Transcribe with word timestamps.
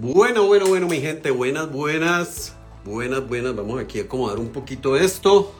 Bueno, 0.00 0.46
bueno, 0.46 0.68
bueno, 0.68 0.86
mi 0.86 1.00
gente, 1.00 1.32
buenas, 1.32 1.72
buenas, 1.72 2.54
buenas, 2.84 3.26
buenas. 3.26 3.56
Vamos 3.56 3.80
aquí 3.80 3.98
a 3.98 4.02
acomodar 4.02 4.38
un 4.38 4.50
poquito 4.50 4.96
esto. 4.96 5.52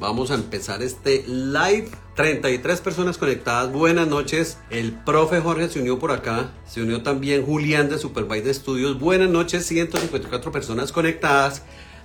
Vamos 0.00 0.32
a 0.32 0.34
empezar 0.34 0.82
este 0.82 1.22
live. 1.28 1.88
33 2.16 2.80
personas 2.80 3.18
conectadas. 3.18 3.70
Buenas 3.70 4.08
noches. 4.08 4.58
El 4.70 4.94
profe 4.94 5.40
Jorge 5.40 5.68
se 5.68 5.78
unió 5.78 5.96
por 6.00 6.10
acá. 6.10 6.50
Se 6.66 6.82
unió 6.82 7.04
también 7.04 7.46
Julián 7.46 7.88
de 7.88 7.98
Superbike 7.98 8.52
Studios. 8.52 8.98
Buenas 8.98 9.30
noches. 9.30 9.64
154 9.66 10.50
personas 10.50 10.90
conectadas. 10.90 11.62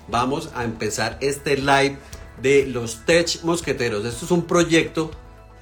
Vamos 0.07 0.51
a 0.53 0.65
empezar 0.65 1.17
este 1.21 1.57
live 1.57 1.97
de 2.39 2.67
los 2.67 3.03
Tech 3.07 3.41
Mosqueteros. 3.41 4.05
Esto 4.05 4.25
es 4.25 4.31
un 4.31 4.45
proyecto 4.45 5.09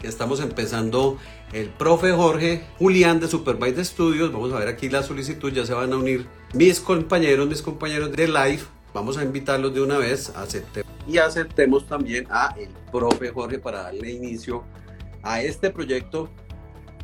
estamos 0.04 0.40
empezando 0.40 1.18
el 1.54 1.70
profe 1.70 2.12
Jorge 2.12 2.64
Julián 2.80 3.20
de 3.20 3.28
Superbike 3.28 3.84
Studios. 3.84 4.32
Vamos 4.32 4.54
a 4.54 4.60
ver 4.60 4.68
aquí 4.68 4.90
la 4.90 5.04
solicitud, 5.04 5.52
ya 5.52 5.66
se 5.66 5.74
van 5.74 5.94
a 5.94 5.98
unir 5.98 6.28
mis 6.54 6.80
compañeros, 6.80 7.48
mis 7.48 7.62
compañeros 7.62 8.12
de 8.12 8.28
live. 8.28 8.62
Vamos 8.94 9.18
a 9.18 9.23
invitarlos 9.23 9.73
de 9.73 9.82
una 9.82 9.98
vez, 9.98 10.30
aceptemos 10.36 10.92
y 11.08 11.18
aceptemos 11.18 11.88
también 11.88 12.28
a 12.30 12.54
el 12.58 12.70
profe 12.92 13.30
Jorge 13.30 13.59
para 13.59 13.84
darle 13.84 14.12
inicio 14.12 14.64
a 15.23 15.42
este 15.42 15.70
proyecto, 15.70 16.30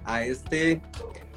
a 0.06 0.24
este, 0.24 0.82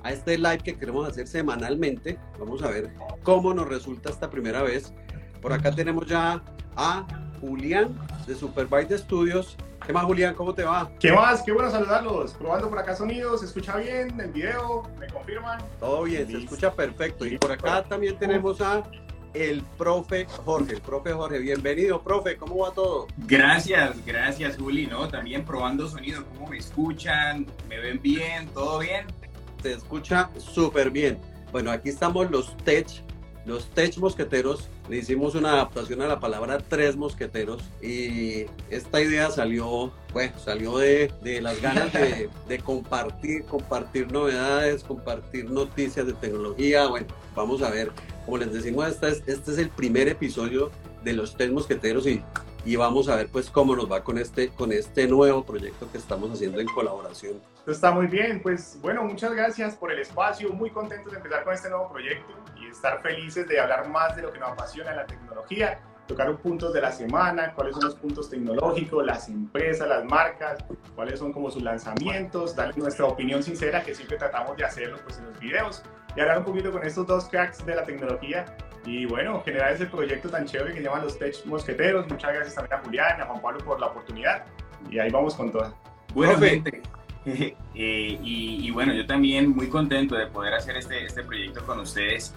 a 0.02 0.12
este 0.12 0.38
live 0.38 0.58
que 0.58 0.76
queremos 0.76 1.08
hacer 1.08 1.26
semanalmente. 1.26 2.18
Vamos 2.38 2.62
a 2.62 2.68
ver 2.68 2.90
cómo 3.22 3.54
nos 3.54 3.68
resulta 3.68 4.10
esta 4.10 4.30
primera 4.30 4.62
vez. 4.62 4.92
Por 5.40 5.52
acá 5.52 5.74
tenemos 5.74 6.06
ya 6.06 6.42
a 6.76 7.06
Julián 7.40 7.98
de 8.26 8.34
Superbike 8.34 8.98
Studios 8.98 9.56
¿Qué 9.90 9.94
más, 9.94 10.04
Julián? 10.04 10.36
¿Cómo 10.36 10.54
te 10.54 10.62
va? 10.62 10.88
¿Qué 11.00 11.10
más? 11.10 11.42
Qué 11.42 11.50
bueno 11.50 11.68
saludarlos. 11.68 12.34
Probando 12.34 12.70
por 12.70 12.78
acá 12.78 12.94
sonidos, 12.94 13.40
¿se 13.40 13.46
escucha 13.46 13.76
bien 13.76 14.20
el 14.20 14.30
video? 14.30 14.88
¿Me 15.00 15.08
confirman? 15.08 15.60
Todo 15.80 16.04
bien, 16.04 16.28
se 16.28 16.38
escucha 16.38 16.72
perfecto. 16.72 17.26
Y 17.26 17.36
por 17.38 17.50
acá 17.50 17.82
también 17.82 18.16
tenemos 18.16 18.60
a 18.60 18.84
el 19.34 19.64
profe 19.76 20.26
Jorge. 20.26 20.74
El 20.74 20.80
profe 20.80 21.12
Jorge, 21.12 21.40
bienvenido, 21.40 22.00
profe, 22.04 22.36
¿cómo 22.36 22.58
va 22.58 22.70
todo? 22.70 23.08
Gracias, 23.16 23.96
gracias, 24.06 24.56
Juli, 24.58 24.86
¿no? 24.86 25.08
También 25.08 25.44
probando 25.44 25.88
sonido, 25.88 26.24
¿cómo 26.36 26.46
me 26.46 26.58
escuchan? 26.58 27.48
¿Me 27.68 27.80
ven 27.80 28.00
bien? 28.00 28.46
¿Todo 28.54 28.78
bien? 28.78 29.08
Se 29.60 29.72
escucha 29.72 30.30
súper 30.38 30.92
bien. 30.92 31.18
Bueno, 31.50 31.72
aquí 31.72 31.88
estamos 31.88 32.30
los 32.30 32.56
Tech 32.58 32.86
los 33.44 33.68
Tech 33.70 33.96
Mosqueteros, 33.98 34.68
le 34.90 34.96
hicimos 34.96 35.36
una 35.36 35.52
adaptación 35.52 36.02
a 36.02 36.08
la 36.08 36.18
palabra 36.18 36.58
Tres 36.58 36.96
Mosqueteros 36.96 37.62
y 37.80 38.46
esta 38.70 39.00
idea 39.00 39.30
salió, 39.30 39.92
bueno, 40.12 40.36
salió 40.36 40.78
de, 40.78 41.12
de 41.22 41.40
las 41.40 41.62
ganas 41.62 41.92
de, 41.92 42.28
de, 42.48 42.58
compartir, 42.58 43.44
compartir 43.44 44.10
novedades, 44.10 44.82
compartir 44.82 45.48
noticias 45.48 46.08
de 46.08 46.12
tecnología. 46.14 46.88
Bueno, 46.88 47.06
vamos 47.36 47.62
a 47.62 47.70
ver, 47.70 47.92
como 48.24 48.38
les 48.38 48.52
decimos, 48.52 48.88
este 48.88 49.10
es, 49.10 49.22
este 49.28 49.52
es 49.52 49.58
el 49.58 49.68
primer 49.68 50.08
episodio 50.08 50.72
de 51.04 51.12
los 51.12 51.36
Tech 51.36 51.52
Mosqueteros 51.52 52.08
y 52.08 52.20
y 52.64 52.76
vamos 52.76 53.08
a 53.08 53.16
ver 53.16 53.28
pues 53.28 53.50
cómo 53.50 53.74
nos 53.74 53.90
va 53.90 54.02
con 54.02 54.18
este, 54.18 54.48
con 54.50 54.72
este 54.72 55.06
nuevo 55.06 55.44
proyecto 55.44 55.90
que 55.90 55.98
estamos 55.98 56.30
haciendo 56.30 56.60
en 56.60 56.66
colaboración. 56.68 57.40
Está 57.66 57.90
muy 57.90 58.06
bien, 58.06 58.40
pues 58.42 58.78
bueno, 58.80 59.04
muchas 59.04 59.32
gracias 59.32 59.76
por 59.76 59.92
el 59.92 60.00
espacio, 60.00 60.50
muy 60.52 60.70
contentos 60.70 61.12
de 61.12 61.18
empezar 61.18 61.44
con 61.44 61.54
este 61.54 61.70
nuevo 61.70 61.90
proyecto 61.90 62.32
y 62.60 62.66
estar 62.66 63.00
felices 63.02 63.46
de 63.48 63.60
hablar 63.60 63.88
más 63.88 64.16
de 64.16 64.22
lo 64.22 64.32
que 64.32 64.38
nos 64.38 64.50
apasiona 64.50 64.94
la 64.94 65.06
tecnología, 65.06 65.80
tocar 66.06 66.36
puntos 66.38 66.72
de 66.72 66.80
la 66.80 66.90
semana, 66.90 67.54
cuáles 67.54 67.74
son 67.74 67.84
los 67.84 67.94
puntos 67.94 68.28
tecnológicos, 68.28 69.06
las 69.06 69.28
empresas, 69.28 69.88
las 69.88 70.04
marcas, 70.04 70.58
cuáles 70.94 71.18
son 71.18 71.32
como 71.32 71.50
sus 71.50 71.62
lanzamientos, 71.62 72.56
darle 72.56 72.74
nuestra 72.76 73.06
opinión 73.06 73.42
sincera 73.42 73.82
que 73.82 73.94
siempre 73.94 74.16
tratamos 74.18 74.56
de 74.56 74.64
hacerlo 74.64 74.98
pues 75.04 75.18
en 75.18 75.26
los 75.26 75.38
videos 75.38 75.82
y 76.16 76.20
hablar 76.20 76.38
un 76.38 76.44
poquito 76.44 76.72
con 76.72 76.84
estos 76.84 77.06
dos 77.06 77.28
cracks 77.28 77.64
de 77.64 77.76
la 77.76 77.84
tecnología 77.84 78.44
y 78.84 79.04
bueno, 79.06 79.42
generar 79.44 79.72
ese 79.72 79.86
proyecto 79.86 80.28
tan 80.28 80.46
chévere 80.46 80.74
que 80.74 80.82
llaman 80.82 81.02
los 81.02 81.18
Tech 81.18 81.34
Mosqueteros. 81.44 82.08
Muchas 82.08 82.32
gracias 82.32 82.54
también 82.54 82.74
a 82.74 82.84
Julián 82.84 83.18
y 83.18 83.22
a 83.22 83.26
Juan 83.26 83.42
Pablo 83.42 83.58
por 83.64 83.80
la 83.80 83.86
oportunidad. 83.86 84.44
Y 84.90 84.98
ahí 84.98 85.10
vamos 85.10 85.34
con 85.34 85.52
todo. 85.52 85.74
Bueno, 86.14 86.38
gente. 86.38 86.82
Eh, 87.74 88.18
y, 88.22 88.66
y, 88.66 88.70
bueno, 88.70 88.94
yo 88.94 89.06
también 89.06 89.50
muy 89.50 89.68
contento 89.68 90.14
de 90.16 90.26
poder 90.26 90.54
hacer 90.54 90.78
este, 90.78 91.04
este 91.04 91.22
proyecto 91.22 91.64
con 91.66 91.78
ustedes. 91.78 92.34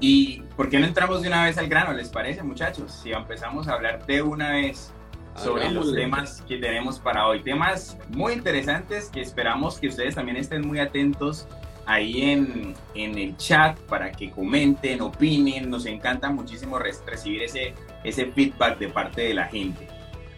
¿Y 0.00 0.40
por 0.56 0.70
qué 0.70 0.78
no 0.78 0.86
entramos 0.86 1.20
de 1.20 1.28
una 1.28 1.44
vez 1.44 1.58
al 1.58 1.68
grano? 1.68 1.92
¿Les 1.92 2.08
parece, 2.08 2.42
muchachos? 2.42 2.90
Si 2.90 3.12
empezamos 3.12 3.68
a 3.68 3.74
hablar 3.74 4.04
de 4.06 4.22
una 4.22 4.52
vez 4.52 4.94
sobre 5.36 5.70
los 5.70 5.92
temas 5.94 6.42
que 6.48 6.58
tenemos 6.58 6.98
para 6.98 7.26
hoy. 7.26 7.42
Temas 7.42 7.98
muy 8.08 8.32
interesantes 8.32 9.08
que 9.10 9.20
esperamos 9.20 9.78
que 9.78 9.88
ustedes 9.88 10.14
también 10.14 10.36
estén 10.36 10.66
muy 10.66 10.78
atentos 10.78 11.46
ahí 11.86 12.30
en, 12.30 12.74
en, 12.94 13.18
el 13.18 13.36
chat 13.36 13.78
para 13.80 14.10
que 14.12 14.30
comenten, 14.30 15.00
opinen. 15.00 15.70
Nos 15.70 15.86
encanta 15.86 16.30
muchísimo 16.30 16.78
recibir 16.78 17.42
ese, 17.42 17.74
ese 18.02 18.26
feedback 18.26 18.78
de 18.78 18.88
parte 18.88 19.22
de 19.22 19.34
la 19.34 19.46
gente. 19.46 19.88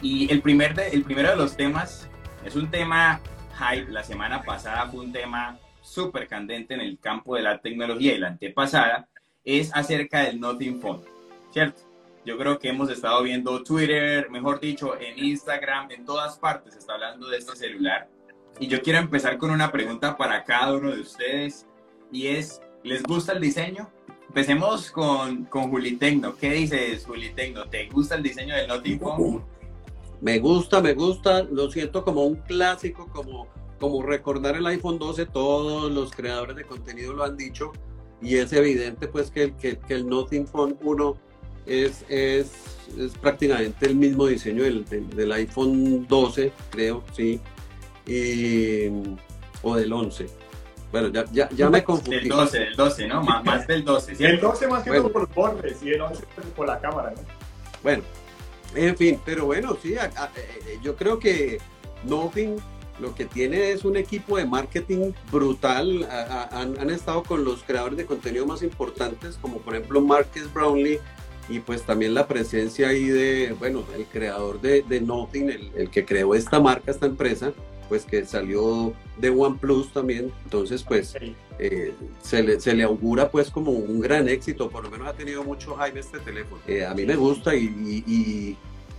Y 0.02 0.30
el, 0.30 0.42
primer 0.42 0.74
de, 0.74 0.88
el 0.88 1.04
primero 1.04 1.30
de 1.30 1.36
los 1.36 1.56
temas 1.56 2.08
es 2.44 2.56
un 2.56 2.70
tema 2.70 3.20
hype. 3.58 3.90
La 3.90 4.02
semana 4.02 4.42
pasada 4.42 4.88
fue 4.88 5.00
un 5.00 5.12
tema 5.12 5.58
súper 5.80 6.26
candente 6.28 6.74
en 6.74 6.80
el 6.80 6.98
campo 6.98 7.36
de 7.36 7.42
la 7.42 7.58
tecnología 7.58 8.14
y 8.14 8.18
la 8.18 8.28
antepasada 8.28 9.08
es 9.44 9.74
acerca 9.74 10.20
del 10.20 10.40
Nothing 10.40 10.80
Phone, 10.80 11.02
¿cierto? 11.52 11.80
Yo 12.24 12.36
creo 12.36 12.58
que 12.58 12.70
hemos 12.70 12.90
estado 12.90 13.22
viendo 13.22 13.62
Twitter, 13.62 14.28
mejor 14.30 14.58
dicho, 14.58 14.98
en 15.00 15.16
Instagram, 15.16 15.92
en 15.92 16.04
todas 16.04 16.36
partes 16.38 16.72
se 16.72 16.80
está 16.80 16.94
hablando 16.94 17.28
de 17.28 17.38
este 17.38 17.54
celular 17.54 18.08
y 18.58 18.68
yo 18.68 18.80
quiero 18.82 18.98
empezar 18.98 19.38
con 19.38 19.50
una 19.50 19.70
pregunta 19.70 20.16
para 20.16 20.44
cada 20.44 20.74
uno 20.74 20.90
de 20.90 21.00
ustedes 21.00 21.66
y 22.10 22.28
es, 22.28 22.60
¿les 22.82 23.02
gusta 23.02 23.32
el 23.32 23.40
diseño? 23.40 23.90
Empecemos 24.28 24.90
con, 24.90 25.44
con 25.44 25.70
Juli 25.70 25.96
Tecno. 25.96 26.36
¿Qué 26.36 26.50
dices, 26.50 27.04
Juli 27.06 27.30
Tecno? 27.30 27.68
¿Te 27.68 27.88
gusta 27.88 28.14
el 28.14 28.22
diseño 28.22 28.54
del 28.54 28.68
Nothing 28.68 29.00
Phone? 29.00 29.44
Me 30.20 30.38
gusta, 30.38 30.80
me 30.80 30.94
gusta. 30.94 31.42
Lo 31.44 31.70
siento 31.70 32.04
como 32.04 32.24
un 32.24 32.36
clásico, 32.36 33.08
como, 33.08 33.48
como 33.78 34.02
recordar 34.02 34.56
el 34.56 34.66
iPhone 34.66 34.98
12. 34.98 35.26
Todos 35.26 35.90
los 35.90 36.12
creadores 36.12 36.56
de 36.56 36.64
contenido 36.64 37.12
lo 37.12 37.24
han 37.24 37.36
dicho. 37.36 37.72
Y 38.20 38.36
es 38.36 38.52
evidente 38.52 39.08
pues 39.08 39.30
que, 39.30 39.54
que, 39.54 39.78
que 39.78 39.94
el 39.94 40.06
Nothing 40.06 40.46
Phone 40.46 40.76
1 40.82 41.16
es, 41.66 42.04
es, 42.08 42.52
es 42.98 43.12
prácticamente 43.18 43.86
el 43.86 43.96
mismo 43.96 44.26
diseño 44.26 44.64
del, 44.64 44.84
del 44.84 45.32
iPhone 45.32 46.06
12, 46.06 46.52
creo, 46.70 47.02
sí 47.12 47.40
y, 48.06 48.88
o 49.62 49.76
del 49.76 49.92
11. 49.92 50.26
Bueno, 50.92 51.08
ya, 51.08 51.24
ya, 51.32 51.48
ya 51.50 51.68
me 51.68 51.82
confundí. 51.82 52.20
Del 52.20 52.28
12, 52.28 52.58
del 52.58 52.76
12, 52.76 53.08
¿no? 53.08 53.22
Más, 53.22 53.44
más 53.44 53.66
del 53.66 53.84
12. 53.84 54.14
¿sí? 54.14 54.24
El 54.24 54.40
12 54.40 54.68
más 54.68 54.82
que 54.82 54.90
todo 54.92 55.12
por 55.12 55.22
los 55.22 55.34
bordes 55.34 55.82
y 55.82 55.90
el 55.90 56.00
11 56.00 56.24
por 56.54 56.66
la 56.66 56.80
cámara, 56.80 57.10
¿no? 57.10 57.22
Bueno, 57.82 58.02
en 58.74 58.96
fin, 58.96 59.20
pero 59.24 59.46
bueno, 59.46 59.76
sí, 59.82 59.96
a, 59.96 60.04
a, 60.04 60.30
eh, 60.36 60.78
yo 60.82 60.96
creo 60.96 61.18
que 61.18 61.58
Nothing 62.04 62.56
lo 63.00 63.14
que 63.14 63.26
tiene 63.26 63.72
es 63.72 63.84
un 63.84 63.96
equipo 63.96 64.38
de 64.38 64.46
marketing 64.46 65.12
brutal. 65.30 66.04
A, 66.04 66.48
han, 66.60 66.78
han, 66.78 66.90
estado 66.90 67.22
con 67.22 67.44
los 67.44 67.62
creadores 67.62 67.98
de 67.98 68.06
contenido 68.06 68.46
más 68.46 68.62
importantes, 68.62 69.36
como 69.40 69.58
por 69.58 69.74
ejemplo 69.74 70.00
Marcus 70.00 70.52
Brownlee, 70.52 71.00
y 71.48 71.60
pues 71.60 71.82
también 71.82 72.14
la 72.14 72.26
presencia 72.26 72.88
ahí 72.88 73.06
de, 73.06 73.54
bueno, 73.58 73.84
el 73.94 74.06
creador 74.06 74.60
de, 74.60 74.82
de 74.82 75.00
Nothing, 75.00 75.50
el, 75.50 75.72
el, 75.76 75.90
que 75.90 76.04
creó 76.04 76.34
esta 76.34 76.58
marca, 76.58 76.90
esta 76.90 77.06
empresa, 77.06 77.52
pues 77.88 78.04
que 78.04 78.24
salió 78.24 78.92
de 79.18 79.30
OnePlus 79.30 79.92
también, 79.92 80.32
entonces 80.44 80.82
pues 80.82 81.14
eh, 81.58 81.94
se, 82.22 82.42
le, 82.42 82.60
se, 82.60 82.74
le, 82.74 82.82
augura 82.82 83.30
pues 83.30 83.50
como 83.50 83.70
un 83.70 84.00
gran 84.00 84.28
éxito, 84.28 84.68
por 84.68 84.84
lo 84.84 84.90
menos 84.90 85.08
ha 85.08 85.12
tenido 85.14 85.42
mucho 85.44 85.76
hype 85.76 85.98
este 85.98 86.18
teléfono. 86.18 86.60
Eh, 86.66 86.84
a 86.84 86.94
mí 86.94 87.04
me 87.04 87.16
gusta 87.16 87.54
y, 87.54 87.64
y, 87.64 88.12
y, 88.12 88.56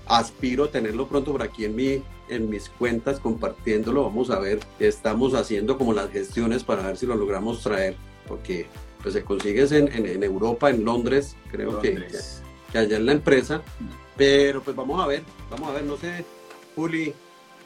aspiro 0.08 0.66
a 0.66 0.72
tenerlo 0.72 1.08
pronto 1.08 1.34
por 1.34 1.44
aquí 1.44 1.66
en, 1.66 1.76
mi, 1.76 2.02
en 2.30 2.50
mis 2.50 2.70
cuentas 2.70 3.20
compartiéndolo, 3.20 4.04
vamos 4.04 4.30
a 4.30 4.40
ver, 4.40 4.60
estamos 4.80 5.34
haciendo 5.34 5.78
como 5.78 5.92
las 5.94 6.10
gestiones 6.12 6.64
para 6.64 6.88
ver 6.88 6.98
si 6.98 7.06
lo 7.06 7.16
logramos 7.16 7.62
traer, 7.62 7.96
porque 8.26 8.68
pues 9.02 9.14
se 9.14 9.24
consigue 9.24 9.64
en, 9.64 9.92
en, 9.92 10.06
en 10.06 10.24
Europa, 10.24 10.70
en 10.70 10.86
Londres, 10.86 11.36
creo 11.52 11.74
Londres. 11.74 12.42
Que, 12.68 12.72
que 12.72 12.78
allá 12.78 12.98
en 12.98 13.06
la 13.06 13.12
empresa, 13.12 13.62
pero 14.16 14.62
pues 14.62 14.76
vamos 14.76 15.02
a 15.04 15.08
ver, 15.08 15.24
vamos 15.50 15.70
a 15.70 15.74
ver, 15.74 15.84
no 15.84 15.98
sé, 15.98 16.26
Juli, 16.76 17.14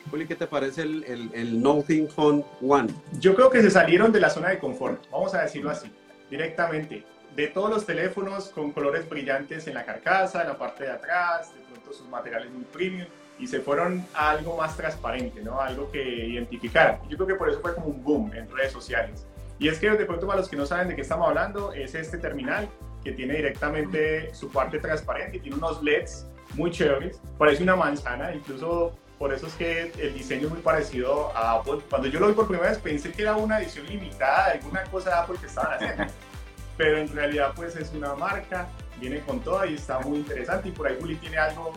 Juli, 0.09 0.25
¿qué 0.27 0.35
te 0.35 0.47
parece 0.47 0.81
el, 0.81 1.61
Nothing 1.61 2.09
Phone 2.09 2.43
One? 2.61 2.89
Yo 3.19 3.35
creo 3.35 3.49
que 3.49 3.61
se 3.61 3.69
salieron 3.69 4.11
de 4.11 4.19
la 4.19 4.29
zona 4.29 4.49
de 4.49 4.59
confort, 4.59 5.09
vamos 5.11 5.33
a 5.33 5.41
decirlo 5.41 5.69
así, 5.69 5.91
directamente. 6.29 7.03
De 7.35 7.47
todos 7.47 7.69
los 7.69 7.85
teléfonos 7.85 8.49
con 8.49 8.71
colores 8.71 9.07
brillantes 9.07 9.67
en 9.67 9.73
la 9.73 9.85
carcasa, 9.85 10.41
en 10.41 10.49
la 10.49 10.57
parte 10.57 10.83
de 10.83 10.91
atrás, 10.91 11.53
de 11.53 11.61
pronto 11.61 11.93
sus 11.93 12.07
materiales 12.09 12.51
muy 12.51 12.63
premium, 12.63 13.07
y 13.39 13.47
se 13.47 13.61
fueron 13.61 14.05
a 14.13 14.31
algo 14.31 14.57
más 14.57 14.75
transparente, 14.75 15.41
¿no? 15.41 15.59
Algo 15.61 15.89
que 15.89 16.03
identificara. 16.03 16.99
Yo 17.09 17.17
creo 17.17 17.27
que 17.27 17.35
por 17.35 17.49
eso 17.49 17.59
fue 17.61 17.73
como 17.73 17.87
un 17.87 18.03
boom 18.03 18.33
en 18.35 18.49
redes 18.51 18.71
sociales. 18.71 19.25
Y 19.59 19.67
es 19.67 19.79
que 19.79 19.89
de 19.89 20.05
pronto 20.05 20.27
para 20.27 20.39
los 20.39 20.49
que 20.49 20.55
no 20.55 20.65
saben 20.65 20.89
de 20.89 20.95
qué 20.95 21.01
estamos 21.01 21.27
hablando, 21.27 21.71
es 21.71 21.95
este 21.95 22.17
terminal 22.17 22.67
que 23.03 23.13
tiene 23.13 23.35
directamente 23.35 24.33
su 24.33 24.51
parte 24.51 24.79
transparente 24.79 25.37
y 25.37 25.39
tiene 25.39 25.57
unos 25.57 25.81
LEDs 25.81 26.27
muy 26.55 26.71
chéveres. 26.71 27.21
Parece 27.37 27.63
una 27.63 27.75
manzana, 27.75 28.33
incluso 28.33 28.95
por 29.21 29.31
eso 29.31 29.45
es 29.45 29.53
que 29.53 29.91
el 29.99 30.15
diseño 30.15 30.47
es 30.47 30.51
muy 30.51 30.61
parecido 30.61 31.31
a 31.37 31.51
Apple. 31.51 31.77
Cuando 31.87 32.07
yo 32.07 32.19
lo 32.19 32.27
vi 32.27 32.33
por 32.33 32.47
primera 32.47 32.71
vez 32.71 32.79
pensé 32.79 33.11
que 33.11 33.21
era 33.21 33.35
una 33.35 33.59
edición 33.59 33.85
limitada 33.85 34.47
de 34.47 34.53
alguna 34.53 34.83
cosa 34.85 35.11
de 35.11 35.15
Apple 35.15 35.35
que 35.39 35.45
estaban 35.45 35.75
haciendo. 35.75 36.11
pero 36.77 36.97
en 36.97 37.07
realidad 37.07 37.51
pues 37.55 37.75
es 37.75 37.91
una 37.93 38.15
marca, 38.15 38.67
viene 38.99 39.19
con 39.19 39.39
todo 39.39 39.63
y 39.67 39.75
está 39.75 39.99
muy 39.99 40.17
interesante 40.17 40.69
y 40.69 40.71
por 40.71 40.87
ahí 40.87 40.97
Juli 40.99 41.17
tiene 41.17 41.37
algo, 41.37 41.71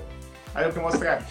algo 0.55 0.73
que 0.73 0.81
mostrar. 0.81 1.23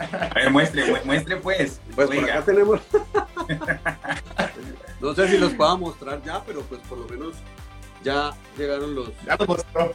A 0.00 0.34
ver, 0.34 0.50
muestre, 0.50 1.02
muestre 1.04 1.36
pues. 1.36 1.80
Pues 1.94 2.08
por 2.08 2.18
acá 2.18 2.42
tenemos... 2.42 2.80
no 5.00 5.14
sé 5.14 5.28
si 5.28 5.38
los 5.38 5.54
pueda 5.54 5.76
mostrar 5.76 6.20
ya, 6.24 6.42
pero 6.44 6.62
pues 6.62 6.80
por 6.88 6.98
lo 6.98 7.06
menos 7.06 7.36
ya 8.02 8.32
llegaron 8.58 8.92
los... 8.92 9.10
Ya 9.24 9.36
lo 9.36 9.46
mostró. 9.46 9.92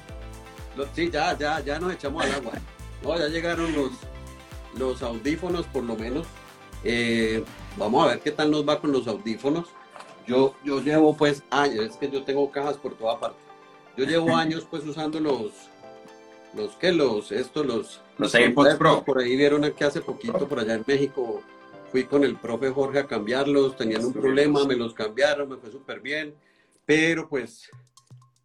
sí, 0.93 1.11
ya, 1.11 1.37
ya, 1.37 1.59
ya 1.59 1.79
nos 1.79 1.91
echamos 1.91 2.23
al 2.23 2.31
agua. 2.31 2.53
No, 3.03 3.19
ya 3.19 3.27
llegaron 3.27 3.73
los, 3.73 3.91
los 4.77 5.01
audífonos 5.01 5.65
por 5.67 5.83
lo 5.83 5.95
menos. 5.95 6.27
Eh, 6.83 7.43
vamos 7.77 8.05
a 8.05 8.09
ver 8.09 8.19
qué 8.19 8.31
tal 8.31 8.51
nos 8.51 8.67
va 8.67 8.79
con 8.79 8.91
los 8.91 9.07
audífonos. 9.07 9.67
Yo, 10.27 10.55
yo 10.63 10.81
llevo 10.81 11.15
pues 11.15 11.43
años, 11.51 11.85
es 11.85 11.97
que 11.97 12.09
yo 12.09 12.23
tengo 12.23 12.51
cajas 12.51 12.77
por 12.77 12.95
toda 12.95 13.19
parte. 13.19 13.37
Yo 13.97 14.05
llevo 14.05 14.35
años 14.35 14.67
pues 14.69 14.85
usando 14.85 15.19
los, 15.19 15.51
los 16.55 16.75
que 16.75 16.91
los, 16.91 17.31
estos, 17.31 17.65
los, 17.65 18.01
los 18.17 18.33
AirPods 18.33 18.75
Pro. 18.75 19.03
Por 19.03 19.19
ahí 19.19 19.35
vieron 19.35 19.69
que 19.73 19.83
hace 19.83 20.01
poquito 20.01 20.47
por 20.47 20.59
allá 20.59 20.75
en 20.75 20.83
México 20.85 21.41
fui 21.95 22.03
con 22.03 22.25
el 22.25 22.35
profe 22.35 22.71
Jorge 22.71 22.99
a 22.99 23.07
cambiarlos, 23.07 23.77
tenían 23.77 24.03
un 24.03 24.11
problema, 24.11 24.65
me 24.65 24.75
los 24.75 24.93
cambiaron, 24.93 25.47
me 25.47 25.55
fue 25.55 25.71
súper 25.71 26.01
bien, 26.01 26.35
pero 26.85 27.29
pues 27.29 27.69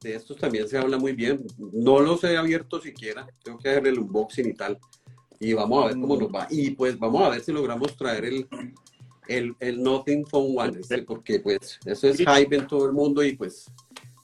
de 0.00 0.15
estos 0.15 0.37
también 0.37 0.69
se 0.69 0.79
habla 0.79 0.99
muy 0.99 1.15
bien. 1.15 1.44
No 1.59 1.99
los 1.99 2.23
he 2.23 2.37
abierto 2.37 2.81
siquiera, 2.81 3.26
tengo 3.43 3.59
que 3.59 3.71
hacer 3.71 3.88
el 3.88 3.99
unboxing 3.99 4.50
y 4.50 4.55
tal. 4.55 4.79
Y 5.43 5.55
vamos 5.55 5.83
a 5.83 5.87
ver 5.89 5.97
cómo 5.99 6.17
nos 6.17 6.29
va. 6.29 6.47
Y 6.51 6.71
pues 6.73 6.99
vamos 6.99 7.23
a 7.23 7.31
ver 7.31 7.41
si 7.41 7.51
logramos 7.51 7.97
traer 7.97 8.27
el, 8.27 8.47
el, 9.27 9.57
el 9.59 9.83
Nothing 9.83 10.27
Phone 10.27 10.55
One, 10.55 10.81
este, 10.81 11.03
porque 11.03 11.41
pues 11.41 11.81
eso 11.87 12.09
es 12.09 12.19
hype 12.19 12.55
en 12.55 12.67
todo 12.67 12.85
el 12.85 12.93
mundo 12.93 13.25
y 13.25 13.35
pues 13.37 13.73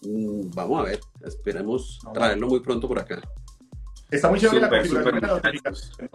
mm, 0.03 0.51
vamos 0.55 0.81
a 0.81 0.91
ver, 0.91 1.01
esperemos 1.25 1.99
traerlo 2.13 2.49
muy 2.49 2.61
pronto 2.61 2.87
por 2.87 2.99
acá. 2.99 3.23
Está 4.11 4.29
muy 4.29 4.39
chévere 4.39 4.61
la 4.61 4.69
configuración 4.69 5.15
de 5.15 5.21
la 5.21 5.29
notificación. 5.29 6.11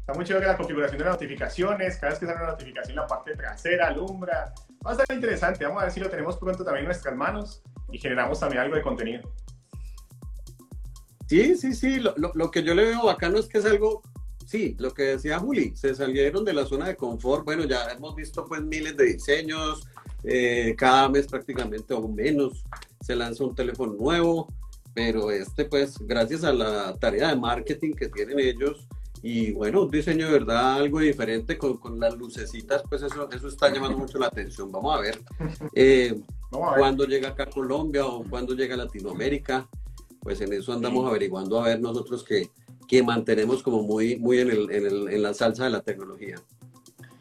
Está 0.00 0.14
muy 0.14 0.24
chévere 0.24 0.46
la 0.46 0.56
configuración 0.56 0.98
de 0.98 1.04
las 1.04 1.14
notificaciones. 1.14 1.96
Cada 1.96 2.10
vez 2.10 2.20
que 2.20 2.26
sale 2.26 2.38
una 2.38 2.50
notificación, 2.52 2.96
la 2.96 3.06
parte 3.06 3.34
trasera 3.34 3.88
alumbra. 3.88 4.54
Va 4.86 4.92
a 4.92 4.94
estar 4.94 5.14
interesante. 5.14 5.64
Vamos 5.64 5.82
a 5.82 5.86
ver 5.86 5.92
si 5.92 6.00
lo 6.00 6.08
tenemos 6.08 6.36
pronto 6.36 6.64
también 6.64 6.84
en 6.84 6.88
nuestras 6.88 7.16
manos 7.16 7.62
y 7.90 7.98
generamos 7.98 8.38
también 8.38 8.62
algo 8.62 8.76
de 8.76 8.82
contenido. 8.82 9.34
Sí, 11.26 11.56
sí, 11.56 11.74
sí. 11.74 11.98
Lo, 11.98 12.14
lo, 12.16 12.30
lo 12.34 12.50
que 12.50 12.62
yo 12.62 12.74
le 12.74 12.84
veo 12.84 13.04
bacano 13.04 13.38
es 13.38 13.48
que 13.48 13.58
es 13.58 13.66
algo 13.66 14.00
sí, 14.48 14.74
lo 14.78 14.94
que 14.94 15.02
decía 15.02 15.38
Juli, 15.38 15.76
se 15.76 15.94
salieron 15.94 16.42
de 16.42 16.54
la 16.54 16.64
zona 16.64 16.88
de 16.88 16.96
confort. 16.96 17.44
Bueno, 17.44 17.64
ya 17.64 17.84
hemos 17.90 18.16
visto 18.16 18.46
pues 18.46 18.62
miles 18.62 18.96
de 18.96 19.04
diseños, 19.12 19.86
eh, 20.24 20.74
cada 20.76 21.08
mes 21.10 21.26
prácticamente 21.26 21.92
o 21.92 22.08
menos 22.08 22.64
se 23.00 23.14
lanza 23.14 23.44
un 23.44 23.54
teléfono 23.54 23.92
nuevo, 23.92 24.50
pero 24.94 25.30
este 25.30 25.66
pues 25.66 25.98
gracias 26.00 26.44
a 26.44 26.52
la 26.54 26.96
tarea 26.96 27.28
de 27.28 27.36
marketing 27.36 27.92
que 27.92 28.08
tienen 28.08 28.40
ellos 28.40 28.88
y 29.22 29.52
bueno, 29.52 29.82
un 29.82 29.90
diseño 29.90 30.26
de 30.26 30.32
verdad 30.32 30.76
algo 30.76 31.00
diferente 31.00 31.58
con, 31.58 31.76
con 31.76 32.00
las 32.00 32.16
lucecitas, 32.16 32.82
pues 32.88 33.02
eso, 33.02 33.28
eso 33.30 33.48
está 33.48 33.70
llamando 33.70 33.98
mucho 33.98 34.18
la 34.18 34.28
atención. 34.28 34.72
Vamos 34.72 34.96
a 34.96 35.00
ver, 35.02 35.20
eh, 35.74 36.18
cuándo 36.50 37.04
llega 37.04 37.28
acá 37.28 37.42
a 37.42 37.50
Colombia 37.50 38.06
o 38.06 38.24
cuándo 38.24 38.54
llega 38.54 38.76
a 38.76 38.78
Latinoamérica, 38.78 39.68
pues 40.20 40.40
en 40.40 40.54
eso 40.54 40.72
andamos 40.72 41.06
averiguando 41.06 41.60
a 41.60 41.64
ver 41.64 41.80
nosotros 41.80 42.24
qué 42.24 42.48
que 42.88 43.02
mantenemos 43.02 43.62
como 43.62 43.82
muy, 43.82 44.16
muy 44.16 44.40
en, 44.40 44.50
el, 44.50 44.70
en, 44.70 44.86
el, 44.86 45.08
en 45.08 45.22
la 45.22 45.34
salsa 45.34 45.64
de 45.64 45.70
la 45.70 45.82
tecnología. 45.82 46.36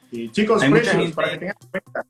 Y 0.10 0.30
chicos, 0.32 0.64
precios, 0.64 1.12
para 1.12 1.32
que 1.32 1.38
tengan 1.38 1.56
cuenta. 1.70 2.06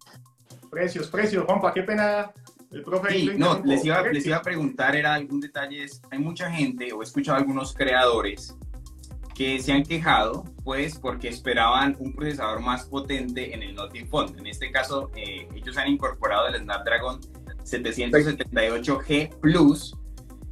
Precios, 0.69 1.07
precios. 1.07 1.45
Juanpa, 1.45 1.73
qué 1.73 1.81
pena 1.81 2.31
el 2.71 2.83
profe. 2.83 3.11
Sí, 3.11 3.31
no, 3.35 3.61
les 3.65 3.83
iba, 3.83 4.01
les 4.03 4.25
iba 4.25 4.37
a 4.37 4.41
preguntar, 4.41 4.95
era 4.95 5.15
algún 5.15 5.39
detalle. 5.39 5.85
Hay 6.11 6.19
mucha 6.19 6.51
gente, 6.51 6.93
o 6.93 7.01
he 7.01 7.03
escuchado 7.03 7.37
algunos 7.39 7.73
creadores, 7.73 8.55
que 9.33 9.59
se 9.59 9.71
han 9.71 9.83
quejado, 9.83 10.45
pues, 10.63 10.97
porque 10.97 11.29
esperaban 11.29 11.95
un 11.99 12.13
procesador 12.13 12.59
más 12.59 12.85
potente 12.85 13.53
en 13.53 13.63
el 13.63 13.75
Nothing 13.75 14.07
Phone. 14.07 14.37
En 14.37 14.47
este 14.47 14.71
caso, 14.71 15.11
eh, 15.15 15.47
ellos 15.55 15.77
han 15.77 15.87
incorporado 15.87 16.47
el 16.47 16.55
Snapdragon 16.59 17.19
778G 17.63 19.39
Plus, 19.39 19.95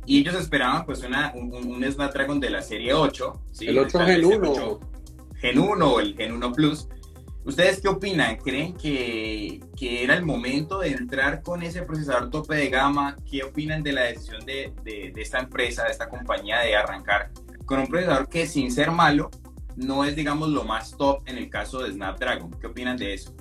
y 0.05 0.19
ellos 0.19 0.35
esperaban 0.35 0.85
pues 0.85 1.03
una, 1.03 1.33
un, 1.35 1.53
un, 1.53 1.83
Snapdragon 1.91 2.39
de 2.39 2.49
la 2.49 2.61
serie 2.61 2.93
8. 2.93 3.41
¿sí? 3.51 3.67
El 3.67 3.79
8 3.79 3.99
Gen 3.99 4.25
1. 4.25 4.79
Gen 5.35 5.59
1 5.59 5.87
o 5.87 5.99
el 5.99 6.15
Gen 6.15 6.33
1 6.33 6.51
Plus. 6.53 6.87
¿Ustedes 7.43 7.79
qué 7.79 7.87
opinan? 7.87 8.37
¿Creen 8.37 8.73
que, 8.73 9.59
que, 9.77 10.03
era 10.03 10.15
el 10.15 10.25
momento 10.25 10.79
de 10.79 10.89
entrar 10.89 11.43
con 11.43 11.61
ese 11.61 11.83
procesador 11.83 12.31
tope 12.31 12.55
de 12.55 12.69
gama? 12.69 13.17
¿Qué 13.29 13.43
opinan 13.43 13.83
de 13.83 13.93
la 13.93 14.01
decisión 14.03 14.43
de, 14.45 14.73
de, 14.83 15.11
de 15.13 15.21
esta 15.21 15.39
empresa, 15.39 15.83
de 15.83 15.91
esta 15.91 16.09
compañía 16.09 16.59
de 16.59 16.75
arrancar 16.75 17.31
con 17.65 17.79
un 17.79 17.87
procesador 17.87 18.29
que 18.29 18.47
sin 18.47 18.71
ser 18.71 18.91
malo 18.91 19.29
no 19.75 20.05
es 20.05 20.15
digamos 20.15 20.49
lo 20.49 20.63
más 20.63 20.95
top 20.97 21.21
en 21.27 21.37
el 21.37 21.49
caso 21.49 21.83
de 21.83 21.91
Snapdragon? 21.91 22.51
¿Qué 22.59 22.67
opinan 22.67 22.97
de 22.97 23.13
eso? 23.13 23.35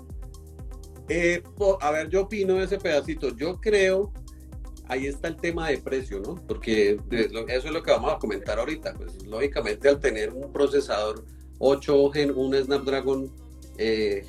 Eh, 1.08 1.43
a 1.81 1.90
ver, 1.90 2.08
yo 2.08 2.22
opino 2.22 2.55
de 2.55 2.64
ese 2.64 2.78
pedacito. 2.78 3.34
Yo 3.37 3.60
creo 3.60 4.12
ahí 4.88 5.06
está 5.06 5.28
el 5.28 5.36
tema 5.36 5.69
de 5.69 5.78
precio, 5.78 6.20
¿no? 6.20 6.34
Porque 6.46 6.98
eso 7.10 7.69
es 7.69 7.72
lo 7.72 7.82
que 7.82 7.90
vamos 7.90 8.12
a 8.12 8.19
comentar 8.19 8.58
ahorita. 8.58 8.94
Pues 8.94 9.25
lógicamente 9.26 9.88
al 9.88 10.00
tener 10.00 10.32
un 10.32 10.52
procesador 10.52 11.25
8 11.58 12.10
Gen, 12.10 12.32
un 12.36 12.54
Snapdragon 12.54 13.31
eh, 13.78 14.25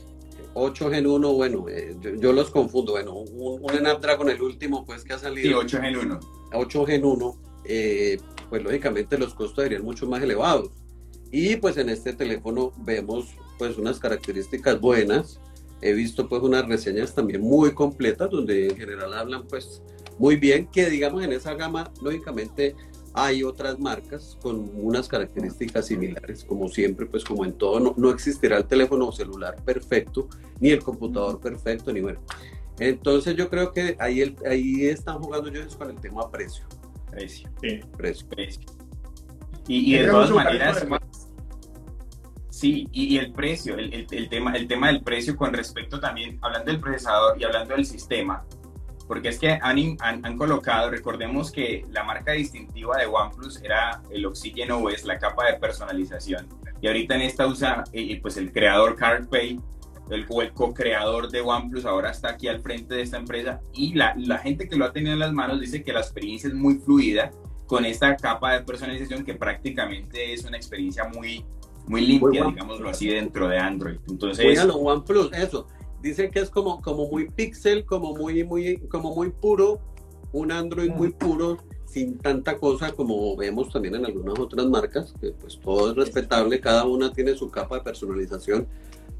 8 0.53 0.89
Gen 0.89 1.05
1, 1.05 1.33
bueno, 1.33 1.65
eh, 1.69 1.95
yo, 2.19 2.31
los 2.31 2.49
confundo. 2.49 2.93
Bueno, 2.93 3.13
un, 3.13 3.69
Snapdragon, 3.69 4.29
el 4.29 4.41
último, 4.41 4.85
pues 4.85 5.03
que 5.03 5.13
ha 5.13 5.19
salido. 5.19 5.47
Sí, 5.47 5.53
8 5.53 5.81
Gen 5.81 5.97
1. 5.97 6.19
8 6.53 6.85
Gen 6.85 7.05
1, 7.05 7.41
eh, 7.65 8.17
pues 8.49 8.63
lógicamente 8.63 9.17
los 9.17 9.33
costos 9.33 9.63
serían 9.63 9.83
mucho 9.83 10.07
más 10.07 10.23
elevados. 10.23 10.71
Y 11.31 11.57
pues 11.57 11.77
en 11.77 11.89
este 11.89 12.13
teléfono 12.13 12.71
vemos 12.77 13.35
pues 13.57 13.77
unas 13.77 13.99
características 13.99 14.79
buenas. 14.79 15.41
He 15.81 15.91
visto 15.91 16.29
pues 16.29 16.41
unas 16.41 16.65
reseñas 16.67 17.13
también 17.13 17.41
muy 17.41 17.73
completas 17.73 18.29
donde 18.29 18.69
en 18.69 18.77
general 18.77 19.13
hablan 19.13 19.45
pues 19.47 19.81
muy 20.17 20.35
bien, 20.37 20.67
que 20.67 20.89
digamos 20.89 21.23
en 21.23 21.33
esa 21.33 21.53
gama, 21.53 21.91
lógicamente 22.01 22.75
hay 23.13 23.43
otras 23.43 23.79
marcas 23.79 24.37
con 24.41 24.69
unas 24.75 25.07
características 25.07 25.87
similares, 25.87 26.43
como 26.43 26.67
siempre, 26.67 27.05
pues 27.05 27.23
como 27.23 27.45
en 27.45 27.53
todo, 27.53 27.79
no, 27.79 27.93
no 27.97 28.09
existirá 28.09 28.57
el 28.57 28.65
teléfono 28.65 29.11
celular 29.13 29.55
perfecto, 29.63 30.27
ni 30.59 30.71
el 30.71 30.83
computador 30.83 31.39
perfecto, 31.39 31.93
ni 31.93 32.01
bueno. 32.01 32.19
Entonces 32.77 33.35
yo 33.37 33.49
creo 33.49 33.71
que 33.71 33.95
ahí, 33.99 34.19
el, 34.19 34.35
ahí 34.45 34.85
están 34.85 35.19
jugando 35.19 35.49
ellos 35.49 35.77
con 35.77 35.89
el 35.89 35.95
tema 35.95 36.29
precio. 36.29 36.65
Precio. 37.09 37.49
Sí. 37.61 37.79
Precio. 37.97 38.27
Y, 39.67 39.95
y 39.95 39.97
de 39.97 40.07
todas 40.07 40.31
maneras, 40.31 40.85
sí, 42.49 42.87
y, 42.91 43.15
y, 43.15 43.17
el 43.17 43.31
precio, 43.31 43.77
el, 43.77 43.93
el, 43.93 44.07
el, 44.11 44.29
tema, 44.29 44.53
el 44.53 44.67
tema 44.67 44.87
del 44.87 45.01
precio 45.01 45.35
con 45.37 45.53
respecto 45.53 45.99
también, 45.99 46.37
hablando 46.41 46.71
del 46.71 46.81
procesador 46.81 47.41
y 47.41 47.45
hablando 47.45 47.75
del 47.75 47.85
sistema, 47.85 48.45
porque 49.07 49.29
es 49.29 49.39
que 49.39 49.59
han, 49.61 49.97
han, 49.99 50.37
colocado, 50.37 50.89
recordemos 50.89 51.51
que 51.51 51.85
la 51.91 52.03
marca 52.03 52.31
distintiva 52.31 52.97
de 52.97 53.05
OnePlus 53.05 53.61
era 53.61 54.01
el 54.09 54.25
oxígeno 54.25 54.77
o 54.77 54.89
es 54.89 55.03
la 55.05 55.19
capa 55.19 55.45
de 55.45 55.59
personalización. 55.59 56.47
Y 56.81 56.87
ahorita 56.87 57.15
en 57.15 57.21
esta 57.21 57.45
usa, 57.45 57.83
eh, 57.93 58.19
pues 58.21 58.37
el 58.37 58.51
creador 58.51 58.95
CarPay, 58.95 59.59
el, 60.09 60.25
o 60.29 60.41
el 60.41 60.51
co-creador 60.53 61.29
de 61.29 61.41
OnePlus 61.41 61.85
ahora 61.85 62.11
está 62.11 62.29
aquí 62.29 62.47
al 62.47 62.61
frente 62.61 62.95
de 62.95 63.01
esta 63.01 63.17
empresa 63.17 63.59
y 63.73 63.93
la, 63.93 64.13
la 64.17 64.37
gente 64.37 64.67
que 64.67 64.75
lo 64.75 64.85
ha 64.85 64.91
tenido 64.91 65.13
en 65.13 65.19
las 65.19 65.33
manos 65.33 65.59
dice 65.59 65.83
que 65.83 65.93
la 65.93 65.99
experiencia 65.99 66.47
es 66.47 66.53
muy 66.53 66.75
fluida 66.75 67.31
con 67.65 67.85
esta 67.85 68.15
capa 68.15 68.53
de 68.53 68.61
personalización 68.61 69.23
que 69.23 69.33
prácticamente 69.33 70.33
es 70.33 70.45
una 70.45 70.57
experiencia 70.57 71.05
muy, 71.05 71.43
muy 71.87 72.01
limpia, 72.01 72.43
digámoslo 72.45 72.89
así, 72.89 73.07
dentro 73.07 73.47
de 73.47 73.57
Android. 73.57 73.97
Entonces, 74.07 74.63
OnePlus, 74.63 75.33
eso 75.33 75.67
dicen 76.05 76.29
que 76.29 76.39
es 76.39 76.51
como, 76.51 76.81
como 76.81 77.07
muy 77.07 77.29
pixel, 77.31 77.83
como 77.83 78.15
muy, 78.15 78.43
muy, 78.43 78.77
como 78.89 79.15
muy 79.15 79.31
puro, 79.31 79.81
un 80.31 80.51
Android 80.51 80.91
muy 80.91 81.11
puro, 81.11 81.57
sin 81.85 82.19
tanta 82.19 82.57
cosa 82.57 82.91
como 82.91 83.35
vemos 83.35 83.71
también 83.71 83.95
en 83.95 84.05
algunas 84.05 84.37
otras 84.37 84.67
marcas, 84.67 85.13
que 85.19 85.31
pues 85.31 85.59
todo 85.59 85.89
es 85.89 85.97
respetable, 85.97 86.59
cada 86.59 86.85
una 86.85 87.11
tiene 87.11 87.35
su 87.35 87.49
capa 87.49 87.77
de 87.77 87.81
personalización, 87.81 88.67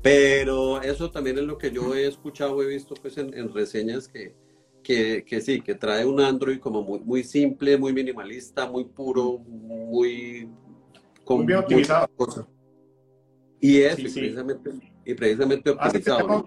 pero 0.04 0.80
eso 0.84 1.10
también 1.10 1.40
es 1.40 1.46
lo 1.46 1.58
que 1.58 1.72
yo 1.72 1.96
he 1.96 2.06
escuchado, 2.06 2.62
he 2.62 2.68
visto 2.68 2.94
pues 3.02 3.18
en, 3.18 3.52
reseñas 3.52 4.08
que, 4.08 4.36
que, 4.84 5.26
que, 5.26 5.42
sí, 5.42 5.62
que 5.62 5.74
trae 5.74 6.06
un 6.06 6.22
Android 6.22 6.60
como 6.60 6.84
muy, 6.84 7.00
muy 7.00 7.24
simple, 7.24 7.78
muy 7.80 7.94
minimalista, 7.94 8.70
muy 8.70 8.86
puro, 8.86 9.40
muy... 9.40 10.48
Con 11.24 11.38
muy 11.38 11.48
bien 11.48 11.60
optimizado. 11.60 12.08
Y 13.60 13.78
es 13.82 13.96
precisamente 13.96 14.70
y 15.06 15.14
precisamente 15.14 15.70
optimizado. 15.70 16.44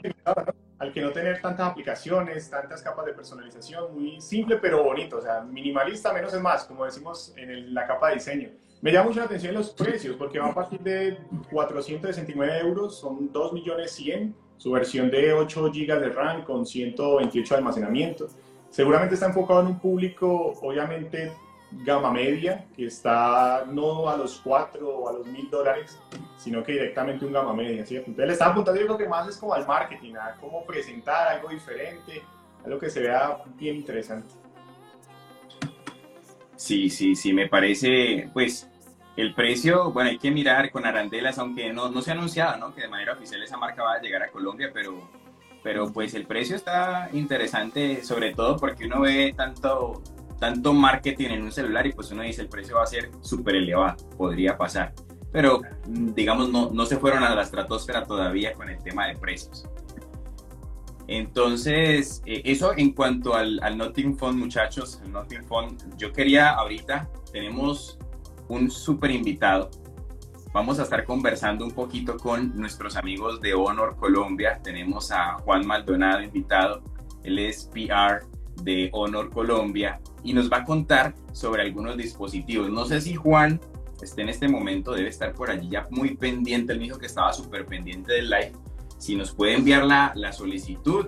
Al 0.78 0.92
que 0.92 1.00
no 1.00 1.10
tener 1.10 1.40
tantas 1.40 1.70
aplicaciones, 1.70 2.50
tantas 2.50 2.82
capas 2.82 3.06
de 3.06 3.12
personalización, 3.12 3.94
muy 3.94 4.20
simple 4.20 4.56
pero 4.56 4.84
bonito, 4.84 5.18
o 5.18 5.22
sea, 5.22 5.40
minimalista 5.40 6.12
menos 6.12 6.32
es 6.34 6.40
más, 6.40 6.64
como 6.64 6.84
decimos 6.84 7.32
en 7.36 7.74
la 7.74 7.86
capa 7.86 8.08
de 8.08 8.14
diseño. 8.14 8.50
Me 8.80 8.92
llama 8.92 9.08
mucho 9.08 9.18
la 9.18 9.26
atención 9.26 9.54
los 9.54 9.70
precios, 9.70 10.14
porque 10.16 10.38
va 10.38 10.48
a 10.48 10.54
partir 10.54 10.78
de 10.80 11.18
469 11.50 12.58
euros, 12.60 12.96
son 12.96 13.32
2 13.32 13.52
millones 13.52 13.90
100, 13.92 14.34
su 14.56 14.70
versión 14.70 15.10
de 15.10 15.32
8 15.32 15.70
GB 15.72 16.00
de 16.00 16.08
RAM 16.10 16.44
con 16.44 16.64
128 16.64 17.54
de 17.54 17.58
almacenamiento. 17.58 18.28
seguramente 18.70 19.14
está 19.14 19.26
enfocado 19.26 19.60
en 19.60 19.66
un 19.68 19.80
público, 19.80 20.52
obviamente, 20.62 21.32
gama 21.70 22.10
media, 22.10 22.64
que 22.74 22.86
está 22.86 23.64
no 23.66 24.08
a 24.08 24.16
los 24.16 24.40
4 24.42 24.88
o 24.88 25.08
a 25.08 25.12
los 25.12 25.26
1000 25.26 25.50
dólares, 25.50 25.98
sino 26.36 26.62
que 26.62 26.72
directamente 26.72 27.24
un 27.26 27.32
gama 27.32 27.52
media, 27.52 27.84
¿cierto? 27.84 28.10
Entonces 28.10 28.26
le 28.26 28.32
estaba 28.32 28.52
apuntando 28.52 28.80
yo 28.80 28.86
creo 28.86 28.98
que 28.98 29.08
más 29.08 29.28
es 29.28 29.36
como 29.36 29.54
al 29.54 29.66
marketing, 29.66 30.14
a 30.14 30.34
cómo 30.40 30.64
presentar 30.64 31.28
algo 31.28 31.48
diferente, 31.48 32.22
algo 32.64 32.78
que 32.78 32.90
se 32.90 33.00
vea 33.00 33.42
bien 33.56 33.76
interesante. 33.76 34.32
Sí, 36.56 36.90
sí, 36.90 37.14
sí, 37.14 37.32
me 37.32 37.48
parece, 37.48 38.30
pues, 38.32 38.68
el 39.16 39.34
precio, 39.34 39.92
bueno, 39.92 40.10
hay 40.10 40.18
que 40.18 40.30
mirar 40.30 40.70
con 40.70 40.86
arandelas, 40.86 41.38
aunque 41.38 41.72
no, 41.72 41.88
no 41.88 42.02
se 42.02 42.10
ha 42.10 42.14
anunciado, 42.14 42.56
¿no? 42.56 42.74
Que 42.74 42.82
de 42.82 42.88
manera 42.88 43.12
oficial 43.12 43.42
esa 43.42 43.56
marca 43.56 43.82
va 43.82 43.94
a 43.94 44.00
llegar 44.00 44.22
a 44.22 44.28
Colombia, 44.28 44.70
pero, 44.72 45.08
pero 45.62 45.92
pues 45.92 46.14
el 46.14 46.26
precio 46.26 46.56
está 46.56 47.08
interesante, 47.12 48.04
sobre 48.04 48.32
todo 48.34 48.56
porque 48.56 48.86
uno 48.86 49.00
ve 49.00 49.34
tanto, 49.36 50.02
tanto 50.38 50.72
marketing 50.72 51.30
en 51.30 51.42
un 51.42 51.52
celular 51.52 51.86
y 51.86 51.92
pues 51.92 52.10
uno 52.10 52.22
dice 52.22 52.42
el 52.42 52.48
precio 52.48 52.76
va 52.76 52.84
a 52.84 52.86
ser 52.86 53.10
súper 53.20 53.56
elevado, 53.56 53.96
podría 54.16 54.56
pasar. 54.56 54.94
Pero 55.32 55.60
digamos, 55.86 56.50
no, 56.50 56.70
no 56.70 56.86
se 56.86 56.96
fueron 56.96 57.22
a 57.22 57.34
la 57.34 57.42
estratosfera 57.42 58.04
todavía 58.04 58.52
con 58.52 58.68
el 58.68 58.78
tema 58.82 59.06
de 59.06 59.16
precios. 59.16 59.68
Entonces, 61.06 62.22
eh, 62.26 62.42
eso 62.44 62.72
en 62.76 62.92
cuanto 62.92 63.34
al, 63.34 63.58
al 63.62 63.78
Notting 63.78 64.16
Phone, 64.16 64.38
muchachos, 64.38 65.00
el 65.04 65.12
Notting 65.12 65.44
Phone, 65.44 65.76
yo 65.96 66.12
quería 66.12 66.50
ahorita, 66.50 67.08
tenemos 67.32 67.98
un 68.48 68.70
súper 68.70 69.10
invitado. 69.10 69.70
Vamos 70.52 70.78
a 70.78 70.82
estar 70.82 71.04
conversando 71.04 71.64
un 71.64 71.72
poquito 71.72 72.16
con 72.16 72.56
nuestros 72.56 72.96
amigos 72.96 73.40
de 73.40 73.54
Honor 73.54 73.96
Colombia. 73.96 74.60
Tenemos 74.62 75.10
a 75.12 75.34
Juan 75.38 75.66
Maldonado 75.66 76.22
invitado. 76.22 76.82
Él 77.22 77.38
es 77.38 77.70
PR 77.72 78.26
de 78.62 78.90
Honor 78.92 79.30
Colombia 79.30 80.00
y 80.22 80.32
nos 80.32 80.50
va 80.50 80.58
a 80.58 80.64
contar 80.64 81.14
sobre 81.32 81.62
algunos 81.62 81.96
dispositivos. 81.96 82.70
No 82.70 82.84
sé 82.84 83.00
si 83.00 83.14
Juan 83.14 83.60
esté 84.02 84.22
en 84.22 84.28
este 84.28 84.48
momento, 84.48 84.92
debe 84.92 85.08
estar 85.08 85.32
por 85.34 85.50
allí 85.50 85.70
ya 85.70 85.86
muy 85.90 86.16
pendiente. 86.16 86.72
Él 86.72 86.78
me 86.78 86.84
dijo 86.86 86.98
que 86.98 87.06
estaba 87.06 87.32
súper 87.32 87.66
pendiente 87.66 88.12
del 88.12 88.30
live. 88.30 88.52
Si 88.98 89.16
nos 89.16 89.32
puede 89.32 89.54
enviar 89.54 89.84
la, 89.84 90.12
la 90.14 90.32
solicitud 90.32 91.06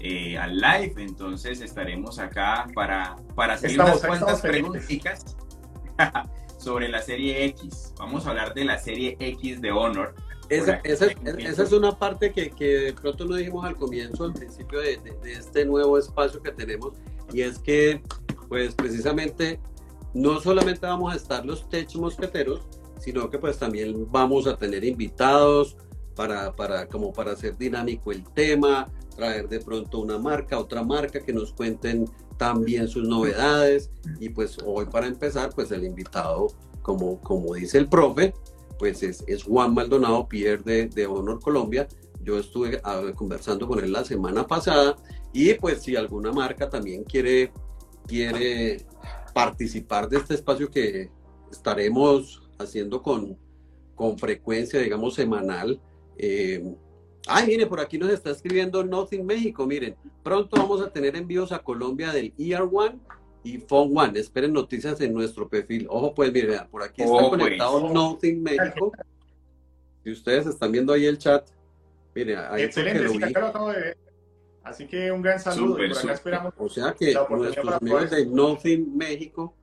eh, 0.00 0.36
al 0.36 0.56
live, 0.56 0.94
entonces 0.96 1.60
estaremos 1.60 2.18
acá 2.18 2.66
para, 2.74 3.16
para 3.34 3.54
hacer 3.54 3.78
unas 3.78 4.04
cuantas 4.04 4.40
preguntas 4.40 5.36
sobre 6.58 6.88
la 6.88 7.00
serie 7.02 7.44
X. 7.46 7.94
Vamos 7.98 8.26
a 8.26 8.30
hablar 8.30 8.54
de 8.54 8.64
la 8.64 8.78
serie 8.78 9.16
X 9.20 9.60
de 9.60 9.70
Honor. 9.70 10.14
Esa, 10.52 10.80
esa, 10.84 11.06
esa 11.38 11.62
es 11.62 11.72
una 11.72 11.98
parte 11.98 12.32
que, 12.32 12.50
que, 12.50 12.66
de 12.66 12.92
pronto 12.92 13.24
no 13.24 13.36
dijimos 13.36 13.64
al 13.64 13.76
comienzo, 13.76 14.24
al 14.24 14.34
principio 14.34 14.80
de, 14.80 14.98
de, 14.98 15.12
de, 15.22 15.32
este 15.32 15.64
nuevo 15.64 15.96
espacio 15.96 16.42
que 16.42 16.52
tenemos, 16.52 16.92
y 17.32 17.40
es 17.40 17.58
que, 17.58 18.02
pues 18.48 18.74
precisamente, 18.74 19.58
no 20.14 20.40
solamente 20.40 20.86
vamos 20.86 21.12
a 21.12 21.16
estar 21.16 21.46
los 21.46 21.68
Tech 21.68 21.94
Mosqueteros, 21.94 22.60
sino 22.98 23.30
que 23.30 23.38
pues 23.38 23.58
también 23.58 24.06
vamos 24.10 24.46
a 24.46 24.56
tener 24.56 24.84
invitados 24.84 25.76
para, 26.14 26.54
para, 26.54 26.86
como 26.86 27.12
para 27.12 27.32
hacer 27.32 27.56
dinámico 27.56 28.12
el 28.12 28.22
tema, 28.24 28.88
traer 29.16 29.48
de 29.48 29.60
pronto 29.60 30.00
una 30.00 30.18
marca, 30.18 30.58
otra 30.58 30.82
marca 30.82 31.20
que 31.20 31.32
nos 31.32 31.52
cuenten 31.52 32.08
también 32.36 32.88
sus 32.88 33.06
novedades 33.06 33.90
y 34.20 34.28
pues 34.28 34.58
hoy 34.64 34.86
para 34.86 35.06
empezar 35.06 35.50
pues 35.54 35.70
el 35.70 35.84
invitado 35.84 36.48
como, 36.82 37.20
como 37.20 37.54
dice 37.54 37.78
el 37.78 37.88
profe 37.88 38.34
pues 38.82 39.00
es, 39.04 39.44
Juan 39.44 39.74
Maldonado 39.74 40.26
Pierre 40.26 40.88
de, 40.88 41.06
Honor 41.06 41.38
Colombia 41.38 41.86
yo 42.20 42.36
estuve 42.36 42.78
uh, 42.78 43.14
conversando 43.14 43.68
con 43.68 43.78
él 43.78 43.92
la 43.92 44.04
semana 44.04 44.44
pasada 44.44 44.96
y 45.32 45.54
pues 45.54 45.82
si 45.82 45.94
alguna 45.94 46.32
marca 46.32 46.68
también 46.68 47.04
quiere 47.04 47.52
quiere 48.08 48.84
participar 49.32 50.08
de 50.08 50.16
este 50.16 50.34
espacio 50.34 50.68
que 50.68 51.12
estaremos 51.48 52.42
haciendo 52.58 53.00
con, 53.00 53.38
con 53.94 54.18
frecuencia 54.18 54.80
digamos 54.80 55.14
semanal 55.14 55.80
eh, 56.18 56.74
Ay, 57.28 57.46
mire, 57.46 57.68
por 57.68 57.78
aquí 57.78 57.98
nos 57.98 58.10
está 58.10 58.30
escribiendo 58.30 58.82
Nothing 58.82 59.24
México. 59.24 59.64
Miren, 59.64 59.94
pronto 60.24 60.56
vamos 60.56 60.82
a 60.82 60.90
tener 60.90 61.14
envíos 61.14 61.52
a 61.52 61.60
Colombia 61.60 62.12
del 62.12 62.34
ER 62.36 62.62
One 62.62 62.98
y 63.44 63.58
Phone 63.58 63.90
One. 63.94 64.18
Esperen 64.18 64.52
noticias 64.52 65.00
en 65.00 65.12
nuestro 65.12 65.48
perfil. 65.48 65.86
Ojo, 65.88 66.14
pues, 66.14 66.32
miren, 66.32 66.66
por 66.70 66.82
aquí 66.82 67.02
está 67.02 67.14
oh, 67.14 67.30
conectado 67.30 67.80
pues. 67.80 67.92
Nothing 67.92 68.42
México. 68.42 68.92
Si 70.04 70.10
ustedes 70.10 70.46
están 70.46 70.72
viendo 70.72 70.92
ahí 70.92 71.06
el 71.06 71.18
chat, 71.18 71.46
miren, 72.14 72.38
ahí 72.50 72.62
Excelente, 72.62 73.08
sí, 73.08 73.22
acá 73.22 73.40
lo 73.40 73.46
acabo 73.46 73.70
de 73.70 73.80
ver. 73.80 73.98
Así 74.64 74.86
que 74.86 75.10
un 75.10 75.22
gran 75.22 75.40
saludo 75.40 75.72
super, 75.72 75.86
y 75.86 75.92
por 75.92 75.98
acá 75.98 76.12
esperamos. 76.12 76.54
O 76.56 76.68
sea 76.68 76.92
que 76.92 77.14
nuestros 77.30 77.74
amigos 77.74 78.10
de 78.10 78.26
Nothing 78.26 78.96
México 78.96 79.54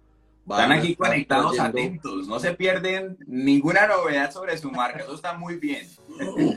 están 0.49 0.71
aquí 0.71 0.95
conectados 0.95 1.59
atentos, 1.59 2.27
no 2.27 2.39
se 2.39 2.53
pierden 2.53 3.17
ninguna 3.27 3.87
novedad 3.87 4.31
sobre 4.31 4.57
su 4.57 4.71
marca, 4.71 4.99
eso 4.99 5.13
está 5.13 5.33
muy 5.37 5.57
bien. 5.57 5.87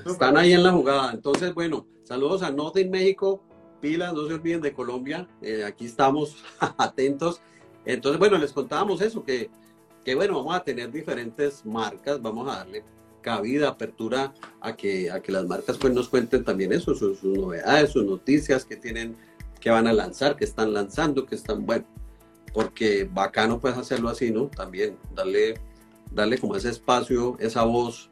Están 0.06 0.36
ahí 0.36 0.52
en 0.52 0.62
la 0.62 0.72
jugada. 0.72 1.12
Entonces, 1.12 1.52
bueno, 1.52 1.86
saludos 2.02 2.42
a 2.42 2.50
Nothing 2.50 2.90
México, 2.90 3.42
pilas, 3.82 4.14
no 4.14 4.26
se 4.26 4.34
olviden 4.34 4.62
de 4.62 4.72
Colombia, 4.72 5.28
eh, 5.42 5.64
aquí 5.64 5.84
estamos 5.84 6.36
atentos. 6.78 7.42
Entonces, 7.84 8.18
bueno, 8.18 8.38
les 8.38 8.52
contábamos 8.52 9.02
eso, 9.02 9.24
que, 9.24 9.50
que 10.04 10.14
bueno, 10.14 10.36
vamos 10.36 10.54
a 10.54 10.64
tener 10.64 10.90
diferentes 10.90 11.66
marcas, 11.66 12.22
vamos 12.22 12.48
a 12.48 12.58
darle 12.58 12.84
cabida, 13.20 13.68
apertura 13.68 14.32
a 14.60 14.74
que, 14.76 15.10
a 15.10 15.20
que 15.20 15.32
las 15.32 15.46
marcas 15.46 15.76
pues 15.78 15.92
nos 15.92 16.08
cuenten 16.08 16.44
también 16.44 16.72
eso, 16.72 16.94
sus, 16.94 17.18
sus 17.18 17.36
novedades, 17.36 17.90
sus 17.90 18.04
noticias 18.04 18.64
que 18.64 18.76
tienen, 18.76 19.16
que 19.60 19.70
van 19.70 19.86
a 19.86 19.92
lanzar, 19.92 20.36
que 20.36 20.44
están 20.44 20.72
lanzando, 20.72 21.26
que 21.26 21.34
están, 21.34 21.66
bueno, 21.66 21.84
porque 22.52 23.08
bacano 23.10 23.60
puedes 23.60 23.78
hacerlo 23.78 24.08
así, 24.08 24.30
¿no? 24.30 24.46
También 24.46 24.96
darle, 25.14 25.54
darle 26.10 26.38
como 26.38 26.56
ese 26.56 26.68
espacio, 26.70 27.36
esa 27.40 27.64
voz 27.64 28.08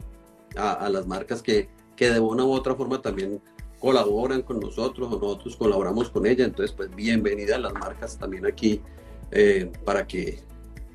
a, 0.57 0.73
a 0.73 0.89
las 0.89 1.07
marcas 1.07 1.43
que, 1.43 1.69
que, 1.97 2.11
de 2.11 2.21
una 2.21 2.45
u 2.45 2.53
otra 2.53 2.75
forma 2.75 3.03
también 3.03 3.41
colaboran 3.81 4.43
con 4.43 4.61
nosotros 4.61 5.09
o 5.11 5.19
nosotros 5.19 5.57
colaboramos 5.57 6.11
con 6.11 6.27
ella. 6.27 6.45
Entonces, 6.45 6.73
pues 6.77 6.95
bienvenidas 6.95 7.61
las 7.61 7.73
marcas 7.73 8.17
también 8.17 8.47
aquí 8.47 8.81
eh, 9.33 9.73
para, 9.85 10.07
que, 10.07 10.39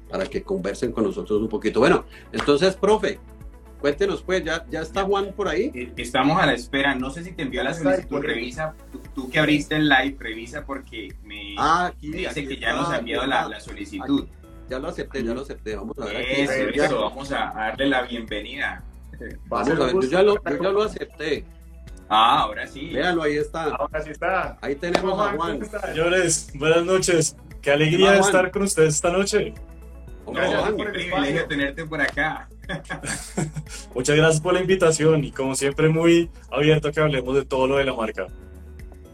para 0.10 0.26
que 0.28 0.44
conversen 0.44 0.94
con 0.94 1.04
nosotros 1.04 1.42
un 1.42 1.50
poquito. 1.50 1.82
Bueno, 1.82 2.06
entonces, 2.32 2.76
profe, 2.76 3.20
Cuéntenos, 3.86 4.24
pues, 4.24 4.44
¿ya, 4.44 4.66
¿ya 4.68 4.82
está 4.82 5.04
Juan 5.04 5.34
por 5.34 5.48
ahí? 5.48 5.72
Eh, 5.76 5.94
estamos 5.98 6.42
a 6.42 6.48
la 6.48 6.54
espera. 6.54 6.96
No 6.96 7.12
sé 7.12 7.24
si 7.24 7.34
te 7.34 7.44
envió 7.44 7.62
la 7.62 7.72
solicitud. 7.72 8.20
Revisa, 8.20 8.74
tú, 8.92 9.00
tú, 9.14 9.30
que 9.30 9.38
abriste 9.38 9.76
el 9.76 9.88
live, 9.88 10.16
revisa 10.18 10.66
porque 10.66 11.10
me, 11.24 11.54
ah, 11.60 11.92
aquí, 11.94 12.08
me 12.08 12.18
dice 12.18 12.30
aquí 12.30 12.48
que 12.48 12.58
ya 12.58 12.74
nos 12.74 12.90
ha 12.90 12.98
enviado 12.98 13.28
la, 13.28 13.48
la, 13.48 13.60
solicitud. 13.60 14.24
Aquí. 14.24 14.32
Ya 14.70 14.80
lo 14.80 14.88
acepté, 14.88 15.24
ya 15.24 15.36
lo 15.36 15.42
acepté. 15.42 15.76
Vamos 15.76 16.00
a 16.00 16.06
ver 16.06 16.16
eso, 16.16 16.52
aquí. 16.52 16.80
Eso, 16.80 17.00
vamos 17.00 17.32
a 17.32 17.54
darle 17.54 17.88
la 17.88 18.02
bienvenida. 18.02 18.84
Vamos 19.46 19.70
a 19.70 19.74
ver, 19.86 19.94
yo 19.94 20.02
ya, 20.02 20.24
lo, 20.24 20.44
yo 20.44 20.64
ya 20.64 20.72
lo 20.72 20.82
acepté. 20.82 21.46
Ah, 22.10 22.42
ahora 22.42 22.68
sí. 22.68 22.92
Véanlo, 22.94 23.24
ahí 23.24 23.38
está. 23.38 23.76
Ahora 23.76 24.02
sí 24.04 24.12
está. 24.12 24.58
Ahí 24.62 24.76
tenemos 24.76 25.20
a 25.20 25.34
Juan. 25.34 25.60
Señores, 25.94 26.52
buenas 26.54 26.86
noches. 26.86 27.36
Qué 27.62 27.72
alegría 27.72 28.12
de 28.12 28.20
estar 28.20 28.52
con 28.52 28.64
ustedes 28.64 28.96
esta 28.96 29.12
noche. 29.12 29.54
No, 30.26 30.34
Juan, 30.34 30.78
qué 30.78 30.86
privilegio 30.86 31.48
tenerte 31.48 31.86
por 31.86 32.02
acá. 32.02 32.48
Muchas 33.96 34.16
gracias 34.16 34.42
por 34.42 34.54
la 34.54 34.62
invitación 34.62 35.24
y 35.24 35.32
como 35.32 35.56
siempre 35.56 35.90
muy 35.90 36.30
abierto 36.52 36.90
a 36.90 36.92
que 36.92 37.00
hablemos 37.00 37.36
de 37.36 37.46
todo 37.46 37.68
lo 37.68 37.78
de 37.78 37.86
la 37.86 37.94
marca. 37.94 38.28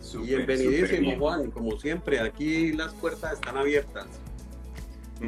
Super, 0.02 0.46
Bienvenidísimo 0.46 1.18
Juan, 1.18 1.52
como 1.52 1.80
siempre, 1.80 2.20
aquí 2.20 2.74
las 2.74 2.94
puertas 2.94 3.34
están 3.34 3.58
abiertas. 3.58 4.08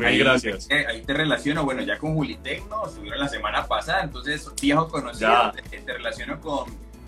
Ahí, 0.03 0.17
gracias. 0.17 0.67
Eh, 0.71 0.85
ahí 0.87 1.01
te 1.03 1.13
relaciono, 1.13 1.63
bueno, 1.63 1.81
ya 1.83 1.99
con 1.99 2.15
Julitecno, 2.15 2.87
estuvieron 2.87 3.19
la 3.19 3.29
semana 3.29 3.67
pasada, 3.67 4.03
entonces 4.03 4.49
viejo 4.59 4.89
conocido, 4.89 5.51
te, 5.51 5.79
te, 5.79 5.93
relaciono 5.93 6.41
con, 6.41 6.65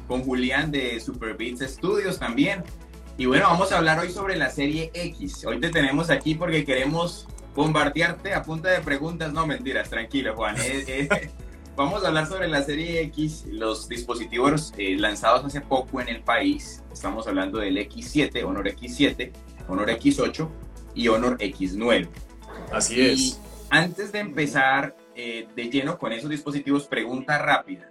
con 0.08 0.24
Julián 0.24 0.72
de 0.72 1.00
Super 1.00 1.36
Beats 1.36 1.62
Studios 1.62 2.20
también. 2.20 2.64
Y 3.18 3.26
bueno, 3.28 3.48
vamos 3.48 3.72
a 3.72 3.78
hablar 3.78 4.00
hoy 4.00 4.10
sobre 4.10 4.36
la 4.36 4.50
serie 4.50 4.92
X. 4.94 5.46
Hoy 5.46 5.60
te 5.60 5.70
tenemos 5.70 6.10
aquí 6.10 6.36
porque 6.36 6.66
queremos 6.66 7.28
bombardearte 7.56 8.34
a 8.34 8.44
punta 8.44 8.70
de 8.70 8.82
preguntas. 8.82 9.32
No, 9.32 9.48
mentiras, 9.48 9.90
tranquilo, 9.90 10.36
Juan. 10.36 10.58
Eh, 10.58 10.84
eh, 10.88 11.32
vamos 11.78 12.04
a 12.04 12.10
hablar 12.10 12.28
sobre 12.28 12.50
la 12.50 12.62
serie 12.64 13.02
X, 13.04 13.46
los 13.50 13.88
dispositivos 13.88 14.74
eh, 14.78 14.98
lanzados 14.98 15.46
hace 15.46 15.62
poco 15.62 16.02
en 16.02 16.10
el 16.10 16.22
país. 16.22 16.84
Estamos 16.92 17.26
hablando 17.28 17.60
del 17.60 17.78
X7, 17.78 18.44
Honor 18.44 18.68
X7, 18.68 19.32
Honor 19.70 19.90
X8 19.92 20.50
y 20.96 21.08
Honor 21.08 21.38
X9. 21.38 22.10
Así 22.72 23.02
es. 23.02 23.20
Y 23.20 23.36
antes 23.70 24.12
de 24.12 24.20
empezar 24.20 24.96
de 25.16 25.70
lleno 25.72 25.98
con 25.98 26.12
esos 26.12 26.30
dispositivos, 26.30 26.88
pregunta 26.88 27.38
rápida. 27.38 27.90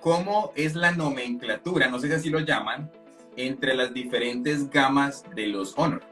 ¿Cómo 0.00 0.52
es 0.54 0.74
la 0.74 0.92
nomenclatura, 0.92 1.88
no 1.88 1.98
sé 1.98 2.08
si 2.08 2.14
así 2.14 2.30
lo 2.30 2.40
llaman, 2.40 2.90
entre 3.36 3.74
las 3.74 3.92
diferentes 3.92 4.70
gamas 4.70 5.24
de 5.34 5.48
los 5.48 5.74
Honor? 5.76 6.02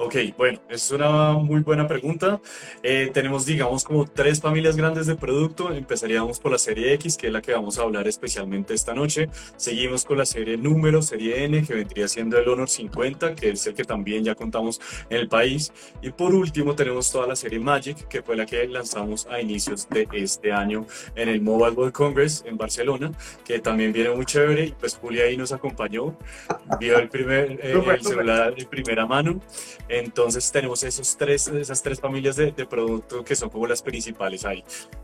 Ok, 0.00 0.14
bueno, 0.36 0.60
es 0.68 0.92
una 0.92 1.32
muy 1.32 1.62
buena 1.62 1.88
pregunta. 1.88 2.40
Eh, 2.84 3.10
tenemos, 3.12 3.44
digamos, 3.44 3.82
como 3.82 4.06
tres 4.06 4.40
familias 4.40 4.76
grandes 4.76 5.08
de 5.08 5.16
producto. 5.16 5.72
Empezaríamos 5.72 6.38
por 6.38 6.52
la 6.52 6.58
serie 6.58 6.92
X, 6.92 7.16
que 7.16 7.26
es 7.26 7.32
la 7.32 7.42
que 7.42 7.52
vamos 7.52 7.80
a 7.80 7.82
hablar 7.82 8.06
especialmente 8.06 8.74
esta 8.74 8.94
noche. 8.94 9.28
Seguimos 9.56 10.04
con 10.04 10.16
la 10.16 10.24
serie 10.24 10.56
número, 10.56 11.02
serie 11.02 11.42
N, 11.46 11.66
que 11.66 11.74
vendría 11.74 12.06
siendo 12.06 12.38
el 12.38 12.48
Honor 12.48 12.68
50, 12.68 13.34
que 13.34 13.50
es 13.50 13.66
el 13.66 13.74
que 13.74 13.82
también 13.82 14.22
ya 14.22 14.36
contamos 14.36 14.80
en 15.10 15.16
el 15.16 15.28
país. 15.28 15.72
Y 16.00 16.10
por 16.10 16.32
último, 16.32 16.76
tenemos 16.76 17.10
toda 17.10 17.26
la 17.26 17.34
serie 17.34 17.58
Magic, 17.58 18.06
que 18.06 18.22
fue 18.22 18.36
la 18.36 18.46
que 18.46 18.68
lanzamos 18.68 19.26
a 19.26 19.40
inicios 19.40 19.88
de 19.88 20.06
este 20.12 20.52
año 20.52 20.86
en 21.16 21.28
el 21.28 21.40
Mobile 21.40 21.72
World 21.72 21.92
Congress 21.92 22.44
en 22.46 22.56
Barcelona, 22.56 23.10
que 23.44 23.58
también 23.58 23.92
viene 23.92 24.10
muy 24.10 24.26
chévere. 24.26 24.66
Y 24.66 24.72
pues 24.78 24.96
Julia 24.96 25.24
ahí 25.24 25.36
nos 25.36 25.50
acompañó, 25.50 26.16
vio 26.78 26.98
el, 27.00 27.08
primer, 27.08 27.58
eh, 27.60 27.82
el 27.84 28.04
celular 28.04 28.54
de 28.54 28.64
primera 28.64 29.04
mano. 29.04 29.40
Entonces 29.88 30.50
tenemos 30.52 30.82
esos 30.82 31.16
tres, 31.16 31.48
esas 31.48 31.82
tres 31.82 32.00
familias 32.00 32.36
de, 32.36 32.52
de 32.52 32.66
producto 32.66 33.24
que 33.24 33.34
son 33.34 33.48
como 33.48 33.66
las 33.66 33.82
principales 33.82 34.44
ahí. 34.44 34.62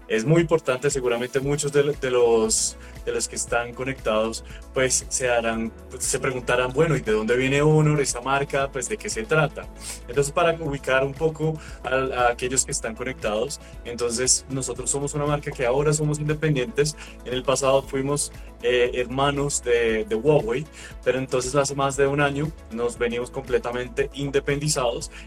Es 0.08 0.24
muy 0.24 0.42
importante, 0.42 0.90
seguramente 0.90 1.40
muchos 1.40 1.72
de, 1.72 1.82
de, 1.82 2.10
los, 2.10 2.76
de 3.04 3.12
los 3.12 3.28
que 3.28 3.36
están 3.36 3.72
conectados 3.72 4.44
pues 4.74 5.06
se, 5.08 5.30
harán, 5.30 5.72
se 5.98 6.18
preguntarán, 6.18 6.72
bueno, 6.72 6.96
¿y 6.96 7.00
de 7.00 7.12
dónde 7.12 7.36
viene 7.36 7.62
Honor, 7.62 8.00
esa 8.00 8.20
marca? 8.20 8.70
Pues 8.70 8.88
de 8.88 8.96
qué 8.96 9.08
se 9.08 9.24
trata. 9.24 9.66
Entonces 10.08 10.32
para 10.32 10.52
ubicar 10.60 11.04
un 11.04 11.14
poco 11.14 11.58
a, 11.82 11.94
a 11.94 12.28
aquellos 12.28 12.64
que 12.64 12.72
están 12.72 12.94
conectados, 12.94 13.60
entonces 13.84 14.44
nosotros 14.50 14.90
somos 14.90 15.14
una 15.14 15.26
marca 15.26 15.50
que 15.50 15.64
ahora 15.64 15.92
somos 15.92 16.18
independientes. 16.18 16.96
En 17.24 17.32
el 17.32 17.42
pasado 17.42 17.82
fuimos 17.82 18.32
eh, 18.66 18.92
hermanos 18.94 19.62
de, 19.62 20.06
de, 20.06 20.14
Huawei, 20.14 20.64
pero 21.04 21.18
entonces 21.18 21.54
hace 21.54 21.74
más 21.74 21.98
de 21.98 22.06
un 22.06 22.22
año 22.22 22.50
nos 22.70 22.96
venimos 22.96 23.30
completamente 23.30 24.08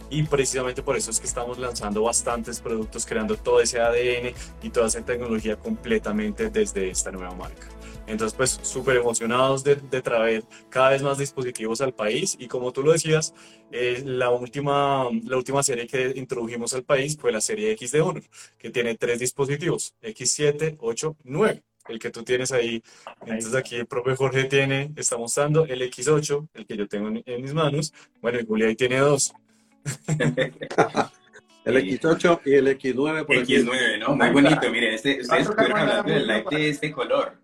y 0.09 0.23
precisamente 0.23 0.83
por 0.83 0.97
eso 0.97 1.11
es 1.11 1.19
que 1.19 1.27
estamos 1.27 1.57
lanzando 1.57 2.03
bastantes 2.03 2.59
productos, 2.59 3.05
creando 3.05 3.35
todo 3.37 3.61
ese 3.61 3.79
ADN 3.79 4.33
y 4.61 4.69
toda 4.69 4.87
esa 4.87 5.01
tecnología 5.03 5.55
completamente 5.55 6.49
desde 6.49 6.89
esta 6.89 7.11
nueva 7.11 7.33
marca. 7.35 7.67
Entonces, 8.07 8.35
pues 8.37 8.59
súper 8.63 8.95
emocionados 8.95 9.63
de, 9.65 9.75
de, 9.75 10.01
traer 10.01 10.45
cada 10.69 10.91
vez 10.91 11.01
más 11.01 11.17
dispositivos 11.17 11.81
al 11.81 11.93
país 11.93 12.37
y 12.39 12.47
como 12.47 12.71
tú 12.71 12.81
lo 12.81 12.93
decías, 12.93 13.33
eh, 13.71 14.01
la, 14.05 14.29
última, 14.29 15.09
la 15.25 15.35
última 15.37 15.61
serie 15.61 15.87
que 15.87 16.13
introdujimos 16.15 16.73
al 16.73 16.83
país 16.83 17.17
fue 17.19 17.33
la 17.33 17.41
serie 17.41 17.71
X 17.71 17.91
de 17.91 18.01
Honor, 18.01 18.23
que 18.57 18.69
tiene 18.69 18.95
tres 18.95 19.19
dispositivos, 19.19 19.93
X7, 20.01 20.77
8, 20.79 21.17
9 21.25 21.63
el 21.89 21.99
que 21.99 22.09
tú 22.09 22.23
tienes 22.23 22.51
ahí. 22.51 22.81
Entonces 23.21 23.55
aquí 23.55 23.75
el 23.75 23.85
propio 23.85 24.15
Jorge 24.15 24.45
tiene, 24.45 24.91
está 24.95 25.17
mostrando 25.17 25.65
el 25.65 25.81
X8, 25.81 26.49
el 26.53 26.65
que 26.65 26.77
yo 26.77 26.87
tengo 26.87 27.07
en, 27.09 27.23
en 27.25 27.41
mis 27.41 27.53
manos. 27.53 27.93
Bueno, 28.21 28.39
y 28.39 28.45
Julia 28.45 28.67
ahí 28.67 28.75
tiene 28.75 28.97
dos. 28.97 29.33
el 31.65 31.75
X8 31.75 32.41
y 32.45 32.53
el 32.53 32.67
X9 32.67 33.25
por 33.25 33.35
X9, 33.35 33.45
aquí. 33.45 33.99
¿no? 33.99 34.15
Muy 34.15 34.29
bonito, 34.29 34.71
miren, 34.71 34.93
este, 34.93 35.21
ustedes 35.21 35.49
estuvieron 35.49 35.77
hablando 35.77 36.11
del 36.11 36.27
light 36.27 36.49
de 36.49 36.69
este 36.69 36.91
color. 36.91 37.37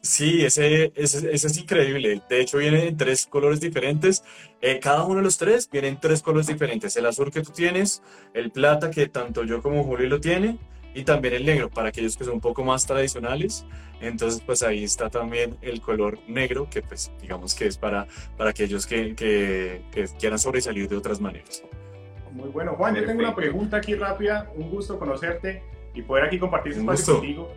Sí, 0.00 0.44
ese, 0.44 0.92
ese, 0.96 1.32
ese, 1.32 1.46
es 1.46 1.56
increíble. 1.56 2.20
De 2.28 2.40
hecho, 2.42 2.58
viene 2.58 2.88
en 2.88 2.96
tres 2.96 3.24
colores 3.24 3.58
diferentes. 3.58 4.22
Eh, 4.60 4.78
cada 4.78 5.04
uno 5.04 5.16
de 5.16 5.22
los 5.22 5.38
tres 5.38 5.70
viene 5.70 5.88
en 5.88 5.98
tres 5.98 6.20
colores 6.20 6.46
diferentes. 6.46 6.94
El 6.96 7.06
azul 7.06 7.30
que 7.30 7.40
tú 7.40 7.52
tienes, 7.52 8.02
el 8.34 8.50
plata 8.50 8.90
que 8.90 9.06
tanto 9.08 9.44
yo 9.44 9.62
como 9.62 9.82
Julio 9.82 10.06
lo 10.08 10.20
tiene, 10.20 10.58
y 10.94 11.02
también 11.02 11.34
el 11.34 11.44
negro 11.44 11.68
para 11.68 11.88
aquellos 11.88 12.16
que 12.16 12.24
son 12.24 12.34
un 12.34 12.40
poco 12.40 12.64
más 12.64 12.86
tradicionales. 12.86 13.66
Entonces, 14.00 14.40
pues 14.44 14.62
ahí 14.62 14.84
está 14.84 15.10
también 15.10 15.56
el 15.60 15.80
color 15.80 16.18
negro, 16.28 16.68
que 16.70 16.82
pues 16.82 17.10
digamos 17.20 17.54
que 17.54 17.66
es 17.66 17.76
para, 17.76 18.06
para 18.36 18.50
aquellos 18.50 18.86
que, 18.86 19.14
que, 19.14 19.82
que 19.90 20.06
quieran 20.18 20.38
sobresalir 20.38 20.88
de 20.88 20.96
otras 20.96 21.20
maneras. 21.20 21.62
Muy 22.32 22.48
bueno. 22.48 22.74
Juan, 22.74 22.94
Perfecto. 22.94 23.12
yo 23.12 23.18
tengo 23.18 23.28
una 23.28 23.36
pregunta 23.36 23.76
aquí 23.78 23.94
rápida. 23.94 24.50
Un 24.56 24.70
gusto 24.70 24.98
conocerte 24.98 25.62
y 25.94 26.02
poder 26.02 26.24
aquí 26.24 26.38
compartir 26.38 26.72
este 26.72 26.82
espacio 26.82 27.14
contigo. 27.14 27.52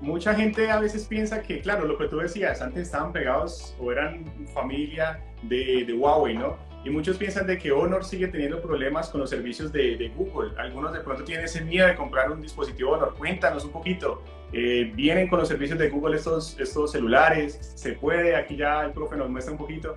Mucha 0.00 0.34
gente 0.34 0.70
a 0.70 0.80
veces 0.80 1.04
piensa 1.06 1.42
que, 1.42 1.60
claro, 1.60 1.84
lo 1.84 1.96
que 1.96 2.08
tú 2.08 2.18
decías, 2.18 2.60
antes 2.60 2.82
estaban 2.82 3.12
pegados 3.12 3.76
o 3.78 3.92
eran 3.92 4.24
familia 4.52 5.20
de, 5.42 5.84
de 5.84 5.92
Huawei, 5.92 6.36
¿no? 6.36 6.56
Y 6.84 6.90
muchos 6.90 7.16
piensan 7.16 7.46
de 7.46 7.58
que 7.58 7.70
Honor 7.70 8.04
sigue 8.04 8.28
teniendo 8.28 8.60
problemas 8.60 9.08
con 9.08 9.20
los 9.20 9.30
servicios 9.30 9.72
de, 9.72 10.12
Google. 10.16 10.50
Algunos 10.58 10.92
de 10.92 11.00
pronto 11.00 11.22
tienen 11.22 11.44
ese 11.44 11.64
miedo 11.64 11.86
de 11.86 11.94
comprar 11.94 12.30
un 12.30 12.40
dispositivo 12.40 12.92
Honor. 12.92 13.14
Cuéntanos 13.16 13.64
un 13.64 13.70
poquito. 13.70 14.22
Eh, 14.52 14.90
¿Vienen 14.94 15.28
con 15.28 15.38
los 15.38 15.48
servicios 15.48 15.78
de 15.78 15.88
Google 15.88 16.16
estos, 16.16 16.58
estos 16.58 16.92
celulares? 16.92 17.72
¿Se 17.76 17.92
puede? 17.92 18.34
Aquí 18.34 18.56
ya 18.56 18.84
el 18.84 18.92
profe 18.92 19.16
nos 19.16 19.30
muestra 19.30 19.52
un 19.52 19.58
poquito. 19.58 19.96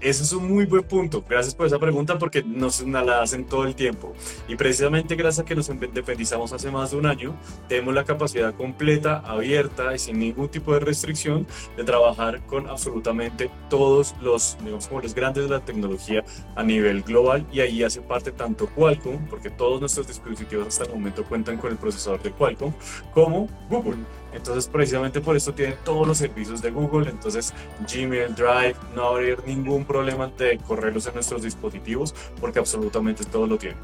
Eso 0.00 0.22
es 0.22 0.32
un 0.32 0.50
muy 0.50 0.64
buen 0.64 0.82
punto. 0.84 1.22
Gracias 1.28 1.54
por 1.54 1.66
esa 1.66 1.78
pregunta 1.78 2.18
porque 2.18 2.42
nos 2.42 2.80
la 2.80 3.20
hacen 3.20 3.44
todo 3.44 3.64
el 3.64 3.74
tiempo. 3.74 4.14
Y 4.48 4.56
precisamente 4.56 5.14
gracias 5.14 5.44
a 5.44 5.46
que 5.46 5.54
nos 5.54 5.68
independizamos 5.68 6.54
hace 6.54 6.70
más 6.70 6.92
de 6.92 6.96
un 6.96 7.04
año, 7.04 7.36
tenemos 7.68 7.92
la 7.92 8.04
capacidad 8.04 8.54
completa, 8.54 9.18
abierta 9.18 9.94
y 9.94 9.98
sin 9.98 10.18
ningún 10.18 10.48
tipo 10.48 10.72
de 10.72 10.80
restricción 10.80 11.46
de 11.76 11.84
trabajar 11.84 12.40
con 12.46 12.66
absolutamente 12.66 13.50
todos 13.68 14.14
los, 14.22 14.56
digamos, 14.64 14.88
como 14.88 15.02
los 15.02 15.14
grandes 15.14 15.44
de 15.44 15.50
la 15.50 15.60
tecnología 15.60 16.24
a 16.56 16.62
nivel 16.62 17.02
global. 17.02 17.46
Y 17.52 17.60
ahí 17.60 17.82
hace 17.82 18.00
parte 18.00 18.32
tanto 18.32 18.68
Qualcomm, 18.68 19.26
porque 19.28 19.50
todos 19.50 19.80
nuestros 19.80 20.06
dispositivos 20.06 20.66
hasta 20.66 20.84
el 20.84 20.92
momento 20.92 21.24
cuentan 21.24 21.58
con 21.58 21.72
el 21.72 21.76
procesador 21.76 22.22
de 22.22 22.30
Qualcomm, 22.30 22.72
como 23.12 23.48
Google. 23.68 23.98
Entonces, 24.32 24.68
precisamente 24.68 25.20
por 25.20 25.36
eso 25.36 25.52
tienen 25.52 25.76
todos 25.84 26.06
los 26.06 26.18
servicios 26.18 26.62
de 26.62 26.70
Google. 26.70 27.10
Entonces, 27.10 27.52
Gmail, 27.92 28.34
Drive, 28.34 28.76
no 28.94 29.08
habría 29.08 29.36
ningún 29.46 29.84
problema 29.84 30.28
de 30.28 30.58
correrlos 30.58 31.06
en 31.06 31.14
nuestros 31.14 31.42
dispositivos 31.42 32.14
porque 32.40 32.58
absolutamente 32.58 33.24
todo 33.24 33.46
lo 33.46 33.58
tienen. 33.58 33.78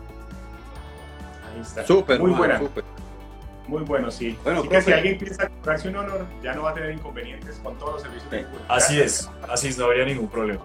Ahí 1.53 1.61
está. 1.61 1.87
Súper, 1.87 2.21
muy 2.21 2.31
buena. 2.33 2.61
Muy 3.67 3.83
bueno, 3.83 4.11
sí. 4.13 4.39
Bueno, 4.45 4.61
Así 4.61 4.69
que 4.69 4.83
si 4.83 4.93
alguien 4.93 5.19
piensa 5.19 5.49
comprarse 5.49 5.89
un 5.89 5.97
Honor, 5.97 6.27
ya 6.43 6.55
no 6.55 6.63
va 6.63 6.71
a 6.71 6.75
tener 6.75 6.93
inconvenientes 6.93 7.57
con 7.57 7.77
todos 7.79 7.95
los 7.95 8.03
servicios 8.03 8.31
de 8.31 8.45
Google. 8.45 8.61
Así 8.69 9.01
es, 9.01 9.29
así 9.49 9.69
es, 9.69 9.79
no 9.79 9.87
habría 9.87 10.05
ningún 10.05 10.29
problema. 10.29 10.61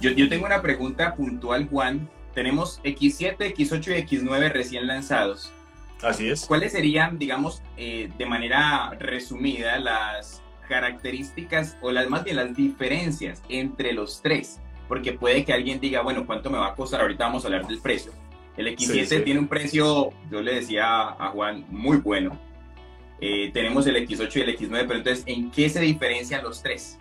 Yo, 0.00 0.10
yo 0.10 0.28
tengo 0.28 0.46
una 0.46 0.62
pregunta 0.62 1.14
puntual, 1.14 1.68
Juan. 1.68 2.08
Tenemos 2.34 2.82
X7, 2.82 3.54
X8 3.54 3.98
y 3.98 4.18
X9 4.18 4.52
recién 4.52 4.86
lanzados. 4.86 5.52
Así 6.02 6.28
es. 6.28 6.44
¿Cuáles 6.46 6.72
serían, 6.72 7.18
digamos, 7.18 7.62
eh, 7.76 8.10
de 8.16 8.26
manera 8.26 8.90
resumida, 8.98 9.78
las 9.78 10.42
características 10.68 11.76
o 11.80 11.90
las 11.90 12.08
más 12.08 12.24
bien 12.24 12.36
las 12.36 12.54
diferencias 12.54 13.42
entre 13.48 13.92
los 13.92 14.20
tres? 14.22 14.60
Porque 14.88 15.12
puede 15.12 15.44
que 15.44 15.52
alguien 15.52 15.80
diga, 15.80 16.02
bueno, 16.02 16.26
¿cuánto 16.26 16.50
me 16.50 16.58
va 16.58 16.68
a 16.68 16.74
costar? 16.74 17.00
Ahorita 17.00 17.24
vamos 17.24 17.44
a 17.44 17.48
hablar 17.48 17.66
del 17.66 17.80
precio. 17.80 18.12
El 18.56 18.68
X7 18.68 18.86
sí, 18.86 19.06
sí. 19.06 19.20
tiene 19.20 19.40
un 19.40 19.48
precio, 19.48 20.12
yo 20.30 20.40
le 20.40 20.54
decía 20.54 21.08
a 21.08 21.30
Juan, 21.30 21.64
muy 21.68 21.98
bueno. 21.98 22.38
Eh, 23.20 23.50
tenemos 23.52 23.86
el 23.86 23.96
X8 23.96 24.36
y 24.36 24.40
el 24.40 24.58
X9, 24.58 24.84
pero 24.86 24.96
entonces, 24.96 25.24
¿en 25.26 25.50
qué 25.50 25.68
se 25.68 25.80
diferencian 25.80 26.42
los 26.42 26.62
tres? 26.62 26.98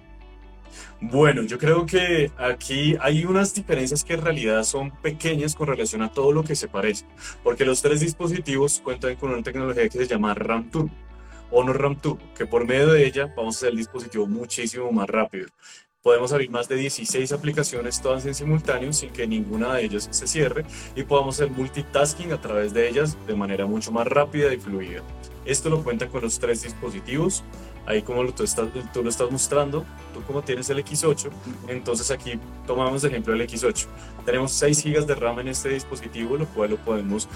Bueno, 1.02 1.44
yo 1.44 1.58
creo 1.58 1.86
que 1.86 2.32
aquí 2.38 2.96
hay 3.00 3.26
unas 3.26 3.54
diferencias 3.54 4.04
que 4.04 4.14
en 4.14 4.22
realidad 4.22 4.64
son 4.64 4.92
pequeñas 5.02 5.56
con 5.56 5.68
relación 5.68 6.02
a 6.02 6.12
todo 6.12 6.32
lo 6.32 6.44
que 6.44 6.56
se 6.56 6.68
parece, 6.68 7.06
porque 7.44 7.66
los 7.66 7.82
tres 7.82 8.00
dispositivos 8.00 8.82
cuentan 8.84 9.16
con 9.16 9.32
una 9.32 9.44
tecnología 9.44 9.90
que 9.90 9.98
se 9.98 10.08
llama 10.08 10.34
RAM 10.34 10.70
Turbo, 10.70 10.92
Honor 11.52 11.82
RAM 11.82 11.96
Turbo, 11.98 12.22
que 12.36 12.46
por 12.46 12.66
medio 12.66 12.94
de 12.94 13.06
ella 13.06 13.34
vamos 13.36 13.56
a 13.56 13.58
hacer 13.60 13.70
el 13.70 13.78
dispositivo 13.78 14.26
muchísimo 14.28 14.92
más 14.92 15.08
rápido. 15.08 15.48
Podemos 16.06 16.32
abrir 16.34 16.52
más 16.52 16.70
de 16.70 16.76
16 16.76 17.32
aplicaciones 17.32 18.00
todas 18.00 18.28
en 18.28 18.36
simultáneo 18.36 18.94
sin 18.94 19.10
que 19.10 19.26
ninguna 19.26 19.74
de 19.74 19.86
ellas 19.86 20.08
se 20.12 20.28
cierre 20.28 20.64
y 20.96 21.02
podamos 21.02 21.34
hacer 21.34 21.50
multitasking 21.50 22.32
a 22.32 22.40
través 22.40 22.76
de 22.76 22.88
ellas 22.88 23.18
de 23.26 23.34
manera 23.34 23.66
mucho 23.66 23.92
más 23.92 24.06
rápida 24.06 24.54
y 24.54 24.58
fluida. 24.58 25.02
Esto 25.46 25.68
lo 25.72 25.84
cuentan 25.84 26.10
con 26.10 26.22
los 26.22 26.38
tres 26.38 26.62
dispositivos. 26.62 27.44
Ahí 27.88 28.04
como 28.04 28.24
tú, 28.34 28.44
estás, 28.44 28.68
tú 28.94 29.02
lo 29.02 29.10
estás 29.10 29.32
mostrando, 29.32 29.84
tú 30.14 30.22
como 30.28 30.44
tienes 30.44 30.70
el 30.70 30.78
X8, 30.78 31.30
entonces 31.70 32.12
aquí 32.12 32.40
tomamos 32.68 33.04
el 33.04 33.10
ejemplo 33.10 33.34
del 33.34 33.48
X8. 33.48 33.88
Tenemos 34.26 34.52
6 34.52 34.84
GB 34.84 35.06
de 35.08 35.16
RAM 35.16 35.40
en 35.40 35.48
este 35.48 35.70
dispositivo, 35.70 36.38
lo 36.38 36.46
cual 36.46 36.70
lo 36.70 36.78
podemos 36.78 37.28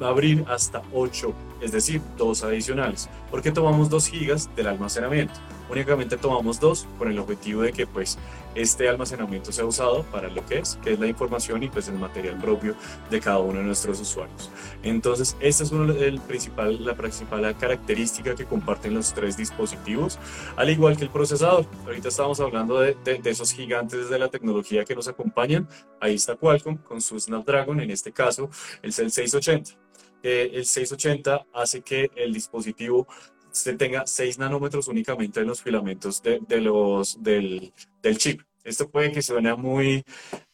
abrir 0.00 0.44
hasta 0.48 0.82
8, 0.92 1.32
es 1.60 1.70
decir, 1.70 2.00
dos 2.18 2.42
adicionales. 2.42 3.08
¿Por 3.30 3.42
qué 3.42 3.52
tomamos 3.52 3.88
2 3.90 4.10
GB 4.10 4.54
del 4.56 4.66
almacenamiento? 4.66 5.34
Únicamente 5.72 6.18
tomamos 6.18 6.60
dos 6.60 6.86
con 6.98 7.10
el 7.10 7.18
objetivo 7.18 7.62
de 7.62 7.72
que 7.72 7.86
pues 7.86 8.18
este 8.54 8.90
almacenamiento 8.90 9.52
sea 9.52 9.64
usado 9.64 10.02
para 10.04 10.28
lo 10.28 10.44
que 10.44 10.58
es, 10.58 10.78
que 10.84 10.92
es 10.92 11.00
la 11.00 11.06
información 11.06 11.62
y 11.62 11.70
pues 11.70 11.88
el 11.88 11.94
material 11.94 12.38
propio 12.38 12.74
de 13.10 13.20
cada 13.20 13.38
uno 13.38 13.60
de 13.60 13.64
nuestros 13.64 13.98
usuarios. 13.98 14.50
Entonces, 14.82 15.34
esta 15.40 15.64
es 15.64 15.72
uno, 15.72 15.90
el 15.94 16.20
principal, 16.20 16.84
la 16.84 16.94
principal 16.94 17.56
característica 17.56 18.34
que 18.34 18.44
comparten 18.44 18.92
los 18.92 19.14
tres 19.14 19.38
dispositivos, 19.38 20.18
al 20.56 20.68
igual 20.68 20.98
que 20.98 21.04
el 21.04 21.10
procesador. 21.10 21.64
Ahorita 21.86 22.08
estamos 22.08 22.38
hablando 22.40 22.78
de, 22.78 22.94
de, 23.02 23.18
de 23.18 23.30
esos 23.30 23.50
gigantes 23.54 24.10
de 24.10 24.18
la 24.18 24.28
tecnología 24.28 24.84
que 24.84 24.94
nos 24.94 25.08
acompañan. 25.08 25.66
Ahí 26.00 26.16
está 26.16 26.36
Qualcomm 26.36 26.76
con 26.76 27.00
su 27.00 27.18
Snapdragon, 27.18 27.80
en 27.80 27.90
este 27.90 28.12
caso 28.12 28.50
el 28.82 28.92
Cell 28.92 29.08
680. 29.08 29.80
Eh, 30.22 30.50
el 30.54 30.66
680 30.66 31.46
hace 31.52 31.82
que 31.82 32.10
el 32.14 32.32
dispositivo 32.32 33.08
se 33.52 33.74
tenga 33.74 34.06
6 34.06 34.38
nanómetros 34.38 34.88
únicamente 34.88 35.40
en 35.40 35.46
los 35.46 35.62
filamentos 35.62 36.22
de, 36.22 36.40
de 36.48 36.60
los, 36.60 37.22
del, 37.22 37.72
del 38.02 38.18
chip. 38.18 38.42
Esto 38.64 38.88
puede 38.88 39.12
que 39.12 39.22
suene 39.22 39.54
muy, 39.54 40.04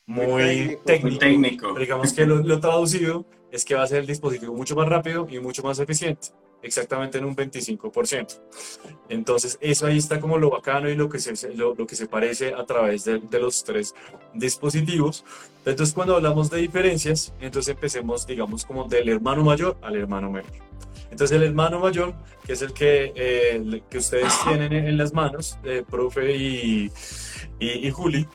muy, 0.06 0.78
técnico, 0.84 1.18
técnico. 1.18 1.78
digamos 1.78 2.12
que 2.12 2.26
lo, 2.26 2.37
lo 2.37 2.61
traducido 2.61 3.26
es 3.50 3.64
que 3.64 3.74
va 3.74 3.82
a 3.82 3.87
ser 3.87 4.00
el 4.00 4.06
dispositivo 4.06 4.54
mucho 4.54 4.74
más 4.76 4.88
rápido 4.88 5.26
y 5.30 5.38
mucho 5.38 5.62
más 5.62 5.78
eficiente 5.78 6.28
exactamente 6.62 7.18
en 7.18 7.24
un 7.24 7.37
25%. 7.37 8.40
Entonces, 9.08 9.58
eso 9.61 9.87
ahí 9.87 9.98
está 9.98 10.20
como 10.20 10.38
lo 10.38 10.50
bacano 10.50 10.88
y 10.88 10.94
lo 10.94 11.08
que 11.08 11.18
se, 11.18 11.54
lo, 11.54 11.74
que 11.74 11.96
se 11.96 12.06
parece 12.06 12.54
a 12.54 12.64
través 12.64 13.04
de, 13.04 13.18
de, 13.18 13.40
los 13.40 13.64
tres 13.64 13.94
dispositivos. 14.34 15.24
Entonces, 15.64 15.94
cuando 15.94 16.16
hablamos 16.16 16.50
de 16.50 16.58
diferencias, 16.58 17.32
entonces 17.40 17.74
empecemos, 17.74 18.26
digamos, 18.26 18.64
como 18.64 18.84
del 18.84 19.08
hermano 19.08 19.44
mayor 19.44 19.76
al 19.82 19.96
hermano 19.96 20.30
menor. 20.30 20.50
Entonces, 21.11 21.37
el 21.37 21.42
hermano 21.42 21.81
mayor, 21.81 22.14
que 22.44 22.53
es 22.53 22.62
el 22.62 22.73
que, 22.73 23.12
eh, 23.14 23.83
que 23.88 23.99
ustedes 23.99 24.33
tienen 24.44 24.73
en 24.73 24.97
las 24.97 25.12
manos, 25.12 25.59
eh, 25.64 25.85
profe 25.88 26.37
y, 26.37 26.92
y, 27.59 27.87
y 27.87 27.90
Juli, 27.90 28.27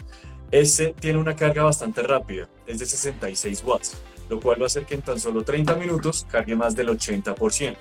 ese 0.51 0.93
tiene 0.99 1.19
una 1.19 1.35
carga 1.35 1.63
bastante 1.63 2.03
rápida, 2.03 2.49
es 2.67 2.79
de 2.79 2.85
66 2.85 3.63
watts, 3.65 3.97
lo 4.29 4.39
cual 4.39 4.59
va 4.59 4.65
a 4.65 4.67
hacer 4.67 4.85
que 4.85 4.95
en 4.95 5.01
tan 5.01 5.19
solo 5.19 5.43
30 5.43 5.75
minutos 5.75 6.25
cargue 6.29 6.55
más 6.55 6.75
del 6.75 6.89
80% 6.89 7.75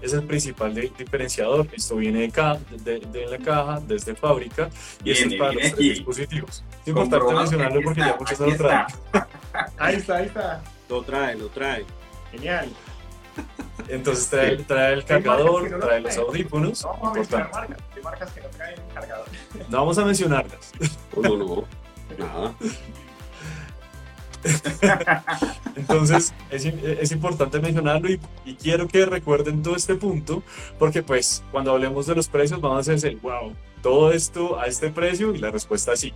es 0.00 0.12
el 0.12 0.22
principal 0.24 0.74
diferenciador. 0.74 1.66
Esto 1.72 1.96
viene 1.96 2.20
de, 2.20 2.30
ca 2.30 2.58
de, 2.84 3.00
de, 3.00 3.26
la 3.26 3.38
caja, 3.38 3.80
desde 3.86 4.14
fábrica, 4.14 4.70
y 5.04 5.10
es 5.10 5.34
para 5.34 5.52
los 5.52 5.76
dispositivos. 5.76 6.64
Es 6.82 6.88
importante 6.88 7.34
mencionarlo 7.34 7.80
porque 7.82 8.00
ya 8.00 8.16
muchos 8.18 8.40
lo 8.40 8.56
traen. 8.56 8.86
Ahí 9.78 9.96
está, 9.96 10.16
ahí 10.16 10.26
está. 10.26 10.62
Lo 10.88 11.02
trae, 11.02 11.34
lo 11.36 11.48
trae. 11.48 11.84
Genial. 12.30 12.68
Entonces 13.88 14.28
trae, 14.28 14.56
trae 14.58 14.94
el 14.94 15.04
cargador, 15.04 15.70
no 15.70 15.78
trae 15.78 16.00
los 16.00 16.16
audífonos. 16.16 16.82
No 16.82 16.90
vamos 16.90 17.08
a 17.08 17.14
mencionar 17.14 17.50
marcas, 17.52 17.78
hay 17.94 18.02
marcas 18.02 18.32
que 18.32 18.40
no 18.40 18.48
traen 18.48 18.80
cargador. 18.92 19.26
No 19.68 19.78
vamos 19.78 19.98
a 19.98 20.04
mencionarlas. 20.04 20.72
No, 21.16 21.36
no, 21.36 21.46
no. 22.18 22.56
Entonces 25.76 26.32
es, 26.50 26.64
es, 26.66 27.12
importante 27.12 27.58
mencionarlo 27.58 28.08
y, 28.08 28.20
y, 28.44 28.54
quiero 28.54 28.86
que 28.86 29.04
recuerden 29.04 29.62
todo 29.62 29.74
este 29.74 29.96
punto 29.96 30.44
porque 30.78 31.02
pues 31.02 31.42
cuando 31.50 31.72
hablemos 31.72 32.06
de 32.06 32.14
los 32.14 32.28
precios 32.28 32.60
vamos 32.60 32.88
a 32.88 32.92
decir, 32.92 33.18
wow, 33.22 33.52
todo 33.82 34.12
esto 34.12 34.58
a 34.58 34.66
este 34.66 34.90
precio 34.90 35.34
y 35.34 35.38
la 35.38 35.50
respuesta 35.50 35.94
es 35.94 36.00
sí. 36.00 36.14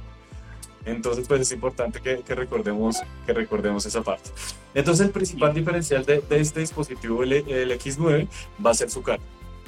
Entonces 0.84 1.26
pues 1.28 1.42
es 1.42 1.52
importante 1.52 2.00
que, 2.00 2.20
que 2.20 2.34
recordemos, 2.34 2.96
que 3.26 3.32
recordemos 3.32 3.84
esa 3.86 4.02
parte. 4.02 4.30
Entonces 4.74 5.06
el 5.06 5.12
principal 5.12 5.52
diferencial 5.52 6.04
de, 6.04 6.20
de 6.20 6.40
este 6.40 6.60
dispositivo, 6.60 7.22
el, 7.22 7.32
el 7.32 7.70
X9, 7.72 8.28
va 8.64 8.70
a 8.70 8.74
ser 8.74 8.90
su 8.90 9.02
carga 9.02 9.22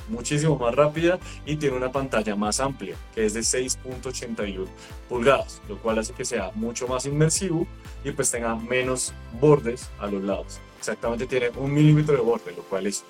muchísimo 0.09 0.59
más 0.59 0.75
rápida 0.75 1.19
y 1.47 1.57
tiene 1.57 1.77
una 1.77 1.91
pantalla 1.91 2.37
más 2.37 2.61
amplia, 2.61 2.97
que 3.15 3.25
es 3.25 3.35
de 3.35 3.41
6.81 3.41 4.67
pulgadas, 5.09 5.63
lo 5.69 5.79
cual 5.79 5.99
hace 5.99 6.13
que 6.13 6.25
sea 6.25 6.51
mucho 6.55 6.87
más 6.89 7.07
inmersivo 7.07 7.67
y 8.05 8.11
pues 8.13 8.31
tenga 8.31 8.55
menos 8.57 9.13
bordes 9.41 9.91
a 9.99 10.07
los 10.07 10.23
lados. 10.23 10.61
Exactamente 10.79 11.27
tiene 11.27 11.51
un 11.57 11.73
milímetro 11.73 12.17
de 12.17 12.23
borde, 12.23 12.53
lo 12.57 12.63
cual 12.65 12.87
es 12.87 13.05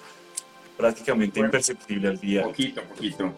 prácticamente 0.77 1.41
bueno, 1.41 1.49
imperceptible 1.49 2.09
al 2.09 2.19
día. 2.19 2.43
Poquito, 2.43 2.83
poquito. 2.83 3.35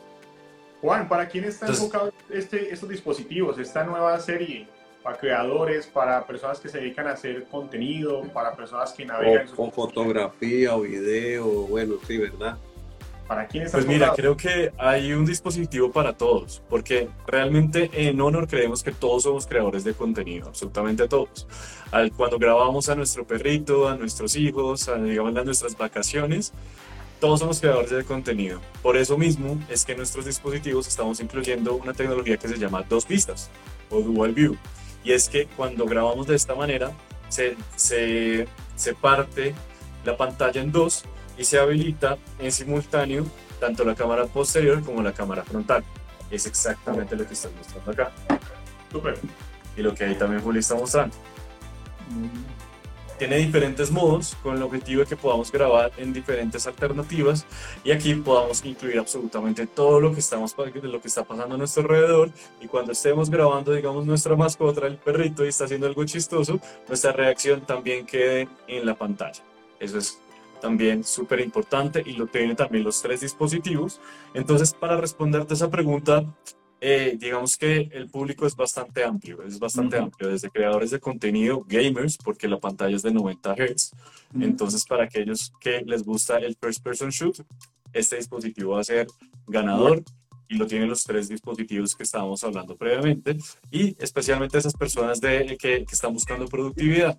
Juan, 0.84 1.08
¿para 1.08 1.26
quién 1.26 1.44
está 1.44 1.64
Entonces, 1.64 1.82
enfocado 1.82 2.12
este, 2.28 2.70
estos 2.70 2.90
dispositivos, 2.90 3.58
esta 3.58 3.84
nueva 3.84 4.20
serie? 4.20 4.68
para 5.02 5.18
creadores, 5.18 5.86
para 5.86 6.26
personas 6.26 6.58
que 6.60 6.70
se 6.70 6.78
dedican 6.78 7.06
a 7.06 7.10
hacer 7.12 7.44
contenido, 7.44 8.22
para 8.32 8.56
personas 8.56 8.90
que 8.94 9.04
navegan. 9.04 9.46
O, 9.52 9.56
con 9.56 9.70
fotografía 9.70 10.74
o 10.74 10.80
video, 10.80 11.44
bueno, 11.66 11.96
sí, 12.06 12.16
¿verdad? 12.16 12.56
¿Para 13.28 13.46
quién 13.46 13.68
Pues 13.70 13.86
mira, 13.86 14.14
creo 14.16 14.34
que 14.34 14.72
hay 14.78 15.12
un 15.12 15.26
dispositivo 15.26 15.92
para 15.92 16.14
todos, 16.14 16.62
porque 16.70 17.10
realmente 17.26 17.90
en 17.92 18.18
Honor 18.18 18.48
creemos 18.48 18.82
que 18.82 18.92
todos 18.92 19.24
somos 19.24 19.46
creadores 19.46 19.84
de 19.84 19.92
contenido, 19.92 20.48
absolutamente 20.48 21.06
todos. 21.06 21.46
Al, 21.92 22.10
cuando 22.10 22.38
grabamos 22.38 22.88
a 22.88 22.94
nuestro 22.94 23.26
perrito, 23.26 23.88
a 23.88 23.96
nuestros 23.96 24.36
hijos, 24.36 24.88
a, 24.88 24.96
digamos, 24.96 25.36
a 25.36 25.44
nuestras 25.44 25.76
vacaciones, 25.76 26.54
todos 27.20 27.40
somos 27.40 27.60
creadores 27.60 27.90
de 27.90 28.04
contenido. 28.04 28.60
Por 28.82 28.96
eso 28.96 29.16
mismo 29.16 29.58
es 29.68 29.84
que 29.84 29.92
en 29.92 29.98
nuestros 29.98 30.24
dispositivos 30.24 30.86
estamos 30.86 31.20
incluyendo 31.20 31.74
una 31.74 31.92
tecnología 31.92 32.36
que 32.36 32.48
se 32.48 32.58
llama 32.58 32.82
dos 32.82 33.06
vistas 33.06 33.50
o 33.90 34.00
dual 34.00 34.32
view. 34.32 34.56
Y 35.02 35.12
es 35.12 35.28
que 35.28 35.46
cuando 35.46 35.84
grabamos 35.86 36.26
de 36.26 36.34
esta 36.34 36.54
manera, 36.54 36.92
se, 37.28 37.56
se, 37.76 38.46
se 38.76 38.94
parte 38.94 39.54
la 40.04 40.16
pantalla 40.16 40.60
en 40.60 40.72
dos 40.72 41.04
y 41.36 41.44
se 41.44 41.58
habilita 41.58 42.16
en 42.38 42.52
simultáneo 42.52 43.26
tanto 43.60 43.84
la 43.84 43.94
cámara 43.94 44.26
posterior 44.26 44.82
como 44.82 45.02
la 45.02 45.12
cámara 45.12 45.42
frontal. 45.42 45.84
Es 46.30 46.46
exactamente 46.46 47.16
lo 47.16 47.26
que 47.26 47.34
están 47.34 47.52
mostrando 47.56 47.90
acá. 47.90 48.12
Súper. 48.90 49.18
Y 49.76 49.82
lo 49.82 49.94
que 49.94 50.04
ahí 50.04 50.14
también 50.14 50.42
Juli 50.42 50.58
está 50.58 50.74
mostrando. 50.74 51.14
Tiene 53.18 53.36
diferentes 53.36 53.92
modos 53.92 54.36
con 54.42 54.56
el 54.56 54.62
objetivo 54.62 55.00
de 55.00 55.06
que 55.06 55.16
podamos 55.16 55.52
grabar 55.52 55.92
en 55.98 56.12
diferentes 56.12 56.66
alternativas 56.66 57.46
y 57.84 57.92
aquí 57.92 58.12
podamos 58.14 58.64
incluir 58.64 58.98
absolutamente 58.98 59.68
todo 59.68 60.00
lo 60.00 60.12
que, 60.12 60.18
estamos, 60.18 60.54
lo 60.56 61.00
que 61.00 61.08
está 61.08 61.22
pasando 61.22 61.54
a 61.54 61.58
nuestro 61.58 61.84
alrededor 61.84 62.30
y 62.60 62.66
cuando 62.66 62.90
estemos 62.90 63.30
grabando, 63.30 63.72
digamos, 63.72 64.04
nuestra 64.04 64.34
mascota, 64.34 64.86
el 64.86 64.96
perrito, 64.96 65.44
y 65.44 65.48
está 65.48 65.64
haciendo 65.64 65.86
algo 65.86 66.04
chistoso, 66.04 66.58
nuestra 66.88 67.12
reacción 67.12 67.60
también 67.60 68.04
quede 68.04 68.48
en 68.66 68.84
la 68.84 68.96
pantalla. 68.96 69.42
Eso 69.78 69.98
es 69.98 70.18
también 70.60 71.04
súper 71.04 71.40
importante 71.40 72.02
y 72.04 72.14
lo 72.14 72.26
tiene 72.26 72.54
también 72.54 72.84
los 72.84 73.00
tres 73.00 73.20
dispositivos. 73.20 74.00
Entonces, 74.32 74.74
para 74.74 74.96
responderte 74.96 75.54
esa 75.54 75.70
pregunta, 75.70 76.24
eh, 76.80 77.16
digamos 77.18 77.56
que 77.56 77.88
el 77.92 78.08
público 78.10 78.46
es 78.46 78.54
bastante 78.54 79.04
amplio, 79.04 79.42
es 79.42 79.58
bastante 79.58 79.96
uh 79.96 80.00
-huh. 80.00 80.04
amplio, 80.04 80.28
desde 80.28 80.50
creadores 80.50 80.90
de 80.90 81.00
contenido, 81.00 81.64
gamers, 81.66 82.18
porque 82.18 82.48
la 82.48 82.58
pantalla 82.58 82.96
es 82.96 83.02
de 83.02 83.12
90 83.12 83.54
Hz. 83.54 83.92
Uh 83.92 84.38
-huh. 84.38 84.44
Entonces, 84.44 84.84
para 84.84 85.04
aquellos 85.04 85.52
que 85.60 85.82
les 85.86 86.02
gusta 86.02 86.38
el 86.38 86.56
first 86.56 86.82
person 86.82 87.10
shoot, 87.10 87.36
este 87.92 88.16
dispositivo 88.16 88.72
va 88.72 88.80
a 88.80 88.84
ser 88.84 89.06
ganador. 89.46 89.98
Uh 89.98 90.02
-huh 90.02 90.24
y 90.48 90.56
lo 90.56 90.66
tienen 90.66 90.88
los 90.88 91.04
tres 91.04 91.28
dispositivos 91.28 91.94
que 91.94 92.02
estábamos 92.02 92.42
hablando 92.44 92.76
previamente 92.76 93.36
y 93.70 93.96
especialmente 94.02 94.58
esas 94.58 94.74
personas 94.74 95.20
de, 95.20 95.56
que, 95.58 95.84
que, 95.84 95.92
están 95.92 96.12
buscando 96.12 96.46
productividad. 96.46 97.16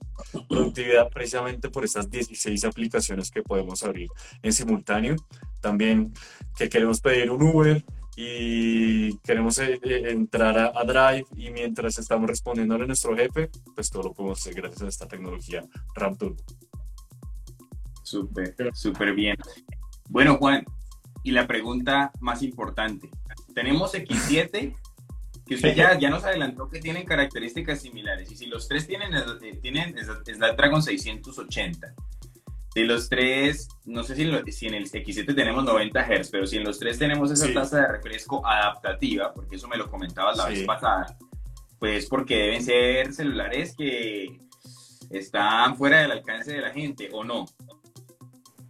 Productividad 0.47 1.09
precisamente 1.09 1.69
por 1.69 1.83
esas 1.83 2.09
16 2.09 2.65
aplicaciones 2.65 3.31
que 3.31 3.41
podemos 3.41 3.83
abrir 3.83 4.09
en 4.41 4.53
simultáneo. 4.53 5.15
También 5.61 6.13
que 6.57 6.69
queremos 6.69 7.01
pedir 7.01 7.31
un 7.31 7.41
Uber 7.41 7.83
y 8.15 9.17
queremos 9.19 9.57
eh, 9.59 9.79
eh, 9.83 10.03
entrar 10.09 10.57
a, 10.57 10.83
Drive 10.83 11.25
y 11.35 11.49
mientras 11.49 11.97
estamos 11.97 12.29
respondiendo 12.29 12.75
a 12.75 12.77
nuestro 12.79 13.15
jefe, 13.15 13.49
pues 13.73 13.89
todo 13.89 14.03
lo 14.03 14.13
podemos 14.13 14.39
hacer 14.39 14.53
gracias 14.53 14.81
a 14.83 14.87
esta 14.87 15.07
tecnología 15.07 15.65
RAM 15.95 16.15
Turbo. 16.17 16.41
Súper, 18.03 18.55
súper 18.73 19.13
bien. 19.13 19.35
Bueno, 20.09 20.37
Juan, 20.37 20.63
y 21.23 21.31
la 21.31 21.47
pregunta 21.47 22.11
más 22.21 22.43
importante. 22.43 23.09
Tenemos 23.53 23.93
X7, 23.95 24.75
que 25.45 25.55
usted 25.55 25.75
ya, 25.75 25.97
ya 25.97 26.09
nos 26.09 26.23
adelantó 26.23 26.69
que 26.69 26.79
tienen 26.79 27.05
características 27.05 27.81
similares. 27.81 28.31
Y 28.31 28.37
si 28.37 28.45
los 28.45 28.67
tres 28.67 28.87
tienen, 28.87 29.13
eh, 29.13 29.59
tienen 29.61 29.95
Snapdragon 30.25 30.81
680, 30.81 31.93
si 32.75 32.83
los 32.83 33.07
tres, 33.07 33.69
no 33.85 34.03
sé 34.03 34.17
si, 34.17 34.25
lo, 34.25 34.45
si, 34.47 34.67
en 34.67 34.73
el 34.73 34.91
X7 34.91 35.33
tenemos 35.33 35.63
90 35.63 35.97
Hz, 35.97 36.29
pero 36.29 36.45
si 36.45 36.57
en 36.57 36.65
los 36.65 36.77
tres 36.77 36.99
tenemos 36.99 37.31
esa 37.31 37.47
sí. 37.47 37.53
tasa 37.53 37.77
de 37.77 37.87
refresco 37.87 38.45
adaptativa, 38.45 39.33
porque 39.33 39.55
eso 39.55 39.69
me 39.69 39.77
lo 39.77 39.89
comentabas 39.89 40.35
la 40.35 40.47
sí. 40.47 40.55
vez 40.55 40.63
pasada, 40.65 41.17
pues 41.79 42.07
porque 42.07 42.35
deben 42.35 42.61
ser 42.61 43.13
celulares 43.13 43.75
que 43.77 44.41
están 45.09 45.77
fuera 45.77 46.01
del 46.01 46.11
alcance 46.11 46.51
de 46.51 46.59
la 46.59 46.71
gente, 46.71 47.09
¿o 47.13 47.23
no? 47.23 47.45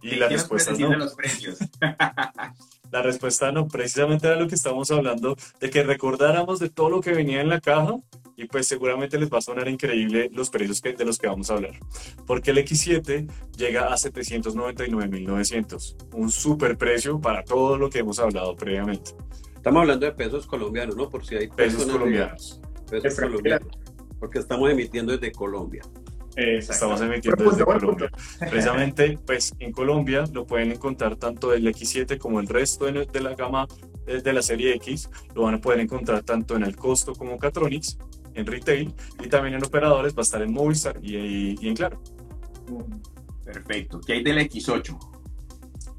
Y 0.02 0.14
la 0.14 0.28
respuesta 0.28 0.70
es 0.70 0.78
no. 0.78 0.94
los 0.94 1.16
precios? 1.16 1.58
la 2.92 3.02
respuesta 3.02 3.50
no, 3.50 3.66
precisamente 3.66 4.28
era 4.28 4.36
lo 4.36 4.46
que 4.46 4.54
estábamos 4.54 4.88
hablando, 4.92 5.36
de 5.58 5.68
que 5.68 5.82
recordáramos 5.82 6.60
de 6.60 6.70
todo 6.70 6.90
lo 6.90 7.00
que 7.00 7.10
venía 7.10 7.40
en 7.40 7.48
la 7.48 7.60
caja 7.60 7.96
y 8.36 8.46
pues 8.46 8.68
seguramente 8.68 9.18
les 9.18 9.32
va 9.32 9.38
a 9.38 9.40
sonar 9.40 9.66
increíble 9.66 10.28
los 10.32 10.50
precios 10.50 10.82
que, 10.82 10.92
de 10.92 11.04
los 11.04 11.18
que 11.18 11.26
vamos 11.26 11.50
a 11.50 11.54
hablar. 11.54 11.72
Porque 12.26 12.50
el 12.50 12.58
X7 12.58 13.26
llega 13.56 13.86
a 13.86 13.96
799.900, 13.96 16.14
un 16.14 16.30
super 16.30 16.76
precio 16.76 17.18
para 17.20 17.42
todo 17.42 17.78
lo 17.78 17.88
que 17.88 18.00
hemos 18.00 18.18
hablado 18.18 18.54
previamente. 18.54 19.12
Estamos 19.54 19.80
hablando 19.80 20.04
de 20.06 20.12
pesos 20.12 20.46
colombianos, 20.46 20.96
¿no? 20.96 21.08
Por 21.08 21.24
si 21.24 21.36
hay 21.36 21.48
pesos 21.48 21.86
colombianos. 21.86 22.60
De, 22.90 23.00
pesos 23.00 23.18
colombianos. 23.18 23.78
Porque 24.20 24.38
estamos 24.38 24.70
emitiendo 24.70 25.16
desde 25.16 25.32
Colombia. 25.32 25.82
Estamos 26.36 27.00
emitiendo 27.00 27.50
desde 27.50 27.64
Colombia. 27.64 28.10
Precisamente, 28.38 29.18
pues 29.24 29.54
en 29.58 29.72
Colombia 29.72 30.24
lo 30.32 30.46
pueden 30.46 30.72
encontrar 30.72 31.16
tanto 31.16 31.54
el 31.54 31.66
X7 31.66 32.18
como 32.18 32.40
el 32.40 32.46
resto 32.46 32.84
de, 32.84 33.20
la 33.20 33.34
gama 33.34 33.66
de, 34.04 34.20
de, 34.20 34.32
la 34.34 34.42
serie 34.42 34.74
X. 34.74 35.08
Lo 35.34 35.42
van 35.42 35.54
a 35.54 35.60
poder 35.60 35.80
encontrar 35.80 36.22
tanto 36.22 36.54
en 36.54 36.62
el 36.62 36.76
costo 36.76 37.14
como 37.14 37.38
Catronics, 37.38 37.98
en 38.36 38.46
retail 38.46 38.94
y 39.24 39.28
también 39.28 39.54
en 39.54 39.64
operadores. 39.64 40.14
Va 40.14 40.20
a 40.20 40.22
estar 40.22 40.42
en 40.42 40.52
Movistar 40.52 40.98
y, 41.02 41.16
y, 41.16 41.56
y 41.60 41.68
en 41.68 41.74
Claro. 41.74 42.00
Perfecto. 43.44 44.00
¿Qué 44.00 44.14
hay 44.14 44.22
del 44.22 44.38
X8? 44.38 44.98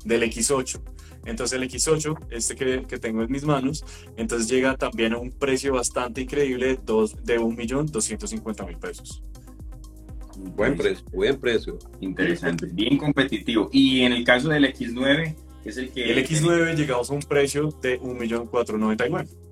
Del 0.06 0.24
X8. 0.24 0.82
Entonces 1.26 1.60
el 1.60 1.70
X8, 1.70 2.28
este 2.30 2.56
que, 2.56 2.84
que, 2.88 2.98
tengo 2.98 3.22
en 3.22 3.30
mis 3.30 3.44
manos, 3.44 3.84
entonces 4.16 4.48
llega 4.50 4.78
también 4.78 5.14
a 5.14 5.18
un 5.18 5.32
precio 5.32 5.74
bastante 5.74 6.22
increíble 6.22 6.78
de 6.78 7.40
1.250.000 7.40 8.80
pesos. 8.80 9.22
Buen 10.56 10.78
precio, 10.78 11.06
buen 11.12 11.38
precio. 11.38 11.80
Interesante, 12.00 12.68
bien 12.68 12.98
competitivo. 12.98 13.70
Y 13.74 14.02
en 14.02 14.14
el 14.14 14.24
caso 14.24 14.50
del 14.50 14.66
X9, 14.66 15.36
que 15.64 15.70
es 15.70 15.78
el 15.78 15.90
que... 15.92 16.12
El 16.12 16.26
X9 16.26 16.76
llegamos 16.76 17.10
a 17.10 17.14
un 17.14 17.22
precio 17.22 17.70
de 17.82 18.00
1.499.000. 18.00 19.47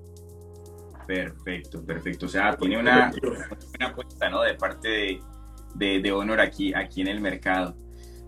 Perfecto, 1.06 1.84
perfecto. 1.84 2.26
O 2.26 2.28
sea, 2.28 2.56
tiene 2.56 2.78
una, 2.78 3.12
una 3.78 3.86
apuesta, 3.86 4.28
¿no? 4.28 4.42
De 4.42 4.54
parte 4.54 4.88
de, 4.88 5.20
de, 5.74 6.00
de, 6.00 6.12
Honor 6.12 6.40
aquí, 6.40 6.74
aquí 6.74 7.00
en 7.00 7.08
el 7.08 7.20
mercado. 7.20 7.76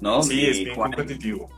¿no? 0.00 0.22
Sí, 0.22 0.46
es 0.46 0.64
bien 0.64 0.76
competitivo. 0.76 1.48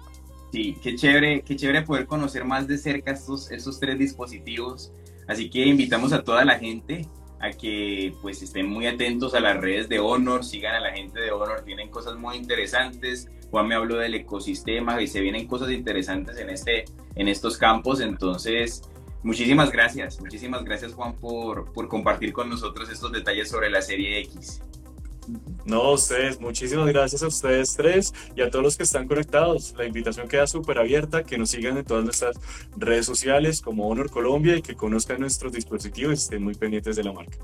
Sí, 0.53 0.77
qué 0.83 0.97
chévere, 0.97 1.43
qué 1.43 1.57
chévere 1.57 1.83
poder 1.83 2.07
conocer 2.07 2.45
más 2.45 2.67
de 2.67 2.77
cerca 2.77 3.13
estos, 3.13 3.51
estos 3.51 3.79
tres 3.79 3.99
dispositivos. 3.99 4.93
Así 5.29 5.49
que 5.49 5.65
invitamos 5.65 6.13
a 6.13 6.23
toda 6.23 6.45
la 6.45 6.59
gente 6.59 7.07
a 7.39 7.51
que 7.51 8.13
pues 8.21 8.43
estén 8.43 8.69
muy 8.69 8.87
atentos 8.87 9.35
a 9.35 9.41
las 9.41 9.59
redes 9.59 9.89
de 9.89 9.99
Honor, 9.99 10.45
sigan 10.45 10.75
a 10.75 10.81
la 10.81 10.93
gente 10.93 11.21
de 11.21 11.31
Honor, 11.31 11.63
tienen 11.65 11.89
cosas 11.89 12.17
muy 12.17 12.37
interesantes. 12.37 13.31
Juan 13.51 13.69
me 13.69 13.75
habló 13.75 13.97
del 13.97 14.15
ecosistema 14.15 15.01
y 15.01 15.07
se 15.07 15.21
vienen 15.21 15.47
cosas 15.47 15.71
interesantes 15.71 16.37
en, 16.39 16.51
este, 16.51 16.85
en 17.15 17.29
estos 17.29 17.57
campos. 17.57 18.01
Entonces, 18.01 18.83
muchísimas 19.23 19.71
gracias, 19.71 20.21
muchísimas 20.21 20.65
gracias 20.65 20.93
Juan 20.95 21.15
por, 21.15 21.73
por 21.73 21.89
compartir 21.89 22.33
con 22.33 22.49
nosotros 22.49 22.91
estos 22.91 23.13
detalles 23.13 23.49
sobre 23.49 23.71
la 23.71 23.83
serie 23.83 24.21
X. 24.21 24.63
No, 25.65 25.93
ustedes, 25.93 26.41
muchísimas 26.41 26.87
gracias 26.89 27.23
a 27.23 27.29
ustedes 27.29 27.75
tres 27.77 28.13
y 28.35 28.43
a 28.43 28.51
todos 28.51 28.65
los 28.65 28.77
que 28.77 28.83
están 28.83 29.07
conectados. 29.07 29.75
La 29.77 29.85
invitación 29.85 30.27
queda 30.27 30.47
súper 30.47 30.79
abierta, 30.79 31.23
que 31.23 31.39
nos 31.39 31.51
sigan 31.51 31.77
en 31.77 31.85
todas 31.85 32.05
nuestras 32.05 32.37
redes 32.77 33.07
sociales 33.07 33.61
como 33.61 33.89
Honor 33.89 34.11
Colombia 34.11 34.57
y 34.57 34.63
que 34.63 34.75
conozcan 34.75 35.21
nuestros 35.21 35.53
dispositivos 35.53 36.13
y 36.13 36.23
estén 36.23 36.43
muy 36.43 36.55
pendientes 36.55 36.97
de 36.97 37.05
la 37.05 37.13
marca. 37.13 37.39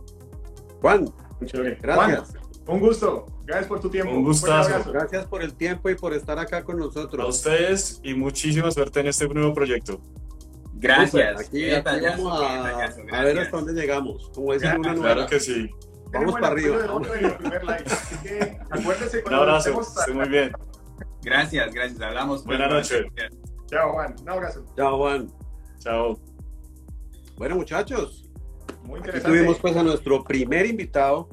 Juan, 0.80 1.12
muchas 1.40 1.60
gracias. 1.80 2.34
un 2.66 2.80
gusto. 2.80 3.26
Gracias 3.44 3.68
por 3.68 3.80
tu 3.80 3.90
tiempo. 3.90 4.12
Un 4.12 4.24
gustazo. 4.24 4.90
Gracias 4.90 5.26
por 5.26 5.42
el 5.42 5.54
tiempo 5.54 5.88
y 5.90 5.94
por 5.94 6.12
estar 6.12 6.38
acá 6.38 6.64
con 6.64 6.78
nosotros. 6.78 7.24
A 7.24 7.28
ustedes 7.28 8.00
y 8.02 8.14
muchísima 8.14 8.70
suerte 8.70 9.00
en 9.00 9.08
este 9.08 9.28
nuevo 9.28 9.54
proyecto. 9.54 10.00
Gracias. 10.78 11.40
Aquí, 11.40 11.70
vamos 11.70 12.42
a, 12.42 13.24
ver 13.24 13.38
hasta 13.38 13.56
dónde 13.56 13.72
llegamos. 13.72 14.30
Como 14.34 14.52
es 14.52 14.62
una 14.62 14.76
nueva. 14.78 15.14
Claro 15.14 15.26
que 15.26 15.40
sí. 15.40 15.70
Vamos 16.12 16.34
para 16.34 16.48
arriba. 16.48 16.94
Un 16.94 17.06
abrazo, 19.34 19.80
esté 19.80 20.12
muy 20.12 20.28
bien. 20.28 20.52
Gracias, 21.22 21.72
gracias. 21.72 22.00
Hablamos. 22.00 22.44
Buenas 22.44 22.70
noches. 22.70 23.06
Chao, 23.66 23.92
Juan. 23.92 24.14
Un 24.20 24.28
abrazo. 24.28 24.64
Chao, 24.76 24.98
Juan. 24.98 25.32
Chao. 25.78 26.20
Bueno, 27.36 27.56
muchachos. 27.56 28.28
Muy 28.84 29.00
Aquí 29.00 29.20
tuvimos 29.20 29.58
pues 29.58 29.76
a 29.76 29.82
nuestro 29.82 30.22
primer 30.24 30.66
invitado. 30.66 31.28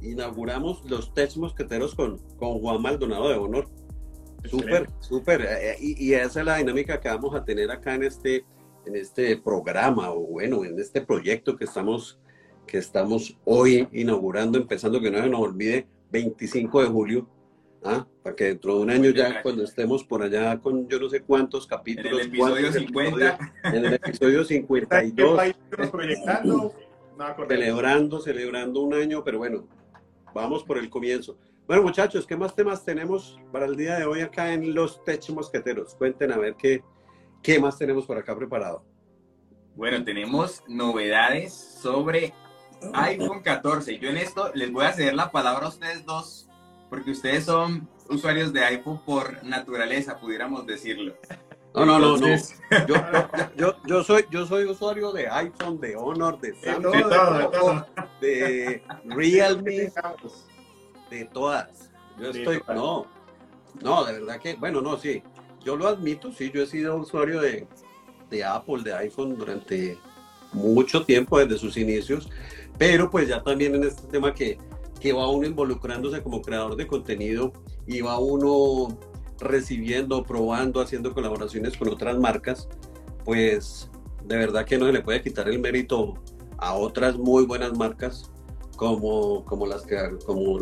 Inauguramos 0.00 0.88
los 0.88 1.12
test 1.14 1.36
mosqueteros 1.36 1.94
con, 1.94 2.18
con 2.36 2.60
Juan 2.60 2.82
Maldonado 2.82 3.28
de 3.28 3.36
Honor. 3.36 3.68
Súper, 4.44 4.88
súper. 5.00 5.42
Eh, 5.42 5.76
y, 5.80 6.08
y, 6.08 6.14
esa 6.14 6.40
es 6.40 6.46
la 6.46 6.56
dinámica 6.56 7.00
que 7.00 7.08
vamos 7.08 7.34
a 7.34 7.44
tener 7.44 7.70
acá 7.70 7.94
en 7.94 8.04
este, 8.04 8.44
en 8.86 8.96
este 8.96 9.36
programa 9.36 10.10
o 10.10 10.20
bueno, 10.20 10.64
en 10.64 10.78
este 10.78 11.00
proyecto 11.00 11.56
que 11.56 11.64
estamos 11.64 12.18
que 12.66 12.78
estamos 12.78 13.36
hoy 13.44 13.88
inaugurando, 13.92 14.56
empezando, 14.56 15.00
que 15.00 15.10
no 15.10 15.20
se 15.22 15.28
nos 15.28 15.40
olvide, 15.40 15.86
25 16.10 16.82
de 16.82 16.88
julio, 16.88 17.28
¿ah? 17.84 18.06
para 18.22 18.36
que 18.36 18.44
dentro 18.44 18.76
de 18.76 18.82
un 18.82 18.90
año 18.90 19.10
ya, 19.10 19.42
cuando 19.42 19.64
estemos 19.64 20.04
por 20.04 20.22
allá 20.22 20.58
con 20.60 20.88
yo 20.88 21.00
no 21.00 21.08
sé 21.08 21.22
cuántos 21.22 21.66
capítulos. 21.66 22.12
En 22.12 22.20
el 22.20 22.26
episodio 22.28 22.72
50. 22.72 23.52
en 23.64 23.84
el 23.84 23.94
episodio 23.94 24.44
52. 24.44 25.40
proyectando? 25.90 26.74
celebrando, 27.48 28.20
celebrando 28.20 28.80
un 28.80 28.94
año, 28.94 29.22
pero 29.22 29.38
bueno, 29.38 29.66
vamos 30.34 30.64
por 30.64 30.78
el 30.78 30.88
comienzo. 30.88 31.36
Bueno, 31.66 31.82
muchachos, 31.82 32.26
¿qué 32.26 32.36
más 32.36 32.54
temas 32.54 32.84
tenemos 32.84 33.38
para 33.52 33.66
el 33.66 33.76
día 33.76 33.96
de 33.96 34.04
hoy 34.04 34.20
acá 34.20 34.52
en 34.52 34.74
Los 34.74 35.04
Tech 35.04 35.28
Mosqueteros? 35.30 35.94
Cuenten 35.94 36.32
a 36.32 36.38
ver 36.38 36.54
qué, 36.56 36.82
qué 37.42 37.58
más 37.58 37.76
tenemos 37.78 38.06
por 38.06 38.16
acá 38.16 38.36
preparado. 38.36 38.84
Bueno, 39.74 40.04
tenemos 40.04 40.62
novedades 40.68 41.52
sobre 41.52 42.34
iPhone 42.94 43.42
14. 43.42 43.98
Yo 43.98 44.10
en 44.10 44.18
esto 44.18 44.50
les 44.54 44.70
voy 44.70 44.84
a 44.84 44.92
ceder 44.92 45.14
la 45.14 45.30
palabra 45.30 45.66
a 45.66 45.68
ustedes 45.70 46.04
dos, 46.04 46.48
porque 46.90 47.10
ustedes 47.10 47.44
son 47.44 47.88
usuarios 48.08 48.52
de 48.52 48.64
iPhone 48.64 49.00
por 49.04 49.42
naturaleza, 49.44 50.18
pudiéramos 50.18 50.66
decirlo. 50.66 51.14
No, 51.74 51.86
no, 51.86 51.98
no, 51.98 52.16
no. 52.18 52.26
Yo, 52.86 52.94
yo, 53.56 53.76
yo, 53.86 54.04
soy, 54.04 54.26
yo 54.30 54.46
soy 54.46 54.64
usuario 54.64 55.10
de 55.10 55.26
iPhone, 55.28 55.80
de 55.80 55.96
Honor, 55.96 56.38
de 56.38 56.54
Samsung, 56.54 56.92
de, 56.92 57.48
todo, 57.50 57.86
de, 58.20 58.82
Realme, 59.06 59.92
de 61.10 61.24
todas. 61.32 61.90
Yo 62.18 62.28
estoy, 62.28 62.62
no, 62.68 63.06
no, 63.80 64.04
de 64.04 64.12
verdad 64.12 64.38
que, 64.38 64.54
bueno, 64.54 64.82
no, 64.82 64.98
sí, 64.98 65.22
yo 65.64 65.76
lo 65.76 65.86
admito, 65.86 66.32
sí, 66.32 66.50
yo 66.52 66.62
he 66.62 66.66
sido 66.66 66.96
usuario 66.96 67.40
de, 67.40 67.66
de 68.30 68.44
Apple, 68.44 68.82
de 68.82 68.94
iPhone 68.94 69.36
durante 69.36 69.98
mucho 70.52 71.04
tiempo, 71.04 71.38
desde 71.38 71.58
sus 71.58 71.76
inicios, 71.76 72.28
pero 72.78 73.10
pues 73.10 73.28
ya 73.28 73.42
también 73.42 73.74
en 73.74 73.84
este 73.84 74.06
tema 74.08 74.34
que, 74.34 74.58
que 75.00 75.12
va 75.12 75.28
uno 75.28 75.46
involucrándose 75.46 76.22
como 76.22 76.42
creador 76.42 76.76
de 76.76 76.86
contenido 76.86 77.52
y 77.86 78.00
va 78.00 78.18
uno 78.18 78.98
recibiendo, 79.38 80.22
probando, 80.22 80.80
haciendo 80.80 81.12
colaboraciones 81.12 81.76
con 81.76 81.88
otras 81.88 82.18
marcas, 82.18 82.68
pues 83.24 83.90
de 84.24 84.36
verdad 84.36 84.64
que 84.64 84.78
no 84.78 84.86
se 84.86 84.92
le 84.92 85.02
puede 85.02 85.22
quitar 85.22 85.48
el 85.48 85.58
mérito 85.58 86.14
a 86.58 86.74
otras 86.74 87.16
muy 87.16 87.44
buenas 87.44 87.76
marcas 87.76 88.30
como, 88.76 89.44
como 89.44 89.66
las 89.66 89.82
que 89.82 89.96
como 90.24 90.58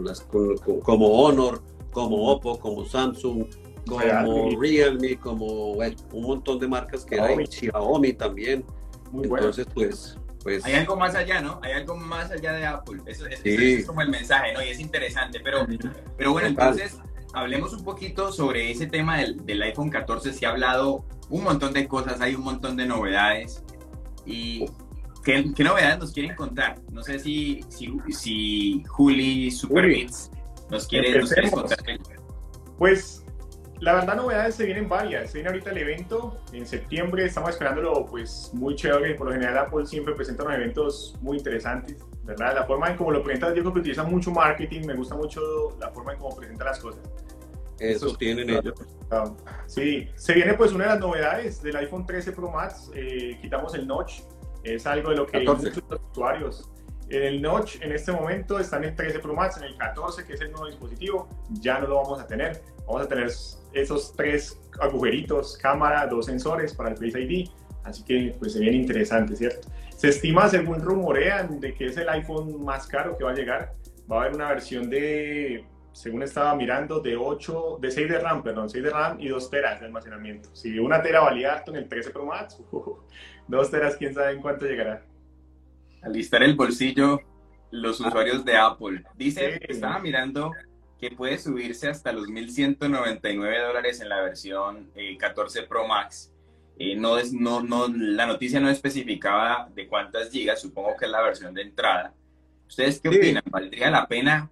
como 0.83 1.09
Honor, 1.09 1.63
como 1.93 2.31
Oppo, 2.31 2.59
como 2.59 2.85
Samsung, 2.85 3.47
como 3.87 4.61
Realme, 4.61 5.17
como 5.17 5.73
un 5.73 6.23
montón 6.23 6.59
de 6.59 6.69
marcas 6.69 7.05
que 7.05 7.21
hay, 7.21 7.47
Xiaomi 7.47 8.13
también. 8.13 8.65
Entonces, 9.13 9.67
pues 9.75 10.17
pues, 10.43 10.65
hay 10.65 10.75
algo 10.75 10.97
más 10.97 11.15
allá, 11.15 11.41
¿no? 11.41 11.61
Hay 11.63 11.73
algo 11.73 11.97
más 11.97 12.31
allá 12.31 12.53
de 12.53 12.65
Apple. 12.65 13.03
Eso, 13.07 13.27
es 13.27 13.87
como 13.87 14.01
el 14.01 14.09
mensaje, 14.09 14.53
¿no? 14.55 14.63
Y 14.63 14.69
es 14.69 14.81
interesante. 14.81 15.41
Pero, 15.41 15.67
pero 16.17 16.33
bueno, 16.33 16.49
entonces 16.49 16.99
hablemos 17.35 17.73
un 17.75 17.85
poquito 17.85 18.33
sobre 18.33 18.71
ese 18.71 18.87
tema 18.87 19.19
del, 19.19 19.45
del, 19.45 19.63
iPhone 19.63 19.91
14. 19.91 20.33
Se 20.33 20.47
ha 20.47 20.51
hablado 20.51 21.05
un 21.29 21.45
montón 21.45 21.73
de 21.73 21.87
cosas, 21.87 22.21
hay 22.21 22.35
un 22.35 22.43
montón 22.43 22.77
de 22.77 22.87
novedades. 22.87 23.63
¿Y 24.25 24.65
qué, 25.25 25.53
qué 25.55 25.65
novedades 25.65 25.99
nos 25.99 26.13
quieren 26.13 26.35
contar? 26.35 26.81
No 26.91 27.03
sé 27.03 27.19
si, 27.19 27.63
si, 27.69 27.93
si 28.09 28.83
Juli 28.89 29.51
Superbits 29.51 30.31
nos 30.71 30.87
quiere, 30.87 31.21
nos 31.21 31.33
quiere 31.33 31.51
contar. 31.51 31.79
Pues 32.79 33.20
la 33.81 33.95
verdad, 33.95 34.17
novedades 34.17 34.55
se 34.55 34.67
vienen 34.67 34.89
varias. 34.89 35.31
Se 35.31 35.39
viene 35.39 35.49
ahorita 35.49 35.71
el 35.71 35.79
evento 35.79 36.37
en 36.53 36.67
septiembre, 36.67 37.25
estamos 37.25 37.51
esperándolo 37.51 38.05
pues 38.07 38.51
muy 38.53 38.75
chévere. 38.75 39.15
Por 39.15 39.29
lo 39.29 39.33
general, 39.33 39.59
Apple 39.59 39.87
siempre 39.87 40.15
presenta 40.15 40.43
unos 40.45 40.57
eventos 40.57 41.17
muy 41.23 41.39
interesantes, 41.39 42.05
¿verdad? 42.25 42.55
La 42.55 42.65
forma 42.65 42.91
en 42.91 42.97
cómo 42.97 43.11
lo 43.11 43.23
presenta, 43.23 43.49
yo 43.49 43.63
creo 43.63 43.73
que 43.73 43.81
utiliza 43.81 44.03
mucho 44.03 44.31
marketing, 44.31 44.87
me 44.87 44.95
gusta 44.95 45.15
mucho 45.15 45.41
la 45.81 45.91
forma 45.91 46.13
en 46.13 46.19
cómo 46.19 46.37
presenta 46.37 46.65
las 46.65 46.79
cosas. 46.79 47.01
Eso 47.79 48.15
tienen 48.17 48.51
ellos. 48.51 48.75
Sí, 49.67 50.11
se 50.15 50.35
viene 50.35 50.53
pues 50.55 50.73
una 50.73 50.85
de 50.85 50.91
las 50.91 51.01
novedades 51.01 51.63
del 51.63 51.77
iPhone 51.77 52.05
13 52.05 52.33
Pro 52.33 52.51
Max. 52.51 52.91
Eh, 52.95 53.39
quitamos 53.41 53.75
el 53.75 53.87
notch, 53.87 54.21
es 54.63 54.87
algo 54.87 55.11
de 55.11 55.17
lo 55.17 55.27
que 55.27 55.43
14. 55.43 55.71
muchos 55.71 56.01
usuarios 56.13 56.71
en 57.11 57.23
el 57.25 57.43
Notch 57.43 57.83
en 57.83 57.93
este 57.93 58.13
momento 58.13 58.59
está 58.59 58.77
en 58.77 58.85
el 58.85 58.95
13 58.95 59.19
Pro 59.19 59.35
Max, 59.35 59.57
en 59.57 59.65
el 59.65 59.77
14 59.77 60.25
que 60.25 60.35
es 60.35 60.41
el 60.41 60.53
nuevo 60.53 60.67
dispositivo, 60.67 61.29
ya 61.51 61.79
no 61.81 61.89
lo 61.89 61.97
vamos 61.97 62.21
a 62.21 62.27
tener. 62.27 62.63
Vamos 62.87 63.03
a 63.03 63.09
tener 63.09 63.31
esos 63.73 64.15
tres 64.17 64.59
agujeritos, 64.81 65.59
cámara, 65.59 66.07
dos 66.07 66.27
sensores 66.27 66.75
para 66.75 66.91
el 66.91 66.97
Face 66.97 67.21
ID, 67.21 67.49
así 67.85 68.05
que 68.05 68.35
pues 68.39 68.53
se 68.53 68.65
interesante, 68.65 69.37
¿cierto? 69.37 69.69
Se 69.97 70.09
estima, 70.09 70.49
según 70.49 70.81
rumorean, 70.81 71.61
de 71.61 71.75
que 71.75 71.87
es 71.87 71.97
el 71.97 72.09
iPhone 72.09 72.65
más 72.65 72.87
caro 72.87 73.17
que 73.17 73.25
va 73.25 73.33
a 73.33 73.35
llegar. 73.35 73.75
Va 74.11 74.17
a 74.17 74.21
haber 74.23 74.35
una 74.35 74.49
versión 74.49 74.89
de, 74.89 75.67
según 75.93 76.23
estaba 76.23 76.55
mirando, 76.55 77.01
de 77.01 77.17
8, 77.17 77.79
de 77.81 77.91
6 77.91 78.09
de 78.09 78.19
RAM, 78.19 78.43
perdón, 78.43 78.71
6 78.71 78.85
de 78.85 78.91
RAM 78.91 79.21
y 79.21 79.29
2 79.29 79.51
teras 79.51 79.81
de 79.81 79.87
almacenamiento. 79.87 80.49
Si 80.55 80.79
una 80.79 81.03
tera 81.03 81.21
valía 81.21 81.53
harto 81.53 81.71
en 81.73 81.79
el 81.79 81.89
13 81.89 82.11
Pro 82.11 82.25
Max, 82.25 82.61
2 83.49 83.71
teras, 83.71 83.97
quién 83.97 84.15
sabe 84.15 84.33
en 84.33 84.41
cuánto 84.41 84.67
llegará 84.67 85.03
alistar 86.03 86.43
el 86.43 86.55
bolsillo 86.55 87.21
los 87.71 88.01
usuarios 88.01 88.45
de 88.45 88.57
Apple. 88.57 89.05
Dice, 89.17 89.61
estaba 89.69 89.99
mirando 89.99 90.53
que 90.99 91.11
puede 91.13 91.39
subirse 91.39 91.89
hasta 91.89 92.13
los 92.13 92.27
1.199 92.27 93.67
dólares 93.67 94.01
en 94.01 94.09
la 94.09 94.21
versión 94.21 94.91
14 95.19 95.59
eh, 95.59 95.63
Pro 95.63 95.87
Max. 95.87 96.33
Eh, 96.79 96.97
no 96.97 97.19
es, 97.19 97.33
no, 97.33 97.63
no, 97.63 97.89
la 97.89 98.27
noticia 98.27 98.61
no 98.61 98.69
especificaba 98.69 99.69
de 99.75 99.87
cuántas 99.87 100.31
gigas, 100.31 100.61
supongo 100.61 100.97
que 100.99 101.07
es 101.07 101.11
la 101.11 101.23
versión 101.23 101.55
de 101.55 101.63
entrada. 101.63 102.15
¿Ustedes 102.67 103.01
qué 103.01 103.09
opinan? 103.09 103.43
¿Valdría 103.51 103.91
la 103.91 104.07
pena 104.07 104.51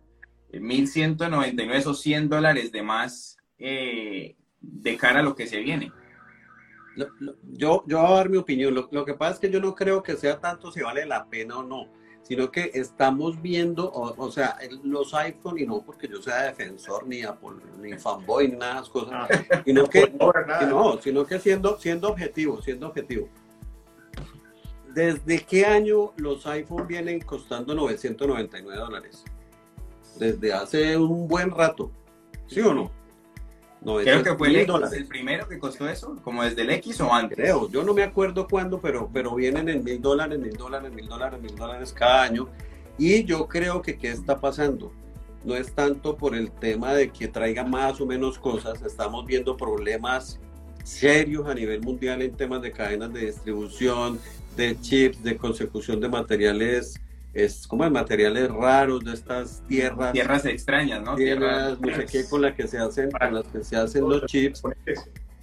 1.199, 0.53 1.75
esos 1.75 2.01
100 2.01 2.29
dólares 2.29 2.73
de 2.73 2.83
más 2.83 3.39
eh, 3.59 4.37
de 4.61 4.97
cara 4.97 5.21
a 5.21 5.23
lo 5.23 5.35
que 5.35 5.47
se 5.47 5.61
viene? 5.61 5.93
Yo, 7.53 7.85
yo 7.87 7.99
voy 7.99 8.07
a 8.07 8.15
dar 8.17 8.29
mi 8.29 8.37
opinión. 8.37 8.75
Lo, 8.75 8.89
lo, 8.91 9.05
que 9.05 9.15
pasa 9.15 9.35
es 9.35 9.41
que 9.41 9.51
yo 9.51 9.61
no 9.61 9.75
creo 9.75 10.03
que 10.03 10.17
sea 10.17 10.39
tanto 10.41 10.73
si 10.73 10.81
vale 10.81 11.07
la 11.07 11.27
pena 11.27 11.59
o 11.59 11.63
no, 11.63 11.89
sino 12.29 12.51
que 12.51 12.71
estamos 12.75 13.41
viendo, 13.41 13.91
o, 13.91 14.31
sea, 14.31 14.59
los 14.83 15.15
iPhone, 15.15 15.59
y 15.59 15.65
no 15.65 15.81
porque 15.81 16.09
yo 16.09 16.21
sea 16.21 16.43
defensor 16.43 17.07
ni 17.07 17.23
Apple, 17.23 17.57
ni 17.81 17.97
fanboy, 17.97 18.49
ni 18.49 18.57
nada 18.57 18.75
de 18.75 18.81
esas 18.81 18.91
cosas, 18.91 19.13
ah. 19.15 19.63
sino 19.65 19.87
que, 19.87 20.13
no, 20.69 21.01
sino 21.01 21.25
que 21.25 21.39
siendo, 21.39 21.79
siendo 21.79 22.11
objetivo, 22.11 22.61
siendo 22.61 22.89
objetivo. 22.89 23.31
¿Desde 24.93 25.41
qué 25.45 25.65
año 25.65 26.13
los 26.17 26.47
iPhone 26.47 26.87
vienen 26.87 27.21
costando 27.21 27.75
999 27.75 28.79
dólares? 28.79 29.25
Desde 30.19 30.53
hace 30.53 30.99
un 30.99 31.29
buen 31.29 31.51
rato, 31.51 31.91
¿sí 32.47 32.61
o 32.61 32.75
no? 32.75 32.98
Creo 33.83 34.23
que 34.23 34.35
fue 34.35 34.49
el, 34.49 34.71
el 34.93 35.07
primero 35.07 35.49
que 35.49 35.59
costó 35.59 35.89
eso, 35.89 36.17
como 36.25 36.43
desde 36.43 36.63
el 36.63 36.71
X 36.71 37.01
o 37.01 37.13
antes. 37.13 37.37
Creo, 37.37 37.71
yo 37.71 37.85
no 37.85 37.95
me 37.95 38.03
acuerdo 38.03 38.49
cuándo, 38.49 38.81
pero, 38.81 39.09
pero 39.13 39.35
vienen 39.35 39.69
en 39.69 39.85
mil 39.85 40.01
dólares, 40.01 40.39
mil 40.39 40.57
dólares, 40.57 40.93
mil 40.93 41.07
dólares, 41.07 41.41
mil 41.41 41.55
dólares 41.55 41.93
cada 41.93 42.23
año. 42.23 42.49
Y 42.99 43.25
yo 43.25 43.47
creo 43.47 43.81
que 43.81 43.97
qué 43.97 44.11
está 44.11 44.41
pasando. 44.41 44.93
No 45.45 45.55
es 45.55 45.73
tanto 45.73 46.17
por 46.17 46.35
el 46.35 46.51
tema 46.51 46.93
de 46.93 47.11
que 47.11 47.29
traiga 47.29 47.65
más 47.65 48.01
o 48.01 48.07
menos 48.07 48.39
cosas, 48.39 48.83
estamos 48.83 49.25
viendo 49.25 49.57
problemas 49.57 50.41
serios 50.83 51.47
a 51.47 51.55
nivel 51.55 51.81
mundial 51.81 52.23
en 52.23 52.33
temas 52.33 52.61
de 52.63 52.73
cadenas 52.73 53.13
de 53.13 53.27
distribución, 53.27 54.19
de 54.57 54.81
chips, 54.81 55.23
de 55.23 55.37
consecución 55.37 56.01
de 56.01 56.09
materiales 56.09 57.01
es 57.45 57.67
como 57.67 57.85
de 57.85 57.91
materiales 57.91 58.51
raros 58.51 59.05
de 59.05 59.13
estas 59.13 59.63
tierras. 59.69 60.13
Tierras 60.13 60.45
extrañas, 60.45 61.03
¿no? 61.03 61.15
Tierras, 61.15 61.81
no 61.81 61.95
sé 61.95 62.07
qué, 62.07 62.25
con 62.29 62.43
las 62.43 62.55
que 62.55 62.67
se 62.67 62.79
hacen, 62.79 63.11
con 63.13 63.35
las 63.35 63.47
que 63.47 63.63
se 63.63 63.77
hacen 63.77 64.09
los 64.09 64.27
chips. 64.27 64.63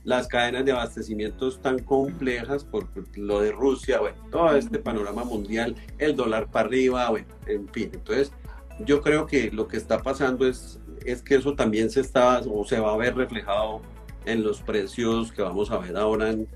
Las 0.03 0.27
cadenas 0.27 0.65
de 0.65 0.71
abastecimiento 0.71 1.49
tan 1.57 1.79
complejas 1.79 2.63
por 2.63 2.87
lo 3.15 3.39
de 3.41 3.51
Rusia, 3.51 3.99
bueno, 3.99 4.17
todo 4.29 4.55
este 4.55 4.77
panorama 4.77 5.23
mundial, 5.23 5.75
el 5.97 6.15
dólar 6.15 6.51
para 6.51 6.67
arriba, 6.67 7.09
bueno, 7.09 7.27
en 7.47 7.67
fin. 7.69 7.89
Entonces, 7.91 8.31
yo 8.85 9.01
creo 9.01 9.25
que 9.25 9.49
lo 9.51 9.67
que 9.67 9.77
está 9.77 10.03
pasando 10.03 10.47
es, 10.47 10.79
es 11.05 11.23
que 11.23 11.35
eso 11.35 11.55
también 11.55 11.89
se 11.89 12.01
está 12.01 12.39
o 12.39 12.65
se 12.65 12.79
va 12.79 12.93
a 12.93 12.97
ver 12.97 13.15
reflejado 13.15 13.81
en 14.25 14.43
los 14.43 14.61
precios 14.61 15.31
que 15.31 15.41
vamos 15.41 15.71
a 15.71 15.77
ver 15.77 15.97
ahora 15.97 16.29
en, 16.29 16.47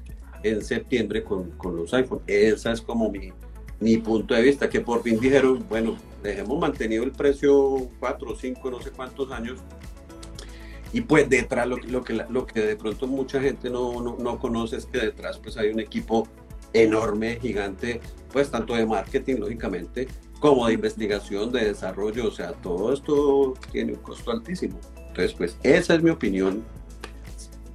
en 0.43 0.63
septiembre 0.63 1.23
con, 1.23 1.49
con 1.51 1.75
los 1.75 1.93
iPhone. 1.93 2.21
Esa 2.27 2.71
es 2.71 2.81
como 2.81 3.09
mi, 3.09 3.31
mi 3.79 3.97
punto 3.97 4.33
de 4.33 4.41
vista, 4.41 4.69
que 4.69 4.81
por 4.81 5.03
fin 5.03 5.19
dijeron, 5.19 5.65
bueno, 5.69 5.97
dejemos 6.21 6.59
mantenido 6.59 7.03
el 7.03 7.11
precio 7.11 7.89
cuatro, 7.99 8.35
cinco, 8.35 8.69
no 8.69 8.81
sé 8.81 8.91
cuántos 8.91 9.31
años. 9.31 9.59
Y 10.91 11.01
pues 11.01 11.29
detrás, 11.29 11.67
lo, 11.67 11.77
lo, 11.77 12.03
que, 12.03 12.13
lo 12.13 12.45
que 12.45 12.61
de 12.61 12.75
pronto 12.75 13.07
mucha 13.07 13.39
gente 13.39 13.69
no, 13.69 14.01
no, 14.01 14.17
no, 14.17 14.39
conoce 14.39 14.77
es 14.77 14.85
que 14.85 14.97
detrás 14.97 15.37
pues 15.37 15.55
hay 15.55 15.69
un 15.69 15.79
equipo 15.79 16.27
enorme, 16.73 17.39
gigante, 17.39 18.01
pues 18.31 18.49
tanto 18.49 18.75
de 18.75 18.85
marketing, 18.85 19.35
lógicamente, 19.37 20.07
como 20.39 20.67
de 20.67 20.73
investigación, 20.73 21.51
de 21.51 21.65
desarrollo, 21.65 22.27
o 22.27 22.31
sea, 22.31 22.53
todo 22.53 22.93
esto 22.93 23.53
tiene 23.71 23.93
un 23.93 23.99
costo 23.99 24.31
altísimo. 24.31 24.79
Entonces, 24.95 25.33
pues 25.33 25.57
esa 25.63 25.95
es 25.95 26.03
mi 26.03 26.09
opinión, 26.09 26.63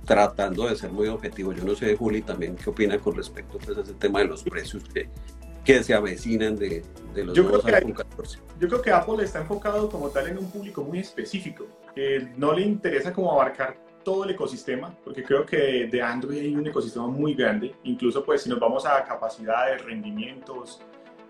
tratando 0.05 0.69
de 0.69 0.77
ser 0.77 0.93
muy 0.93 1.09
objetivo. 1.09 1.53
Yo 1.53 1.65
no 1.65 1.75
sé, 1.75 1.97
Juli, 1.97 2.23
también 2.23 2.57
qué 2.57 2.71
opina 2.71 2.99
con 2.99 3.15
respecto 3.17 3.59
pues, 3.59 3.79
a 3.79 3.81
ese 3.83 3.95
tema 3.95 4.21
de 4.21 4.27
los 4.27 4.43
precios 4.43 4.85
que, 4.93 5.09
que 5.65 5.83
se 5.83 5.95
avecinan 5.95 6.57
de, 6.57 6.83
de 7.15 7.25
los 7.25 7.37
yo 7.37 7.47
creo 7.47 7.63
que 7.63 7.93
14. 7.93 8.39
Yo 8.61 8.69
creo 8.69 8.83
que 8.83 8.91
Apple 8.91 9.25
está 9.25 9.41
enfocado 9.41 9.89
como 9.89 10.11
tal 10.11 10.29
en 10.29 10.39
un 10.39 10.51
público 10.51 10.83
muy 10.85 10.99
específico, 10.99 11.67
que 11.95 12.29
no 12.37 12.53
le 12.53 12.63
interesa 12.63 13.13
como 13.13 13.33
abarcar 13.33 13.77
todo 14.05 14.25
el 14.25 14.31
ecosistema, 14.31 14.95
porque 15.03 15.25
creo 15.25 15.47
que 15.47 15.89
de 15.91 16.03
Android 16.03 16.39
hay 16.39 16.55
un 16.55 16.67
ecosistema 16.67 17.07
muy 17.07 17.35
grande, 17.35 17.75
incluso 17.85 18.23
pues 18.23 18.43
si 18.43 18.51
nos 18.51 18.61
vamos 18.61 18.85
a 18.85 19.03
capacidades, 19.05 19.83
rendimientos, 19.83 20.83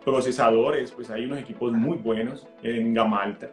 procesadores, 0.04 0.90
pues 0.90 1.08
hay 1.10 1.24
unos 1.24 1.38
equipos 1.38 1.72
muy 1.72 1.96
buenos 1.96 2.46
en 2.62 2.92
gama 2.92 3.22
alta. 3.22 3.52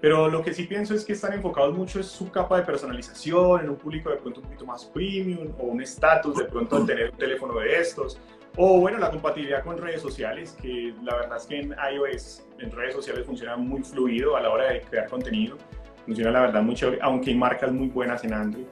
Pero 0.00 0.30
lo 0.30 0.42
que 0.42 0.54
sí 0.54 0.64
pienso 0.64 0.94
es 0.94 1.04
que 1.04 1.12
están 1.12 1.34
enfocados 1.34 1.76
mucho 1.76 1.98
en 1.98 2.04
su 2.04 2.30
capa 2.30 2.56
de 2.56 2.62
personalización, 2.62 3.64
en 3.64 3.70
un 3.70 3.76
público 3.76 4.08
de 4.08 4.16
pronto 4.16 4.40
un 4.40 4.46
poquito 4.46 4.64
más 4.64 4.86
premium 4.86 5.52
o 5.58 5.64
un 5.64 5.82
estatus 5.82 6.38
de 6.38 6.44
pronto 6.44 6.86
tener 6.86 7.10
un 7.10 7.18
teléfono 7.18 7.58
de 7.58 7.80
estos 7.80 8.18
o 8.56 8.80
bueno, 8.80 8.98
la 8.98 9.10
compatibilidad 9.10 9.62
con 9.62 9.78
redes 9.78 10.02
sociales, 10.02 10.56
que 10.60 10.94
la 11.02 11.16
verdad 11.16 11.36
es 11.36 11.46
que 11.46 11.60
en 11.60 11.74
iOS, 11.94 12.46
en 12.58 12.70
redes 12.70 12.94
sociales 12.94 13.24
funciona 13.24 13.56
muy 13.56 13.82
fluido 13.82 14.36
a 14.36 14.40
la 14.40 14.50
hora 14.50 14.72
de 14.72 14.80
crear 14.82 15.08
contenido. 15.08 15.56
Funciona 16.04 16.30
la 16.30 16.40
verdad 16.40 16.64
chévere, 16.74 16.98
aunque 17.02 17.30
hay 17.30 17.36
marcas 17.36 17.72
muy 17.72 17.88
buenas 17.88 18.24
en 18.24 18.34
Android. 18.34 18.64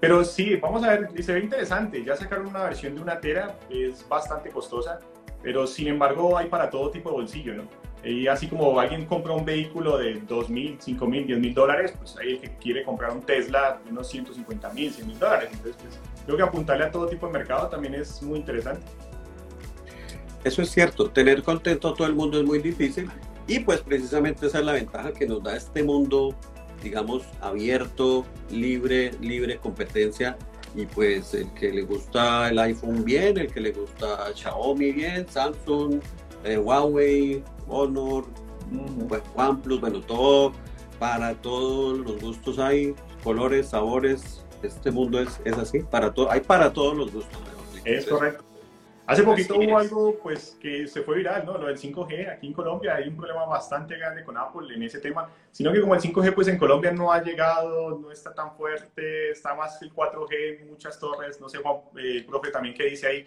Pero 0.00 0.22
sí, 0.22 0.56
vamos 0.56 0.84
a 0.84 0.90
ver, 0.90 1.22
se 1.22 1.32
ve 1.32 1.40
interesante. 1.40 2.04
Ya 2.04 2.14
sacaron 2.14 2.46
una 2.46 2.64
versión 2.64 2.94
de 2.94 3.00
una 3.00 3.20
tera, 3.20 3.56
es 3.70 4.06
bastante 4.08 4.50
costosa, 4.50 4.98
pero 5.42 5.66
sin 5.66 5.88
embargo 5.88 6.36
hay 6.36 6.48
para 6.48 6.70
todo 6.70 6.90
tipo 6.90 7.10
de 7.10 7.16
bolsillo, 7.16 7.54
¿no? 7.54 7.64
Y 8.04 8.26
así 8.26 8.48
como 8.48 8.78
alguien 8.78 9.06
compra 9.06 9.32
un 9.32 9.46
vehículo 9.46 9.96
de 9.96 10.20
2.000, 10.22 10.78
5.000, 10.78 11.26
10.000 11.26 11.54
dólares, 11.54 11.94
pues 11.96 12.16
hay 12.18 12.32
el 12.32 12.40
que 12.40 12.50
quiere 12.58 12.84
comprar 12.84 13.12
un 13.12 13.22
Tesla 13.22 13.80
de 13.82 13.90
unos 13.90 14.14
150.000, 14.14 14.72
100.000 14.74 15.14
dólares. 15.14 15.48
Entonces, 15.52 15.76
pues, 15.80 16.00
creo 16.26 16.36
que 16.36 16.42
apuntarle 16.42 16.84
a 16.84 16.90
todo 16.90 17.06
tipo 17.06 17.26
de 17.26 17.32
mercado 17.32 17.68
también 17.68 17.94
es 17.94 18.22
muy 18.22 18.38
interesante. 18.38 18.84
Eso 20.44 20.60
es 20.60 20.70
cierto, 20.70 21.10
tener 21.10 21.42
contento 21.42 21.88
a 21.88 21.94
todo 21.94 22.06
el 22.06 22.14
mundo 22.14 22.38
es 22.38 22.44
muy 22.44 22.58
difícil 22.58 23.10
y 23.46 23.60
pues 23.60 23.80
precisamente 23.80 24.46
esa 24.46 24.58
es 24.58 24.64
la 24.64 24.72
ventaja 24.72 25.12
que 25.12 25.26
nos 25.26 25.42
da 25.42 25.56
este 25.56 25.82
mundo, 25.82 26.34
digamos, 26.82 27.22
abierto, 27.40 28.26
libre, 28.50 29.12
libre 29.20 29.56
competencia 29.56 30.36
y 30.74 30.84
pues 30.84 31.32
el 31.32 31.50
que 31.54 31.72
le 31.72 31.82
gusta 31.82 32.50
el 32.50 32.58
iPhone 32.58 33.04
bien, 33.04 33.38
el 33.38 33.52
que 33.52 33.60
le 33.60 33.72
gusta 33.72 34.34
Xiaomi 34.34 34.92
bien, 34.92 35.26
Samsung, 35.28 36.00
eh, 36.44 36.58
Huawei, 36.58 37.42
Honor, 37.68 38.26
pues, 39.08 39.22
OnePlus, 39.34 39.80
bueno, 39.80 40.00
todo, 40.00 40.52
para 40.98 41.34
todos 41.34 41.98
los 41.98 42.20
gustos 42.20 42.58
hay, 42.58 42.94
colores, 43.22 43.68
sabores, 43.68 44.44
este 44.62 44.90
mundo 44.90 45.20
es, 45.20 45.40
es 45.44 45.56
así, 45.56 45.80
para 45.80 46.12
todo, 46.12 46.30
hay 46.30 46.40
para 46.40 46.72
todos 46.72 46.96
los 46.96 47.12
gustos. 47.12 47.38
Es 47.84 48.06
correcto. 48.06 48.53
Hace 49.06 49.22
poquito 49.22 49.58
hubo 49.58 49.78
algo 49.78 50.18
pues, 50.22 50.56
que 50.60 50.86
se 50.86 51.02
fue 51.02 51.16
viral, 51.16 51.44
¿no? 51.44 51.58
Lo 51.58 51.66
del 51.66 51.76
5G. 51.76 52.32
Aquí 52.32 52.46
en 52.46 52.52
Colombia 52.54 52.96
hay 52.96 53.08
un 53.08 53.16
problema 53.16 53.44
bastante 53.44 53.98
grande 53.98 54.24
con 54.24 54.36
Apple 54.38 54.74
en 54.74 54.82
ese 54.82 54.98
tema, 54.98 55.28
sino 55.50 55.72
que 55.72 55.80
como 55.80 55.94
el 55.94 56.00
5G 56.00 56.34
pues 56.34 56.48
en 56.48 56.56
Colombia 56.56 56.90
no 56.90 57.12
ha 57.12 57.22
llegado, 57.22 57.98
no 57.98 58.10
está 58.10 58.34
tan 58.34 58.56
fuerte, 58.56 59.30
está 59.30 59.54
más 59.54 59.80
el 59.82 59.92
4G, 59.92 60.66
muchas 60.70 60.98
torres, 60.98 61.38
no 61.38 61.50
sé, 61.50 61.58
Juan, 61.58 61.76
eh, 61.98 62.24
profe, 62.26 62.50
también 62.50 62.74
qué 62.74 62.84
dice 62.84 63.06
ahí. 63.06 63.26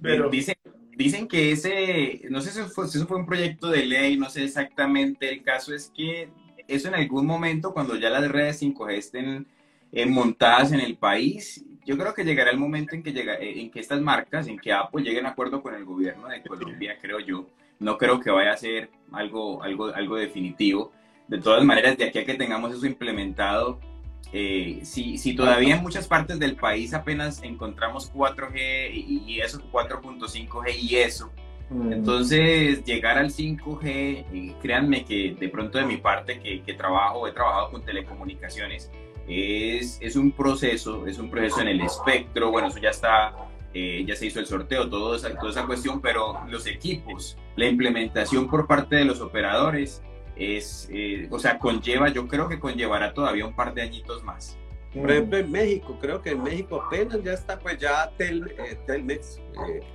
Pero... 0.00 0.30
Dicen, 0.30 0.56
dicen 0.96 1.28
que 1.28 1.52
ese, 1.52 2.22
no 2.30 2.40
sé 2.40 2.50
si, 2.50 2.62
fue, 2.70 2.88
si 2.88 2.96
eso 2.96 3.06
fue 3.06 3.18
un 3.18 3.26
proyecto 3.26 3.68
de 3.68 3.84
ley, 3.84 4.16
no 4.16 4.30
sé 4.30 4.44
exactamente, 4.44 5.30
el 5.30 5.42
caso 5.42 5.74
es 5.74 5.92
que 5.94 6.30
eso 6.66 6.88
en 6.88 6.94
algún 6.94 7.26
momento, 7.26 7.74
cuando 7.74 7.96
ya 7.96 8.08
las 8.08 8.26
redes 8.30 8.62
5G 8.62 8.96
estén 8.96 9.46
eh, 9.92 10.06
montadas 10.06 10.72
en 10.72 10.80
el 10.80 10.96
país, 10.96 11.62
yo 11.84 11.98
creo 11.98 12.14
que 12.14 12.24
llegará 12.24 12.50
el 12.50 12.58
momento 12.58 12.94
en 12.94 13.02
que, 13.02 13.12
llega, 13.12 13.34
eh, 13.34 13.60
en 13.60 13.70
que 13.70 13.80
estas 13.80 14.00
marcas, 14.00 14.46
en 14.46 14.58
que 14.58 14.72
Apple 14.72 15.02
llegue 15.02 15.18
en 15.18 15.26
acuerdo 15.26 15.62
con 15.62 15.74
el 15.74 15.84
gobierno 15.84 16.28
de 16.28 16.42
Colombia, 16.42 16.96
creo 17.00 17.20
yo. 17.20 17.46
No 17.80 17.98
creo 17.98 18.20
que 18.20 18.30
vaya 18.30 18.52
a 18.52 18.56
ser 18.56 18.90
algo, 19.12 19.62
algo, 19.62 19.86
algo 19.92 20.16
definitivo. 20.16 20.92
De 21.26 21.38
todas 21.38 21.64
maneras, 21.64 21.96
de 21.96 22.04
aquí 22.04 22.18
a 22.18 22.24
que 22.24 22.34
tengamos 22.34 22.72
eso 22.72 22.86
implementado, 22.86 23.80
eh, 24.32 24.80
si, 24.84 25.18
si, 25.18 25.34
todavía 25.34 25.76
en 25.76 25.82
muchas 25.82 26.06
partes 26.06 26.38
del 26.38 26.56
país 26.56 26.94
apenas 26.94 27.42
encontramos 27.42 28.12
4G 28.12 28.90
y, 28.94 29.40
eso, 29.40 29.60
4.5G 29.70 30.74
y 30.80 30.96
eso, 30.96 31.30
mm. 31.68 31.92
entonces 31.92 32.82
llegar 32.84 33.18
al 33.18 33.30
5G, 33.30 34.56
créanme 34.62 35.04
que 35.04 35.36
de 35.38 35.48
pronto 35.50 35.76
de 35.76 35.84
mi 35.84 35.98
parte 35.98 36.40
que, 36.40 36.62
que 36.62 36.72
trabajo, 36.72 37.28
he 37.28 37.32
trabajado 37.32 37.72
con 37.72 37.84
telecomunicaciones, 37.84 38.90
es, 39.28 39.98
es 40.00 40.16
un 40.16 40.32
proceso, 40.32 41.06
es 41.06 41.18
un 41.18 41.30
proceso 41.30 41.60
en 41.60 41.68
el 41.68 41.80
espectro, 41.80 42.50
bueno, 42.50 42.68
eso 42.68 42.78
ya 42.78 42.90
está, 42.90 43.34
eh, 43.74 44.04
ya 44.06 44.16
se 44.16 44.26
hizo 44.26 44.40
el 44.40 44.46
sorteo, 44.46 44.88
todo 44.88 45.14
esa, 45.14 45.34
toda 45.36 45.50
esa 45.50 45.66
cuestión, 45.66 46.00
pero 46.00 46.40
los 46.48 46.66
equipos, 46.66 47.38
la 47.56 47.66
implementación 47.66 48.48
por 48.48 48.66
parte 48.66 48.96
de 48.96 49.04
los 49.04 49.20
operadores, 49.20 50.02
es, 50.36 50.88
eh, 50.90 51.28
o 51.30 51.38
sea, 51.38 51.58
conlleva, 51.58 52.08
yo 52.08 52.26
creo 52.26 52.48
que 52.48 52.58
conllevará 52.58 53.12
todavía 53.12 53.46
un 53.46 53.54
par 53.54 53.74
de 53.74 53.82
añitos 53.82 54.24
más. 54.24 54.58
Por 54.94 55.10
ejemplo, 55.10 55.38
en 55.38 55.50
México, 55.50 55.96
creo 55.98 56.20
que 56.20 56.32
en 56.32 56.42
México 56.42 56.82
apenas 56.86 57.22
ya 57.22 57.32
está, 57.32 57.58
pues 57.58 57.78
ya 57.78 58.10
Tel, 58.18 58.54
eh, 58.58 58.76
Telmex, 58.86 59.40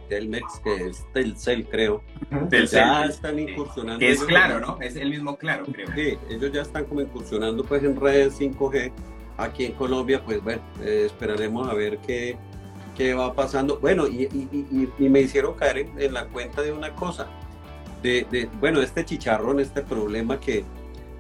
Telmex, 0.09 0.59
que 0.63 0.87
es 0.87 1.05
Telcel, 1.13 1.67
creo. 1.67 2.01
Telcel, 2.49 2.79
ya 2.79 3.05
están 3.05 3.37
incursionando. 3.37 3.99
Que 3.99 4.09
es 4.09 4.23
claro, 4.23 4.59
¿no? 4.59 4.79
Es 4.81 4.95
el 4.95 5.11
mismo 5.11 5.37
claro, 5.37 5.65
creo. 5.71 5.87
Sí, 5.93 6.17
ellos 6.31 6.51
ya 6.51 6.63
están 6.63 6.85
como 6.85 7.01
incursionando 7.01 7.63
pues 7.63 7.83
en 7.83 7.95
redes 7.95 8.39
5G 8.39 8.91
aquí 9.37 9.65
en 9.65 9.73
Colombia, 9.73 10.21
pues 10.23 10.43
bueno, 10.43 10.61
eh, 10.83 11.03
esperaremos 11.05 11.69
a 11.69 11.73
ver 11.73 11.99
qué, 11.99 12.37
qué, 12.95 13.13
va 13.13 13.33
pasando. 13.33 13.79
Bueno, 13.79 14.07
y, 14.07 14.27
me 14.97 15.21
hicieron 15.21 15.53
caer 15.53 15.89
en, 15.97 16.13
la 16.13 16.25
cuenta 16.25 16.61
de 16.61 16.71
una 16.71 16.93
cosa, 16.93 17.27
de, 18.01 18.49
bueno, 18.59 18.81
este 18.81 19.05
chicharrón, 19.05 19.59
este 19.59 19.81
problema 19.81 20.39
que, 20.39 20.65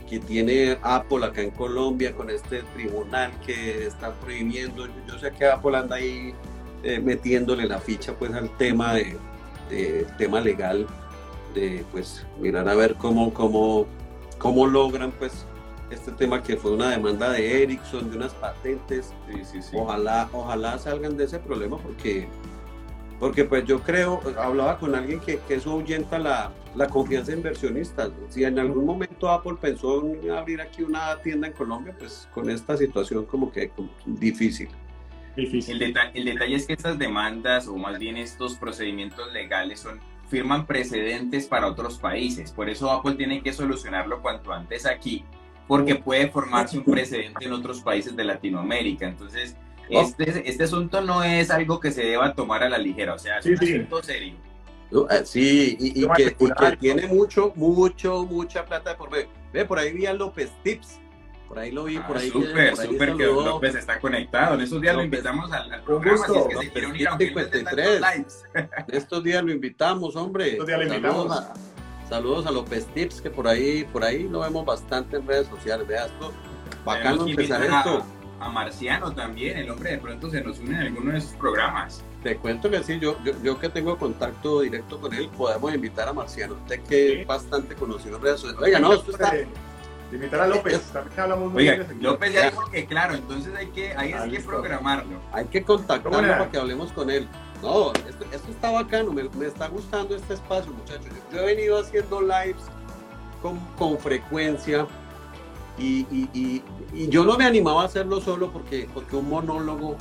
que 0.09 0.19
tiene 0.19 0.77
Apple 0.81 1.25
acá 1.25 1.41
en 1.41 1.51
Colombia 1.51 2.15
con 2.15 2.29
este 2.29 2.63
tribunal 2.75 3.31
que 3.45 3.85
está 3.87 4.13
prohibiendo. 4.13 4.87
Yo, 5.07 5.19
sé 5.19 5.31
que 5.31 5.45
Apple 5.45 5.77
anda 5.77 5.97
ahí 5.97 6.33
eh, 6.83 6.99
metiéndole 6.99 7.67
la 7.67 7.79
ficha 7.79 8.13
pues 8.13 8.33
al 8.33 8.49
tema 8.57 8.93
de, 8.93 9.17
tema 10.17 10.39
legal 10.39 10.87
de 11.53 11.83
pues 11.91 12.25
mirar 12.39 12.69
a 12.69 12.75
ver 12.75 12.95
cómo 12.95 13.33
cómo 13.33 13.85
cómo 14.37 14.65
logran 14.65 15.11
pues 15.11 15.45
este 15.89 16.11
tema 16.11 16.43
que 16.43 16.57
fue 16.57 16.71
una 16.71 16.89
demanda 16.91 17.31
de 17.31 17.63
Ericsson 17.63 18.09
de 18.11 18.17
unas 18.17 18.33
patentes 18.33 19.13
Sí, 19.31 19.41
sí, 19.45 19.61
sí. 19.61 19.75
ojalá 19.79 20.29
ojalá 20.33 20.77
salgan 20.77 21.15
de 21.17 21.23
ese 21.25 21.39
problema 21.39 21.77
porque 21.77 22.27
porque 23.19 23.45
pues 23.45 23.65
yo 23.65 23.79
creo 23.81 24.21
hablaba 24.39 24.77
con 24.77 24.93
alguien 24.93 25.19
que, 25.19 25.39
que 25.47 25.55
eso 25.55 25.71
ahuyenta 25.71 26.19
la, 26.19 26.51
la 26.75 26.87
confianza 26.87 27.31
de 27.31 27.37
inversionistas 27.37 28.11
si 28.29 28.43
en 28.43 28.59
algún 28.59 28.85
momento 28.85 29.29
Apple 29.29 29.55
pensó 29.59 30.05
en 30.05 30.29
abrir 30.31 30.61
aquí 30.61 30.83
una 30.83 31.17
tienda 31.21 31.47
en 31.47 31.53
Colombia 31.53 31.95
pues 31.97 32.27
con 32.33 32.49
esta 32.49 32.75
situación 32.77 33.25
como 33.25 33.51
que 33.51 33.69
como 33.69 33.89
difícil 34.05 34.67
El, 35.35 35.45
Difícil. 35.45 35.79
deta- 35.79 36.11
el 36.13 36.25
detalle 36.25 36.55
es 36.55 36.65
que 36.67 36.73
estas 36.73 36.97
demandas, 36.99 37.67
o 37.67 37.75
más 37.77 37.97
bien 37.99 38.17
estos 38.17 38.55
procedimientos 38.55 39.31
legales, 39.33 39.79
son 39.79 39.99
firman 40.29 40.65
precedentes 40.65 41.45
para 41.45 41.67
otros 41.67 41.99
países. 41.99 42.51
Por 42.51 42.69
eso 42.69 42.89
Apple 42.91 43.13
tiene 43.13 43.43
que 43.43 43.53
solucionarlo 43.53 44.21
cuanto 44.23 44.51
antes 44.51 44.85
aquí, 44.87 45.23
porque 45.67 45.95
puede 45.95 46.29
formarse 46.29 46.77
un 46.77 46.83
precedente 46.91 47.45
en 47.45 47.53
otros 47.53 47.81
países 47.81 48.15
de 48.15 48.23
Latinoamérica. 48.23 49.07
Entonces, 49.07 49.55
Oh. 49.89 50.01
este, 50.01 50.49
este 50.49 50.65
asunto 50.65 50.99
no 50.99 51.23
es 51.23 51.49
algo 51.49 51.79
que 51.79 51.91
se 51.91 52.03
deba 52.03 52.33
tomar 52.33 52.61
a 52.61 52.67
la 52.67 52.77
ligera, 52.77 53.13
o 53.13 53.17
sea, 53.19 53.37
es 53.37 53.45
Sí, 53.45 53.51
un 53.51 53.57
sí. 53.57 53.73
asunto 53.75 54.03
serio. 54.03 54.33
Eh, 55.09 55.21
Sí, 55.23 55.77
y, 55.79 56.03
y 56.03 56.07
que, 56.09 56.35
y 56.37 56.51
que 56.51 56.77
tiene 56.77 57.07
mucho, 57.07 57.53
mucho, 57.55 58.25
mucha 58.25 58.65
plata 58.65 58.97
por 58.97 59.09
medio. 59.09 59.27
Ve, 59.53 59.63
por 59.63 59.79
ahí 59.79 59.93
vi 59.93 60.05
a 60.05 60.11
López 60.13 60.51
Tips. 60.61 60.99
Por 61.47 61.57
ahí 61.59 61.71
lo 61.71 61.85
vi, 61.85 61.99
por 61.99 62.17
Ah, 62.17 62.19
ahí. 62.19 62.29
súper, 62.29 62.71
por 62.71 62.79
ahí 62.81 62.87
súper 62.89 63.15
que 63.15 63.23
saludó. 63.23 63.45
López 63.45 63.75
está 63.75 63.97
conectado. 64.01 64.55
En 64.55 64.61
esos 64.61 64.81
días 64.81 64.93
lo 64.93 65.03
López. 65.03 65.19
invitamos 65.19 65.51
al, 65.53 65.71
al 65.71 65.81
programa, 65.83 66.17
gusto. 66.17 66.33
si 66.33 66.39
es 66.39 66.43
que 66.45 66.49
se 66.49 66.55
López, 66.55 66.71
quiere 66.73 66.87
unir, 66.87 67.07
aunque 67.07 67.31
no 67.31 67.39
es 67.39 67.51
de 67.51 67.59
tantos 67.63 67.85
53. 67.85 68.01
likes. 68.01 68.33
En 68.91 68.97
estos 68.97 69.23
días 69.23 69.43
lo 69.45 69.51
invitamos, 69.53 70.15
hombre. 70.17 70.51
Estos 70.51 70.67
días 70.67 70.79
lo 70.79 70.89
Saludos 70.89 71.13
invitamos. 71.13 71.37
a, 71.39 71.53
saludos 72.09 72.45
a 72.45 72.51
López 72.51 72.85
Tips, 72.93 73.21
que 73.21 73.29
por 73.29 73.47
ahí, 73.47 73.83
por 73.91 74.03
ahí 74.03 74.27
lo 74.27 74.39
vemos 74.41 74.65
bastante 74.65 75.17
en 75.17 75.27
redes 75.27 75.47
sociales. 75.47 75.87
Vea 75.87 76.05
esto. 76.05 76.31
Bacano 76.85 77.25
Tenemos 77.25 77.29
empezar 77.29 77.61
esto. 77.63 78.03
A, 78.39 78.45
a 78.45 78.49
Marciano 78.49 79.11
también, 79.13 79.57
el 79.57 79.69
hombre 79.69 79.91
de 79.91 79.97
pronto 79.97 80.29
se 80.29 80.41
nos 80.41 80.59
une 80.59 80.75
en 80.75 80.81
alguno 80.83 81.11
de 81.11 81.21
sus 81.21 81.31
programas. 81.33 82.03
Te 82.23 82.37
cuento 82.37 82.69
que 82.69 82.83
sí, 82.83 82.99
yo, 82.99 83.17
yo, 83.23 83.33
yo 83.43 83.59
que 83.59 83.69
tengo 83.69 83.97
contacto 83.97 84.61
directo 84.61 84.99
con 84.99 85.13
él, 85.13 85.29
podemos 85.35 85.73
invitar 85.73 86.07
a 86.07 86.13
Marciano. 86.13 86.53
Usted 86.55 86.81
que 86.81 87.07
Sí. 87.07 87.13
es 87.21 87.27
bastante 87.27 87.75
conocido 87.75 88.17
en 88.17 88.21
redes 88.23 88.39
sociales. 88.41 88.63
Oiga, 88.63 88.79
no, 88.79 88.93
esto 88.93 89.11
está. 89.11 89.31
De 89.31 89.47
invitar 90.15 90.39
a 90.39 90.47
López, 90.47 90.79
también 90.93 91.19
hablamos 91.19 91.51
muy 91.51 91.63
Oiga, 91.63 91.83
bien 91.83 91.87
de 91.99 92.03
López 92.03 92.31
Ya. 92.33 92.49
dijo 92.49 92.71
que 92.71 92.85
claro, 92.85 93.15
entonces 93.15 93.53
hay 93.55 93.67
que, 93.67 93.91
hay 93.93 94.13
Ah, 94.13 94.25
que 94.29 94.39
programarlo. 94.39 95.19
Hay 95.33 95.45
que 95.45 95.63
contactarlo 95.63 96.17
para 96.19 96.49
que 96.49 96.57
hablemos 96.57 96.91
con 96.93 97.09
él. 97.09 97.27
No, 97.61 97.91
esto, 98.07 98.25
esto 98.31 98.51
está 98.51 98.71
bacano, 98.71 99.11
me, 99.11 99.23
me 99.29 99.47
está 99.47 99.67
gustando 99.67 100.15
este 100.15 100.35
espacio, 100.35 100.71
muchachos. 100.73 101.05
Yo, 101.31 101.37
yo 101.37 101.43
he 101.43 101.55
venido 101.55 101.79
haciendo 101.79 102.21
lives 102.21 102.63
con, 103.41 103.59
con 103.77 103.97
frecuencia 103.97 104.87
y, 105.77 106.05
y- 106.11 106.29
y- 106.33 106.63
y 106.93 107.07
yo 107.09 107.23
no 107.25 107.37
me 107.37 107.45
animaba 107.45 107.81
a 107.83 107.85
hacerlo 107.85 108.21
solo 108.21 108.51
porque, 108.51 108.87
porque 108.93 109.15
un 109.15 109.29
monólogo, 109.29 109.97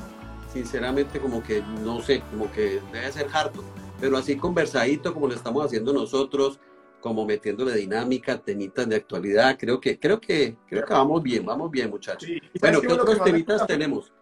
sinceramente, 0.53 1.19
como 1.19 1.43
que, 1.43 1.63
no 1.83 2.01
sé, 2.03 2.21
como 2.31 2.51
que 2.53 2.81
debe 2.93 3.11
ser 3.13 3.27
harto. 3.33 3.65
Pero 4.01 4.19
así 4.19 4.37
conversadito, 4.37 5.15
como 5.15 5.27
lo 5.29 5.35
estamos 5.35 5.65
haciendo 5.65 5.93
nosotros, 5.93 6.61
como 7.01 7.25
metiéndole 7.25 7.75
dinámica, 7.75 8.39
temitas 8.39 8.89
de 8.89 8.97
actualidad, 8.97 9.57
creo 9.59 9.81
que, 9.81 9.99
creo 9.99 10.21
que, 10.21 10.57
creo 10.69 10.85
que 10.85 10.93
vamos 10.93 11.23
bien, 11.23 11.45
vamos 11.45 11.71
bien, 11.71 11.89
muchachos. 11.89 12.29
Sí. 12.29 12.39
¿Y 12.53 12.59
Bueno, 12.59 12.81
¿qué 12.81 12.89
otros 12.89 13.23
temitas 13.23 13.67
tenemos? 13.67 14.13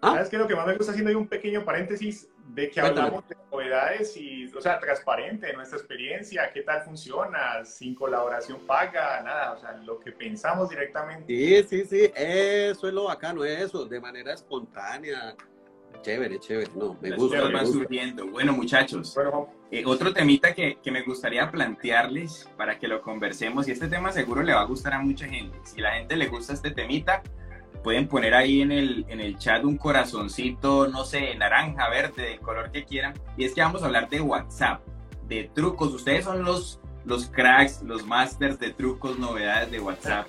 ¿Ah? 0.00 0.12
¿Sabes 0.14 0.28
qué? 0.28 0.38
Lo 0.38 0.46
que 0.48 0.54
más 0.56 0.66
me 0.66 0.76
gusta 0.76 0.90
haciendo 0.92 1.10
hay 1.10 1.16
un 1.16 1.28
pequeño 1.28 1.64
paréntesis 1.64 2.28
de 2.48 2.68
que 2.70 2.80
Cuéntame. 2.80 3.06
hablamos 3.08 3.28
de 3.28 3.36
novedades 3.50 4.16
y, 4.16 4.46
o 4.54 4.60
sea, 4.60 4.78
transparente, 4.78 5.52
nuestra 5.54 5.78
experiencia, 5.78 6.50
qué 6.52 6.62
tal 6.62 6.82
funciona, 6.82 7.64
sin 7.64 7.94
colaboración 7.94 8.60
paga, 8.66 9.22
nada, 9.22 9.52
o 9.52 9.58
sea, 9.58 9.72
lo 9.84 9.98
que 9.98 10.12
pensamos 10.12 10.68
directamente. 10.68 11.24
Sí, 11.26 11.62
sí, 11.68 11.84
sí, 11.86 12.12
eso 12.14 12.88
es 12.88 12.94
lo 12.94 13.04
bacano, 13.04 13.44
eso, 13.44 13.86
de 13.86 14.00
manera 14.00 14.32
espontánea. 14.34 15.34
Chévere, 16.02 16.38
chévere, 16.38 16.70
no, 16.74 16.98
me 17.00 17.12
gusta, 17.12 17.38
cosas 17.38 17.52
me 17.52 17.60
gusta. 17.60 17.78
surgiendo. 17.78 18.26
Bueno, 18.26 18.52
muchachos, 18.52 19.14
Bueno, 19.14 19.48
eh, 19.70 19.84
otro 19.86 20.12
temita 20.12 20.52
que, 20.52 20.78
que 20.82 20.90
me 20.90 21.02
gustaría 21.02 21.50
plantearles 21.50 22.50
para 22.58 22.78
que 22.78 22.88
lo 22.88 23.00
conversemos, 23.00 23.66
y 23.68 23.70
este 23.72 23.88
tema 23.88 24.12
seguro 24.12 24.42
le 24.42 24.52
va 24.52 24.60
a 24.60 24.64
gustar 24.66 24.92
a 24.92 24.98
mucha 24.98 25.26
gente. 25.26 25.56
Si 25.64 25.80
la 25.80 25.92
gente 25.92 26.16
le 26.16 26.26
gusta 26.26 26.52
este 26.52 26.72
temita, 26.72 27.22
pueden 27.84 28.08
poner 28.08 28.34
ahí 28.34 28.62
en 28.62 28.72
el, 28.72 29.04
en 29.08 29.20
el 29.20 29.38
chat 29.38 29.62
un 29.62 29.76
corazoncito, 29.76 30.88
no 30.88 31.04
sé, 31.04 31.34
naranja, 31.36 31.88
verde, 31.90 32.22
del 32.22 32.40
color 32.40 32.72
que 32.72 32.84
quieran. 32.84 33.14
Y 33.36 33.44
es 33.44 33.54
que 33.54 33.60
vamos 33.60 33.82
a 33.82 33.86
hablar 33.86 34.08
de 34.08 34.20
WhatsApp, 34.20 34.80
de 35.28 35.50
trucos. 35.54 35.92
Ustedes 35.92 36.24
son 36.24 36.42
los, 36.42 36.80
los 37.04 37.26
cracks, 37.26 37.82
los 37.82 38.04
masters 38.06 38.58
de 38.58 38.70
trucos, 38.70 39.18
novedades 39.18 39.70
de 39.70 39.78
WhatsApp. 39.78 40.26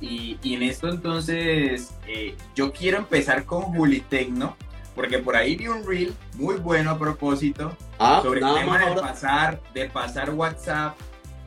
Y, 0.00 0.38
y 0.42 0.54
en 0.54 0.62
esto 0.62 0.88
entonces, 0.88 1.94
eh, 2.06 2.36
yo 2.54 2.72
quiero 2.72 2.98
empezar 2.98 3.44
con 3.46 3.62
Juli 3.62 4.00
Tecno, 4.02 4.56
porque 4.94 5.18
por 5.18 5.36
ahí 5.36 5.56
vi 5.56 5.68
un 5.68 5.86
reel 5.86 6.14
muy 6.36 6.56
bueno 6.56 6.90
a 6.90 6.98
propósito 6.98 7.76
Ah, 8.02 8.20
sobre 8.22 8.40
el 8.40 8.54
tema 8.54 8.78
de 8.78 8.94
pasar, 8.98 9.60
de 9.74 9.90
pasar 9.90 10.30
WhatsApp 10.30 10.96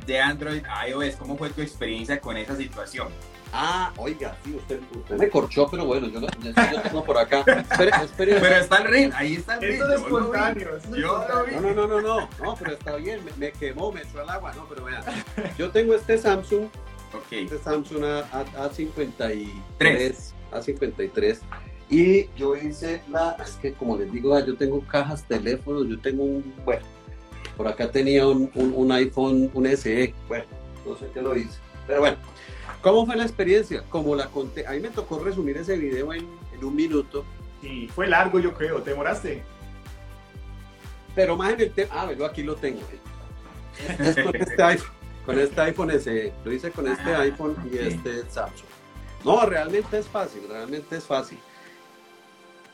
de 0.05 0.19
Android 0.19 0.63
a 0.69 0.87
iOS. 0.87 1.15
¿Cómo 1.15 1.35
fue 1.35 1.49
tu 1.49 1.61
experiencia 1.61 2.21
con 2.21 2.37
esa 2.37 2.55
situación? 2.55 3.07
Ah, 3.55 3.93
oiga, 3.97 4.35
sí, 4.43 4.55
usted, 4.55 4.79
usted 4.95 5.15
me 5.15 5.29
corchó, 5.29 5.67
pero 5.69 5.85
bueno, 5.85 6.07
yo, 6.07 6.19
yo, 6.21 6.27
yo 6.41 6.81
tengo 6.81 7.03
por 7.03 7.19
acá. 7.19 7.41
Espere, 7.41 7.91
espere. 8.03 8.39
Pero 8.39 8.55
está 8.55 8.77
el 8.77 8.87
reel, 8.87 9.13
ahí 9.15 9.35
está 9.35 9.53
el 9.55 9.61
reel. 9.61 9.73
esto 9.73 9.93
es 9.93 10.01
yo 10.01 10.09
lo 10.09 10.09
vi. 10.09 10.15
espontáneo. 10.15 10.69
No, 10.89 11.61
no, 11.61 11.73
no, 11.73 11.87
no, 11.87 12.01
no, 12.01 12.29
no, 12.41 12.55
pero 12.57 12.71
está 12.73 12.95
bien, 12.95 13.23
me, 13.23 13.31
me 13.37 13.51
quemó, 13.51 13.91
me 13.91 14.01
echó 14.01 14.21
al 14.21 14.29
agua, 14.31 14.53
no, 14.55 14.65
pero 14.67 14.85
vean, 14.85 15.03
yo 15.57 15.69
tengo 15.69 15.93
este 15.93 16.17
Samsung, 16.17 16.65
Ok, 17.13 17.31
este 17.31 17.59
Samsung 17.59 18.03
A, 18.05 18.45
A, 18.57 18.69
53 18.69 19.47
Tres. 19.77 20.33
A53, 20.51 21.37
y 21.89 22.27
yo 22.35 22.55
hice 22.55 23.03
la, 23.09 23.37
es 23.43 23.51
que 23.61 23.73
como 23.73 23.97
les 23.97 24.11
digo, 24.11 24.37
yo 24.43 24.55
tengo 24.55 24.81
cajas, 24.87 25.23
teléfonos, 25.27 25.87
yo 25.87 25.99
tengo 25.99 26.23
un, 26.23 26.53
bueno, 26.65 26.81
por 27.55 27.67
acá 27.67 27.91
tenía 27.91 28.27
un, 28.27 28.49
un, 28.55 28.73
un 28.75 28.91
iPhone, 28.91 29.51
un 29.53 29.77
SE, 29.77 30.11
bueno, 30.27 30.45
no 30.87 30.95
sé 30.97 31.07
qué 31.13 31.21
lo 31.21 31.37
hice, 31.37 31.59
pero 31.85 31.99
bueno, 31.99 32.17
¿cómo 32.83 33.05
fue 33.07 33.15
la 33.15 33.23
experiencia? 33.23 33.83
Como 33.89 34.15
la 34.15 34.27
conté, 34.27 34.67
a 34.67 34.71
mí 34.71 34.79
me 34.79 34.89
tocó 34.89 35.17
resumir 35.19 35.57
ese 35.57 35.75
video 35.77 36.13
en, 36.13 36.27
en 36.53 36.63
un 36.63 36.75
minuto, 36.75 37.25
Sí, 37.61 37.87
fue 37.95 38.07
largo, 38.07 38.39
yo 38.39 38.53
creo, 38.53 38.81
¿te 38.83 38.89
demoraste? 38.91 39.41
pero 41.15 41.37
más 41.37 41.53
en 41.53 41.61
el 41.61 41.71
tema, 41.71 41.89
ah, 41.93 42.05
bueno, 42.05 42.25
aquí 42.25 42.43
lo 42.43 42.55
tengo, 42.55 42.81
es 43.99 44.15
con 44.23 44.35
este 44.35 44.61
iPhone, 44.63 44.91
con 45.25 45.39
este 45.39 45.61
iPhone 45.61 45.91
SE, 45.99 46.33
lo 46.43 46.51
hice 46.51 46.71
con 46.71 46.87
este 46.87 47.13
Ah, 47.13 47.21
iPhone 47.21 47.55
y 47.71 47.77
este 47.77 48.23
Samsung. 48.29 48.67
No, 49.23 49.45
realmente 49.45 49.97
es 49.99 50.07
fácil, 50.07 50.41
realmente 50.49 50.97
es 50.97 51.05
fácil. 51.05 51.37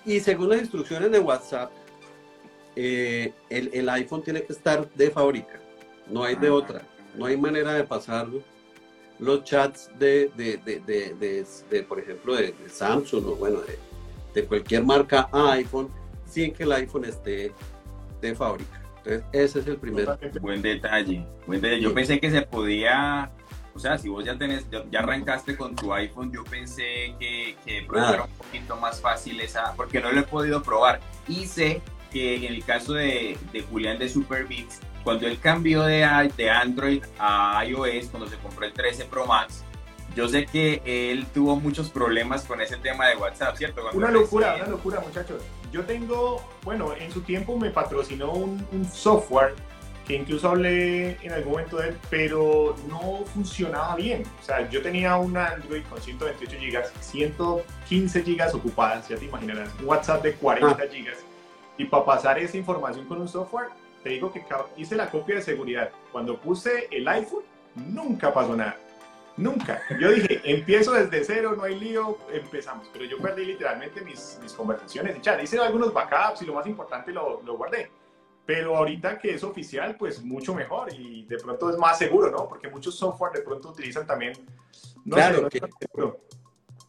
Y 0.05 0.19
según 0.21 0.49
las 0.49 0.59
instrucciones 0.61 1.11
de 1.11 1.19
WhatsApp, 1.19 1.71
eh, 2.75 3.33
el, 3.49 3.69
el 3.73 3.89
iPhone 3.89 4.23
tiene 4.23 4.41
que 4.43 4.53
estar 4.53 4.89
de 4.93 5.11
fábrica, 5.11 5.59
no 6.07 6.23
hay 6.23 6.35
de 6.35 6.47
Ah. 6.47 6.53
otra, 6.53 6.81
no 7.15 7.25
hay 7.25 7.37
manera 7.37 7.73
de 7.73 7.83
pasarlo. 7.83 8.41
Los 9.19 9.43
chats 9.43 9.89
de, 9.99 10.31
de, 10.35 10.57
de, 10.65 11.45
de, 11.69 11.83
por 11.83 11.99
ejemplo, 11.99 12.35
de, 12.35 12.53
Samsung 12.69 13.25
o 13.27 13.35
bueno, 13.35 13.59
de, 14.33 14.45
cualquier 14.45 14.83
marca 14.85 15.27
a 15.33 15.51
iPhone, 15.53 15.89
sin 16.25 16.53
que 16.53 16.63
el 16.63 16.71
iPhone 16.71 17.03
esté 17.05 17.51
de 18.21 18.35
fábrica. 18.35 18.81
Entonces, 19.03 19.23
ese 19.33 19.59
es 19.59 19.67
el 19.67 19.77
primer 19.77 20.05
buen 20.39 20.61
detalle. 20.61 21.25
buen 21.45 21.61
detalle. 21.61 21.81
Yo 21.81 21.89
Sí. 21.89 21.95
pensé 21.95 22.19
que 22.19 22.31
se 22.31 22.41
podía, 22.43 23.31
o 23.73 23.79
sea, 23.79 23.97
si 23.97 24.07
vos 24.07 24.23
ya 24.23 24.37
tenés, 24.37 24.65
ya, 24.69 24.99
arrancaste 24.99 25.57
con 25.57 25.75
tu 25.75 25.93
iPhone, 25.93 26.31
yo 26.31 26.43
pensé 26.45 27.15
que, 27.19 27.57
que 27.65 27.79
era 27.79 28.23
un 28.23 28.31
poquito 28.31 28.77
más 28.77 29.01
fácil 29.01 29.41
esa, 29.41 29.73
porque 29.75 29.99
no 29.99 30.11
lo 30.11 30.21
he 30.21 30.23
podido 30.23 30.61
probar. 30.63 30.99
Y 31.27 31.45
sé 31.45 31.81
que 32.11 32.35
en 32.37 32.43
el 32.45 32.63
caso 32.63 32.93
de, 32.93 33.37
de 33.51 33.61
Julián 33.63 33.99
de 33.99 34.07
Superbeats, 34.09 34.79
cuando 35.09 35.25
él 35.27 35.39
cambió 35.39 35.81
de, 35.83 36.31
de 36.37 36.49
Android 36.51 37.03
a 37.17 37.65
iOS, 37.65 38.09
cuando 38.11 38.29
se 38.29 38.37
compró 38.37 38.63
el 38.65 38.73
13 38.73 39.05
Pro 39.05 39.25
Max, 39.25 39.63
yo 40.15 40.27
sé 40.29 40.45
que 40.45 40.83
él 40.85 41.25
tuvo 41.33 41.55
muchos 41.55 41.89
problemas 41.89 42.43
con 42.43 42.61
ese 42.61 42.77
tema 42.77 43.07
de 43.07 43.15
WhatsApp, 43.15 43.55
¿cierto? 43.57 43.81
Cuando 43.81 43.97
Una 43.97 44.11
locura, 44.11 44.51
recién- 44.53 44.67
una 44.67 44.75
locura, 44.77 44.99
muchachos. 44.99 45.41
Yo 45.71 45.83
tengo, 45.83 46.47
bueno, 46.63 46.93
en 46.95 47.11
su 47.11 47.21
tiempo 47.21 47.57
me 47.57 47.71
patrocinó 47.71 48.31
un, 48.33 48.63
un 48.71 48.85
software 48.85 49.55
que 50.05 50.15
incluso 50.15 50.49
hablé 50.49 51.17
en 51.23 51.31
algún 51.31 51.53
momento 51.53 51.77
de 51.77 51.89
él, 51.89 51.97
pero 52.11 52.75
no 52.87 53.23
funcionaba 53.33 53.95
bien. 53.95 54.23
O 54.41 54.43
sea, 54.45 54.69
yo 54.69 54.81
tenía 54.83 55.15
un 55.15 55.35
Android 55.37 55.81
con 55.89 55.99
128 55.99 56.55
GB, 56.59 56.83
115 57.01 58.21
GB 58.21 58.55
ocupadas, 58.55 59.07
ya 59.09 59.15
te 59.17 59.25
imaginarás, 59.25 59.69
un 59.79 59.87
WhatsApp 59.87 60.21
de 60.23 60.33
40 60.33 60.77
Ah. 60.83 60.85
GB. 60.85 61.13
Y 61.79 61.85
para 61.85 62.05
pasar 62.05 62.37
esa 62.37 62.57
información 62.57 63.05
con 63.07 63.19
un 63.21 63.27
software, 63.27 63.69
te 64.03 64.09
digo 64.09 64.31
que 64.31 64.43
hice 64.77 64.95
la 64.95 65.09
copia 65.09 65.35
de 65.35 65.41
seguridad. 65.41 65.91
Cuando 66.11 66.39
puse 66.39 66.87
el 66.91 67.07
iPhone, 67.07 67.43
nunca 67.75 68.33
pasó 68.33 68.55
nada. 68.55 68.77
Nunca. 69.37 69.81
Yo 69.99 70.11
dije, 70.11 70.41
empiezo 70.43 70.93
desde 70.93 71.23
cero, 71.23 71.53
no 71.55 71.63
hay 71.63 71.79
lío, 71.79 72.17
empezamos. 72.33 72.89
Pero 72.91 73.05
yo 73.05 73.17
perdí 73.19 73.45
literalmente 73.45 74.01
mis, 74.01 74.37
mis 74.41 74.53
conversaciones 74.53 75.17
y 75.17 75.21
chat. 75.21 75.41
Hice 75.41 75.59
algunos 75.59 75.93
backups 75.93 76.41
y 76.41 76.45
lo 76.45 76.53
más 76.53 76.67
importante 76.67 77.11
lo, 77.11 77.41
lo 77.43 77.57
guardé. 77.57 77.89
Pero 78.45 78.75
ahorita 78.75 79.19
que 79.19 79.35
es 79.35 79.43
oficial, 79.43 79.95
pues 79.95 80.23
mucho 80.23 80.53
mejor 80.53 80.93
y 80.93 81.23
de 81.25 81.37
pronto 81.37 81.69
es 81.69 81.77
más 81.77 81.97
seguro, 81.97 82.31
¿no? 82.31 82.49
Porque 82.49 82.67
muchos 82.67 82.95
software 82.95 83.31
de 83.33 83.41
pronto 83.41 83.69
utilizan 83.69 84.07
también. 84.07 84.33
No 85.05 85.15
claro, 85.15 85.47
que, 85.49 85.61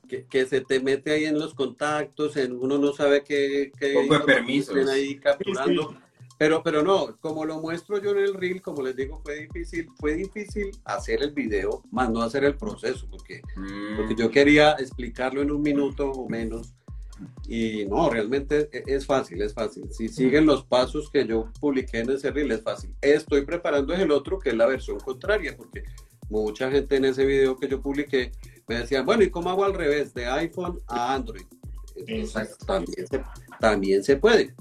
que, 0.09 0.25
que, 0.27 0.47
se 0.47 0.63
te 0.63 0.81
mete 0.81 1.13
ahí 1.13 1.27
en 1.27 1.39
los 1.39 1.55
contactos, 1.55 2.37
en, 2.37 2.59
uno 2.59 2.79
no 2.79 2.93
sabe 2.93 3.23
qué. 3.23 3.71
qué 3.79 3.95
Poco 3.95 4.27
de 4.27 4.35
permisos. 4.35 4.89
ahí 4.89 5.17
capturando. 5.19 5.95
Pero, 6.41 6.63
pero 6.63 6.83
no, 6.83 7.19
como 7.21 7.45
lo 7.45 7.61
muestro 7.61 8.01
yo 8.01 8.13
en 8.13 8.21
el 8.21 8.33
reel, 8.33 8.63
como 8.63 8.81
les 8.81 8.97
digo, 8.97 9.21
fue 9.23 9.41
difícil, 9.41 9.87
fue 9.99 10.15
difícil 10.15 10.71
hacer 10.87 11.23
el 11.23 11.33
video, 11.33 11.83
más 11.91 12.09
no 12.09 12.23
hacer 12.23 12.45
el 12.45 12.57
proceso, 12.57 13.07
porque, 13.11 13.43
porque 13.95 14.15
yo 14.17 14.31
mm. 14.31 14.33
quería 14.33 14.71
explicarlo 14.73 15.43
en 15.43 15.51
un 15.51 15.61
minuto 15.61 16.11
o 16.11 16.31
menos. 16.31 16.73
Y 17.47 17.85
no, 17.85 18.09
realmente 18.09 18.71
e, 18.73 18.85
es 18.87 19.05
fácil, 19.05 19.43
es 19.43 19.53
fácil. 19.53 19.93
Si 19.93 20.09
siguen 20.09 20.47
los 20.47 20.65
pasos 20.65 21.11
que 21.11 21.27
yo 21.27 21.53
publiqué 21.61 21.99
en 21.99 22.13
ese 22.13 22.31
reel, 22.31 22.53
es 22.53 22.63
fácil. 22.63 22.95
Estoy 23.03 23.45
preparando 23.45 23.93
el 23.93 24.11
otro, 24.11 24.39
que 24.39 24.49
es 24.49 24.57
la 24.57 24.65
versión 24.65 24.99
contraria, 24.99 25.55
porque 25.55 25.83
mucha 26.31 26.71
gente 26.71 26.97
en 26.97 27.05
ese 27.05 27.27
video 27.27 27.59
que 27.59 27.69
yo 27.69 27.83
publiqué 27.83 28.33
me 28.67 28.77
decía, 28.77 29.03
bueno, 29.03 29.23
¿y 29.25 29.29
cómo 29.29 29.51
hago 29.51 29.67
al 29.67 29.75
revés? 29.75 30.15
De 30.15 30.25
iPhone 30.25 30.79
a 30.87 31.13
Android. 31.13 31.45
también 32.67 33.07
se, 33.07 33.23
también 33.61 34.03
se 34.03 34.17
puede. 34.17 34.55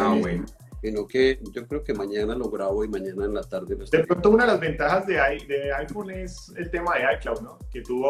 Ah, 0.00 0.16
eh, 0.16 0.20
bueno 0.20 0.46
sino 0.86 1.04
que 1.04 1.40
yo 1.52 1.66
creo 1.66 1.82
que 1.82 1.92
mañana 1.92 2.36
lo 2.36 2.48
grabo 2.48 2.84
y 2.84 2.88
mañana 2.88 3.24
en 3.24 3.34
la 3.34 3.42
tarde 3.42 3.74
De 3.74 4.04
pronto 4.04 4.30
una 4.30 4.44
de 4.44 4.52
las 4.52 4.60
ventajas 4.60 5.04
de, 5.04 5.14
de, 5.48 5.72
iPhone 5.72 6.10
es 6.10 6.52
el 6.56 6.70
tema 6.70 6.94
de 6.94 7.12
iCloud, 7.16 7.40
¿no? 7.40 7.58
Que 7.72 7.82
tú 7.82 8.04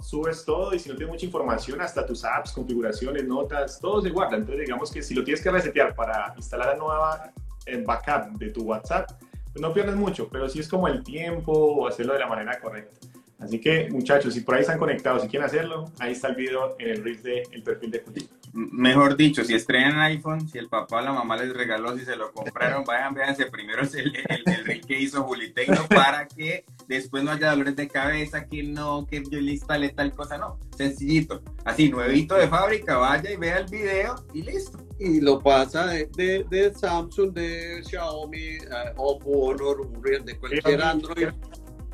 subes 0.00 0.44
todo 0.44 0.74
y 0.74 0.80
si 0.80 0.88
no 0.88 0.96
tienes 0.96 1.12
mucha 1.12 1.24
información, 1.24 1.80
hasta 1.80 2.04
tus 2.04 2.24
apps, 2.24 2.50
configuraciones, 2.50 3.24
notas, 3.24 3.78
todo 3.78 4.02
se 4.02 4.10
guarda. 4.10 4.38
Entonces 4.38 4.66
digamos 4.66 4.90
que 4.90 5.02
si 5.02 5.14
lo 5.14 5.22
tienes 5.22 5.40
que 5.40 5.52
resetear 5.52 5.94
para 5.94 6.34
instalar 6.36 6.70
la 6.70 6.74
nueva 6.74 7.32
en 7.64 7.84
backup 7.84 8.36
de 8.38 8.50
tu 8.50 8.64
WhatsApp, 8.64 9.08
pues 9.52 9.62
no 9.62 9.72
pierdes 9.72 9.94
mucho, 9.94 10.28
pero 10.28 10.48
sí 10.48 10.58
es 10.58 10.68
como 10.68 10.88
el 10.88 11.04
tiempo 11.04 11.52
o 11.52 11.86
hacerlo 11.86 12.14
de 12.14 12.18
la 12.18 12.26
manera 12.26 12.58
correcta. 12.58 13.06
Así 13.38 13.60
que, 13.60 13.88
muchachos, 13.90 14.32
si 14.32 14.40
por 14.40 14.54
ahí 14.54 14.62
están 14.62 14.78
conectados 14.78 15.24
y 15.24 15.28
quieren 15.28 15.46
hacerlo, 15.46 15.84
ahí 15.98 16.12
está 16.12 16.28
el 16.28 16.36
video 16.36 16.74
en 16.78 16.88
el 16.88 17.04
reel 17.04 17.22
de 17.22 17.42
el 17.52 17.62
perfil 17.62 17.90
de 17.90 18.00
Julio. 18.00 18.22
Mejor 18.54 19.14
dicho, 19.16 19.44
si 19.44 19.54
estrenan 19.54 19.98
iPhone, 20.00 20.48
si 20.48 20.56
el 20.56 20.68
papá 20.68 20.98
o 20.98 21.00
la 21.02 21.12
mamá 21.12 21.36
les 21.36 21.52
regaló, 21.52 21.96
si 21.98 22.06
se 22.06 22.16
lo 22.16 22.32
compraron, 22.32 22.84
vayan, 22.86 23.12
véanse 23.12 23.46
primero 23.46 23.82
el, 23.82 24.16
el, 24.28 24.64
reel 24.64 24.80
que 24.86 24.98
hizo 24.98 25.22
Julitecno 25.24 25.86
para 25.88 26.26
que 26.26 26.64
después 26.88 27.22
no 27.22 27.32
haya 27.32 27.50
dolores 27.50 27.76
de 27.76 27.88
cabeza, 27.88 28.46
que 28.46 28.62
no, 28.62 29.06
que 29.06 29.22
yo 29.30 29.38
le 29.38 29.52
instalé 29.52 29.90
tal 29.90 30.12
cosa, 30.12 30.38
no. 30.38 30.58
Sencillito. 30.74 31.42
Así, 31.66 31.90
nuevito 31.90 32.36
de 32.36 32.48
fábrica, 32.48 32.96
vaya 32.96 33.30
y 33.30 33.36
vea 33.36 33.58
el 33.58 33.66
video 33.66 34.14
y 34.32 34.42
listo. 34.42 34.78
Y 34.98 35.20
lo 35.20 35.40
pasa 35.40 35.88
de, 35.88 36.06
de, 36.48 36.72
Samsung, 36.74 37.34
de 37.34 37.82
Xiaomi, 37.84 38.56
o 38.96 39.12
Oppo, 39.12 39.30
Honor, 39.48 39.86
de 40.24 40.38
cualquier 40.38 40.82
Android 40.82 41.28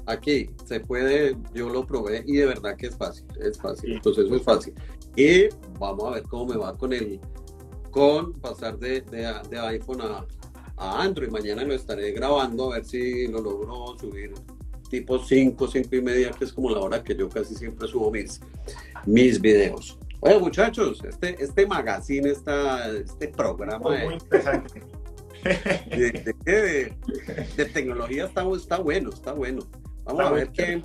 aquí 0.06 0.50
se 0.64 0.80
puede, 0.80 1.36
yo 1.54 1.68
lo 1.68 1.86
probé 1.86 2.24
y 2.26 2.36
de 2.36 2.46
verdad 2.46 2.76
que 2.76 2.86
es 2.86 2.96
fácil, 2.96 3.26
es 3.40 3.58
fácil, 3.58 3.92
entonces 3.92 4.26
eso 4.26 4.36
es 4.36 4.42
fácil. 4.42 4.74
Y 5.16 5.48
vamos 5.78 6.04
a 6.04 6.10
ver 6.14 6.22
cómo 6.24 6.46
me 6.46 6.56
va 6.56 6.76
con 6.76 6.92
el, 6.92 7.20
con 7.90 8.32
pasar 8.34 8.78
de, 8.78 9.02
de, 9.02 9.58
iPhone 9.58 10.00
a, 10.00 10.26
a, 10.76 11.02
Android. 11.02 11.30
Mañana 11.30 11.62
lo 11.64 11.74
estaré 11.74 12.12
grabando 12.12 12.72
a 12.72 12.76
ver 12.76 12.84
si 12.84 13.28
lo 13.28 13.40
logro 13.40 13.96
subir 13.98 14.32
tipo 14.88 15.18
5, 15.18 15.68
5 15.68 15.96
y 15.96 16.02
media, 16.02 16.30
que 16.32 16.44
es 16.44 16.52
como 16.52 16.70
la 16.70 16.80
hora 16.80 17.02
que 17.02 17.16
yo 17.16 17.28
casi 17.28 17.54
siempre 17.54 17.88
subo 17.88 18.10
mis, 18.10 18.40
mis 19.06 19.40
videos. 19.40 19.98
Bueno, 20.20 20.40
muchachos, 20.40 21.02
este, 21.02 21.42
este 21.42 21.66
magazine, 21.66 22.30
esta, 22.30 22.90
este 22.90 23.28
programa 23.28 23.78
muy 23.78 24.14
interesante. 24.14 24.82
De, 25.42 26.34
de, 26.44 26.96
de, 27.56 27.64
tecnología 27.64 28.26
está, 28.26 28.48
está 28.54 28.78
bueno, 28.78 29.10
está 29.10 29.32
bueno. 29.32 29.62
Vamos 30.04 30.24
a 30.24 30.30
ver 30.30 30.50
qué, 30.52 30.82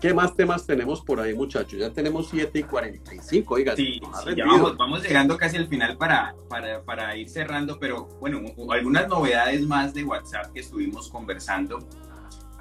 qué, 0.00 0.14
más 0.14 0.36
temas 0.36 0.66
tenemos 0.66 1.00
por 1.00 1.20
ahí, 1.20 1.34
muchachos. 1.34 1.78
Ya 1.78 1.90
tenemos 1.90 2.28
7 2.28 2.58
y 2.58 2.62
45, 2.62 3.54
oiga. 3.54 3.76
Sí, 3.76 4.00
ya 4.36 4.46
vamos, 4.46 4.76
vamos, 4.76 5.02
llegando 5.02 5.36
casi 5.36 5.56
al 5.56 5.68
final 5.68 5.96
para, 5.96 6.34
para, 6.48 6.82
para, 6.82 7.16
ir 7.16 7.28
cerrando, 7.28 7.78
pero 7.78 8.08
bueno, 8.20 8.40
algunas 8.70 9.08
novedades 9.08 9.62
más 9.66 9.94
de 9.94 10.04
WhatsApp 10.04 10.52
que 10.52 10.60
estuvimos 10.60 11.08
conversando. 11.10 11.78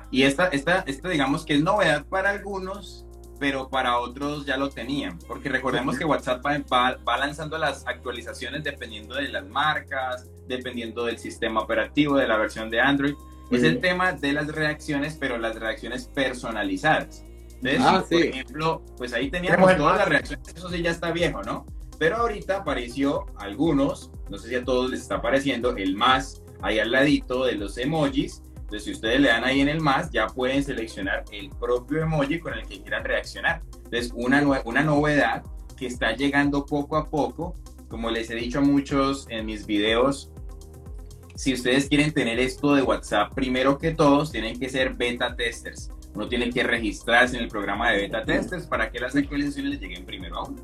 Y 0.10 0.24
esta, 0.24 0.48
esta, 0.48 0.80
esta 0.88 1.10
digamos 1.10 1.46
que 1.46 1.56
es 1.56 1.62
novedad 1.62 2.06
para 2.06 2.30
algunos, 2.30 3.06
pero 3.40 3.70
para 3.70 4.00
otros 4.00 4.46
ya 4.46 4.58
lo 4.58 4.70
tenían, 4.70 5.20
porque 5.28 5.50
recordemos 5.50 5.98
que 5.98 6.06
WhatsApp 6.06 6.44
va, 6.44 6.98
va, 7.08 7.18
lanzando 7.18 7.58
las 7.58 7.86
actualizaciones 7.86 8.64
dependiendo 8.64 9.16
de 9.16 9.28
las 9.28 9.46
marcas, 9.48 10.28
dependiendo 10.48 11.06
del 11.06 11.20
sistema 11.20 11.60
operativo, 11.60 12.16
de 12.16 12.28
la 12.28 12.38
versión 12.38 12.70
de 12.70 12.80
Android 12.80 13.16
es 13.52 13.64
el 13.64 13.80
tema 13.80 14.14
de 14.14 14.34
las 14.34 14.48
reacciones, 14.48 15.18
pero 15.20 15.38
las 15.38 15.56
reacciones 15.56 16.08
personalizadas. 16.08 17.24
Entonces, 17.62 17.82
ah, 17.84 18.06
por 18.08 18.22
ejemplo, 18.22 18.84
pues 18.98 19.14
ahí 19.14 19.32
teníamos 19.32 19.76
todas 19.78 19.98
las 19.98 20.08
reacciones, 20.08 20.48
eso 20.56 20.70
sí 20.70 20.82
ya 20.82 20.92
está 20.92 21.12
viejo, 21.12 21.42
¿no? 21.44 21.66
Pero 21.98 22.18
ahorita 22.18 22.58
apareció 22.58 23.26
algunos, 23.38 24.12
no 24.30 24.38
sé 24.38 24.50
si 24.50 24.56
a 24.56 24.64
todos 24.64 24.92
les 24.92 25.02
está 25.02 25.16
apareciendo, 25.16 25.76
el 25.76 25.96
más 25.96 26.44
ahí 26.62 26.80
al 26.80 26.92
ladito 26.92 27.46
de 27.46 27.54
los 27.54 27.78
emojis. 27.78 28.44
Entonces, 28.56 28.84
si 28.84 28.92
ustedes 28.92 29.22
le 29.22 29.30
dan 29.30 29.44
ahí 29.44 29.62
en 29.62 29.70
el 29.70 29.80
más, 29.80 30.12
ya 30.12 30.28
pueden 30.28 30.64
seleccionar 30.64 31.24
el 31.32 31.50
propio 31.50 32.02
emoji 32.02 32.40
con 32.40 32.54
el 32.54 32.68
que 32.68 32.82
quieran 32.82 33.04
reaccionar. 33.04 33.62
Entonces, 33.86 34.12
una, 34.14 34.44
una 34.66 34.84
novedad 34.84 35.44
que 35.78 35.88
está 35.88 36.16
llegando 36.16 36.66
poco 36.66 36.98
a 36.98 37.06
poco, 37.06 37.56
como 37.88 38.12
les 38.12 38.30
he 38.30 38.36
dicho 38.36 38.60
a 38.60 38.62
muchos 38.62 39.26
en 39.30 39.46
mis 39.46 39.66
videos, 39.66 40.32
si 41.38 41.54
ustedes 41.54 41.88
quieren 41.88 42.12
tener 42.12 42.40
esto 42.40 42.74
de 42.74 42.82
WhatsApp, 42.82 43.32
primero 43.36 43.78
que 43.78 43.92
todos 43.92 44.32
tienen 44.32 44.60
que 44.60 44.70
ser 44.70 44.96
beta 44.96 45.36
testers. 45.36 45.92
Uno 46.16 46.28
tiene 46.28 46.50
que 46.50 46.64
registrarse 46.64 47.38
en 47.38 47.44
el 47.44 47.48
programa 47.48 47.92
de 47.92 47.98
beta 47.98 48.26
testers 48.26 48.66
para 48.66 48.90
que 48.92 49.00
las 49.00 49.16
actualizaciones 49.16 49.74
les 49.74 49.80
lleguen 49.80 50.04
primero 50.04 50.36
a 50.38 50.46
uno. 50.46 50.64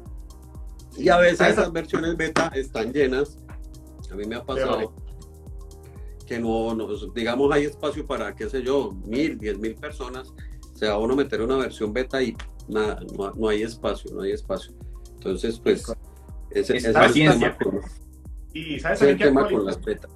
Y 0.98 1.10
a 1.10 1.18
veces 1.18 1.50
esas 1.50 1.72
versiones 1.72 2.18
beta 2.18 2.52
están 2.56 2.92
llenas. 2.92 3.38
A 4.12 4.16
mí 4.16 4.26
me 4.26 4.36
ha 4.36 4.44
pasado 4.44 4.96
que 6.26 6.40
no, 6.40 6.76
digamos, 7.14 7.54
hay 7.54 7.66
espacio 7.66 8.08
para, 8.08 8.34
qué 8.34 8.50
sé 8.50 8.64
yo, 8.64 8.94
mil, 9.06 9.38
diez 9.38 9.60
mil 9.60 9.76
personas. 9.76 10.34
Se 10.74 10.88
va 10.88 10.96
a 10.96 10.98
uno 10.98 11.16
meter 11.16 11.44
una 11.44 11.58
versión 11.58 11.94
beta 11.94 12.24
y 12.24 12.36
nada, 12.68 13.00
no, 13.16 13.48
hay 13.48 13.62
espacio, 13.62 14.12
no 14.12 14.24
hay 14.24 14.32
espacio. 14.32 14.74
Entonces, 15.18 15.60
pues, 15.60 15.86
ese, 16.50 16.78
es 16.78 16.88
paciencia. 16.88 17.56
y 18.54 18.80
sabes 18.80 19.04
el 19.04 19.20
tema 19.20 19.48
con 19.48 19.68
las 19.68 19.80
betas 19.80 20.10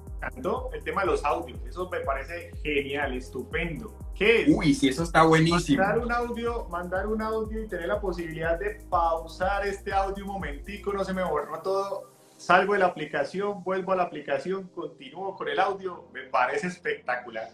el 0.72 0.84
tema 0.84 1.02
de 1.02 1.06
los 1.08 1.24
audios. 1.24 1.58
Eso 1.66 1.88
me 1.88 2.00
parece 2.00 2.50
genial, 2.62 3.16
estupendo. 3.16 3.96
¿Qué 4.14 4.42
es? 4.42 4.48
Uy, 4.48 4.74
sí, 4.74 4.88
eso 4.88 5.02
está 5.02 5.22
buenísimo. 5.22 5.82
Mandar 5.82 5.98
un 6.00 6.12
audio, 6.12 6.68
mandar 6.68 7.06
un 7.06 7.22
audio 7.22 7.62
y 7.62 7.68
tener 7.68 7.88
la 7.88 8.00
posibilidad 8.00 8.58
de 8.58 8.80
pausar 8.90 9.66
este 9.66 9.92
audio 9.92 10.24
un 10.24 10.32
momentico, 10.32 10.92
no 10.92 11.04
se 11.04 11.12
me 11.14 11.22
borró 11.22 11.60
todo. 11.62 12.12
Salgo 12.36 12.74
de 12.74 12.80
la 12.80 12.86
aplicación, 12.86 13.62
vuelvo 13.64 13.92
a 13.92 13.96
la 13.96 14.04
aplicación, 14.04 14.68
continúo 14.68 15.36
con 15.36 15.48
el 15.48 15.58
audio. 15.58 16.08
Me 16.12 16.22
parece 16.22 16.68
espectacular. 16.68 17.50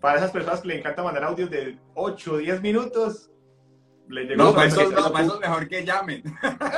Para 0.00 0.18
esas 0.18 0.30
personas 0.30 0.60
que 0.60 0.68
le 0.68 0.78
encanta 0.78 1.02
mandar 1.02 1.24
audios 1.24 1.50
de 1.50 1.78
8 1.94 2.32
o 2.32 2.36
10 2.38 2.62
minutos, 2.62 3.29
no, 4.36 4.54
para 4.54 4.66
eso, 4.66 4.80
es 4.82 5.40
mejor 5.40 5.68
que 5.68 5.84
llamen. 5.84 6.22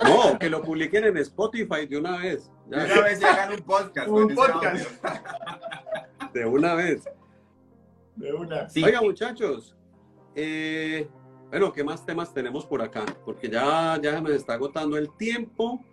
No, 0.05 0.39
que 0.41 0.51
lo 0.51 0.63
publiquen 0.63 1.05
en 1.05 1.17
Spotify 1.19 1.87
de 1.89 1.97
una 1.97 2.19
vez. 2.19 2.51
De 2.67 2.77
una 2.77 3.01
vez 3.01 3.21
llegan 3.21 3.53
un 3.53 3.61
podcast. 3.61 4.09
Un 4.09 4.35
podcast. 4.35 5.05
De 6.35 6.47
una 6.47 6.75
vez. 6.75 7.05
De 8.17 8.33
una. 8.33 8.69
Oiga, 8.75 9.03
muchachos. 9.03 9.77
Eh, 10.35 11.07
bueno, 11.51 11.73
¿qué 11.73 11.85
más 11.85 12.05
temas 12.07 12.33
tenemos 12.33 12.65
por 12.65 12.81
acá? 12.81 13.05
Porque 13.25 13.51
ya, 13.51 13.99
ya 14.03 14.21
me 14.21 14.35
está 14.35 14.55
agotando 14.55 14.97
el 14.97 15.15
tiempo. 15.17 15.85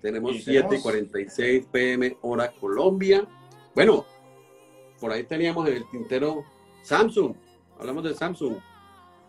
Tenemos 0.00 0.42
7 0.44 0.76
y 0.76 0.80
46 0.80 1.66
pm 1.70 2.16
hora 2.22 2.52
Colombia. 2.52 3.26
Bueno, 3.74 4.04
por 5.00 5.12
ahí 5.12 5.24
teníamos 5.24 5.68
en 5.68 5.76
el 5.76 5.90
tintero 5.90 6.44
Samsung. 6.82 7.34
Hablamos 7.78 8.04
de 8.04 8.14
Samsung 8.14 8.56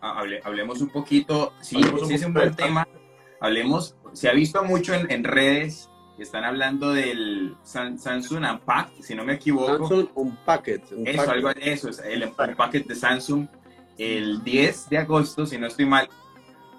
hablemos 0.04 0.80
un 0.80 0.88
poquito, 0.90 1.52
sí, 1.60 1.80
sí 2.06 2.14
es 2.14 2.24
un 2.24 2.34
buen 2.34 2.54
tema, 2.54 2.86
hablemos, 3.40 3.96
se 4.12 4.28
ha 4.28 4.32
visto 4.32 4.62
mucho 4.64 4.94
en, 4.94 5.10
en 5.10 5.24
redes, 5.24 5.90
que 6.16 6.22
están 6.22 6.44
hablando 6.44 6.92
del 6.92 7.56
Samsung 7.64 8.44
Unpacked, 8.44 9.02
si 9.02 9.14
no 9.14 9.24
me 9.24 9.34
equivoco. 9.34 9.88
Samsung 9.88 10.08
Unpacked. 10.14 10.82
Eso, 11.04 11.30
algo, 11.30 11.50
eso, 11.50 11.88
es 11.88 11.98
el 12.00 12.22
Unpacked 12.22 12.86
de 12.86 12.94
Samsung, 12.94 13.48
el 13.98 14.42
10 14.44 14.90
de 14.90 14.98
agosto, 14.98 15.46
si 15.46 15.58
no 15.58 15.66
estoy 15.66 15.86
mal. 15.86 16.08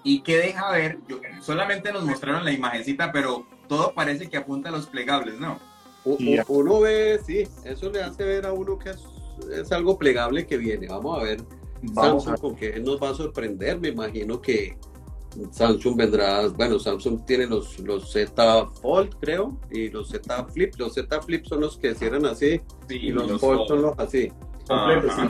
Y 0.04 0.20
que 0.20 0.38
deja 0.38 0.70
ver, 0.70 0.98
solamente 1.40 1.92
nos 1.92 2.04
mostraron 2.04 2.44
la 2.44 2.52
imagencita, 2.52 3.12
pero 3.12 3.46
todo 3.68 3.92
parece 3.92 4.30
que 4.30 4.36
apunta 4.36 4.68
a 4.68 4.72
los 4.72 4.86
plegables, 4.86 5.38
¿no? 5.38 5.58
uno 6.04 6.80
ve, 6.80 7.20
sí, 7.26 7.48
eso 7.64 7.90
le 7.90 8.00
hace 8.00 8.22
ver 8.22 8.46
a 8.46 8.52
uno 8.52 8.78
que 8.78 8.90
es, 8.90 9.04
es 9.52 9.72
algo 9.72 9.98
plegable 9.98 10.46
que 10.46 10.56
viene. 10.56 10.86
Vamos 10.86 11.18
a 11.18 11.24
ver 11.24 11.42
Samsung 11.94 12.38
con 12.38 12.56
qué 12.56 12.78
nos 12.80 13.00
va 13.00 13.10
a 13.10 13.14
sorprender. 13.14 13.78
Me 13.80 13.88
imagino 13.88 14.40
que 14.40 14.76
Samsung 15.50 15.96
vendrá, 15.96 16.48
bueno, 16.48 16.78
Samsung 16.78 17.24
tiene 17.24 17.46
los, 17.46 17.78
los 17.80 18.10
Z 18.10 18.66
Fold, 18.80 19.16
creo, 19.20 19.58
y 19.70 19.90
los 19.90 20.08
Z 20.08 20.46
Flip. 20.46 20.74
Los 20.78 20.94
Z 20.94 21.22
Flip 21.22 21.44
son 21.46 21.60
los 21.60 21.76
que 21.76 21.94
cierran 21.94 22.26
así, 22.26 22.60
y 22.88 23.10
los, 23.10 23.40
Fold 23.40 23.68
son 23.68 23.82
los 23.82 23.98
así. 23.98 24.32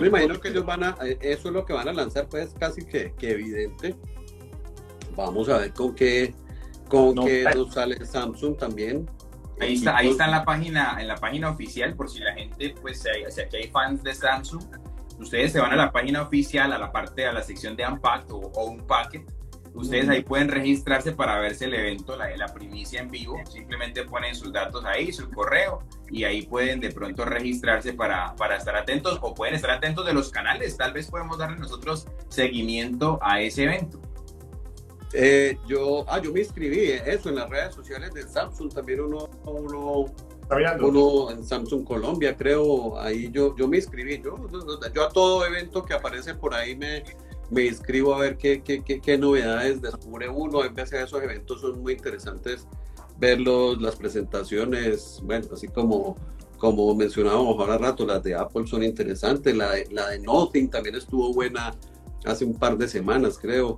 me 0.01 0.07
imagino 0.07 0.41
que 0.41 0.49
ellos 0.49 0.65
van 0.65 0.85
a, 0.85 0.97
eh, 1.03 1.19
eso 1.21 1.49
es 1.49 1.55
lo 1.55 1.65
que 1.65 1.73
van 1.73 1.89
a 1.89 1.93
lanzar, 1.93 2.29
pues 2.29 2.55
casi 2.59 2.85
que, 2.85 3.13
que 3.19 3.33
evidente. 3.33 3.97
Vamos 5.17 5.49
a 5.49 5.59
ver 5.59 5.73
con 5.73 5.95
qué, 5.95 6.35
con 6.89 7.15
qué 7.15 7.45
nos 7.55 7.73
sale 7.73 8.05
Samsung 8.05 8.57
también. 8.57 9.09
Ahí 9.59 9.75
está, 9.75 9.97
ahí 9.97 10.11
está 10.11 10.27
en 10.27 10.33
la 10.33 10.45
página, 10.45 10.99
en 11.01 11.09
la 11.09 11.17
página 11.17 11.51
oficial, 11.51 11.95
por 11.97 12.11
si 12.11 12.21
la 12.21 12.35
gente, 12.35 12.75
pues, 12.83 13.03
si 13.03 13.41
aquí 13.41 13.57
hay 13.57 13.69
fans 13.71 14.03
de 14.03 14.15
Samsung, 14.15 14.63
ustedes 15.19 15.53
se 15.53 15.61
van 15.61 15.73
a 15.73 15.77
la 15.77 15.93
página 15.93 16.23
oficial, 16.23 16.73
a 16.73 16.79
la 16.79 16.93
parte, 16.93 17.27
a 17.27 17.33
la 17.33 17.43
sección 17.43 17.77
de 17.77 17.87
Unpacked 17.87 18.31
o, 18.31 18.39
o 18.39 18.71
Unpacked, 18.71 19.25
Ustedes 19.77 20.09
ahí 20.09 20.23
pueden 20.23 20.49
registrarse 20.49 21.12
para 21.12 21.39
verse 21.39 21.67
el 21.67 21.75
evento, 21.75 22.17
la, 22.17 22.35
la 22.35 22.49
primicia 22.49 22.99
en 22.99 23.11
vivo. 23.11 23.39
Simplemente 23.45 24.05
ponen 24.05 24.35
sus 24.35 24.51
datos 24.51 24.83
ahí, 24.87 25.12
su 25.12 25.31
correo, 25.31 25.81
y 26.11 26.25
ahí 26.25 26.47
pueden 26.47 26.81
de 26.81 26.91
pronto 26.91 27.27
registrarse 27.27 27.93
para, 27.93 28.35
para 28.37 28.57
estar 28.57 28.75
atentos 28.75 29.19
o 29.21 29.35
pueden 29.35 29.55
estar 29.55 29.71
atentos 29.71 30.07
de 30.07 30.14
los 30.14 30.31
canales. 30.31 30.79
Tal 30.79 30.95
vez 30.95 31.11
podemos 31.11 31.37
darle 31.37 31.59
nosotros 31.59 32.07
seguimiento 32.29 33.19
a 33.21 33.43
ese 33.43 33.64
evento. 33.64 34.01
Eh, 35.12 35.59
yo, 35.69 36.07
ah, 36.09 36.23
yo 36.23 36.33
me 36.33 36.41
inscribí, 36.41 36.93
eso, 37.05 37.29
en 37.29 37.35
las 37.35 37.51
redes 37.51 37.75
sociales 37.75 38.14
de 38.14 38.23
Samsung, 38.23 38.73
también 38.73 39.03
uno, 39.03 39.29
uno, 39.45 40.07
uno 40.81 41.31
en 41.31 41.45
Samsung 41.45 41.85
Colombia, 41.85 42.37
creo, 42.37 42.99
ahí 42.99 43.31
yo, 43.33 43.57
yo 43.57 43.67
me 43.67 43.79
inscribí, 43.79 44.23
yo, 44.23 44.37
yo 44.95 45.05
a 45.05 45.09
todo 45.09 45.45
evento 45.45 45.85
que 45.85 45.95
aparece 45.95 46.35
por 46.35 46.55
ahí 46.55 46.77
me, 46.77 47.03
me 47.51 47.67
inscribo 47.67 48.15
a 48.15 48.19
ver 48.19 48.37
qué, 48.37 48.63
qué, 48.63 48.83
qué, 48.83 49.19
novedades 49.19 49.81
descubre 49.81 50.29
uno. 50.29 50.65
En 50.65 50.75
vez 50.75 50.91
de 50.91 51.03
esos 51.03 51.23
eventos 51.23 51.61
son 51.61 51.83
muy 51.83 51.95
interesantes 51.95 52.67
verlos, 53.19 53.81
las 53.81 53.97
presentaciones, 53.97 55.21
bueno, 55.25 55.49
así 55.53 55.69
como, 55.69 56.17
como 56.59 56.95
mencionábamos 56.95 57.59
ahora 57.59 57.79
rato, 57.79 58.07
las 58.07 58.23
de 58.23 58.35
Apple 58.35 58.67
son 58.67 58.83
interesantes, 58.83 59.57
la 59.57 59.71
de, 59.71 59.89
la 59.91 60.09
de 60.11 60.19
Nothing 60.19 60.69
también 60.69 60.97
estuvo 60.97 61.33
buena 61.33 61.75
hace 62.27 62.45
un 62.45 62.59
par 62.59 62.77
de 62.77 62.89
semanas, 62.89 63.39
creo. 63.39 63.77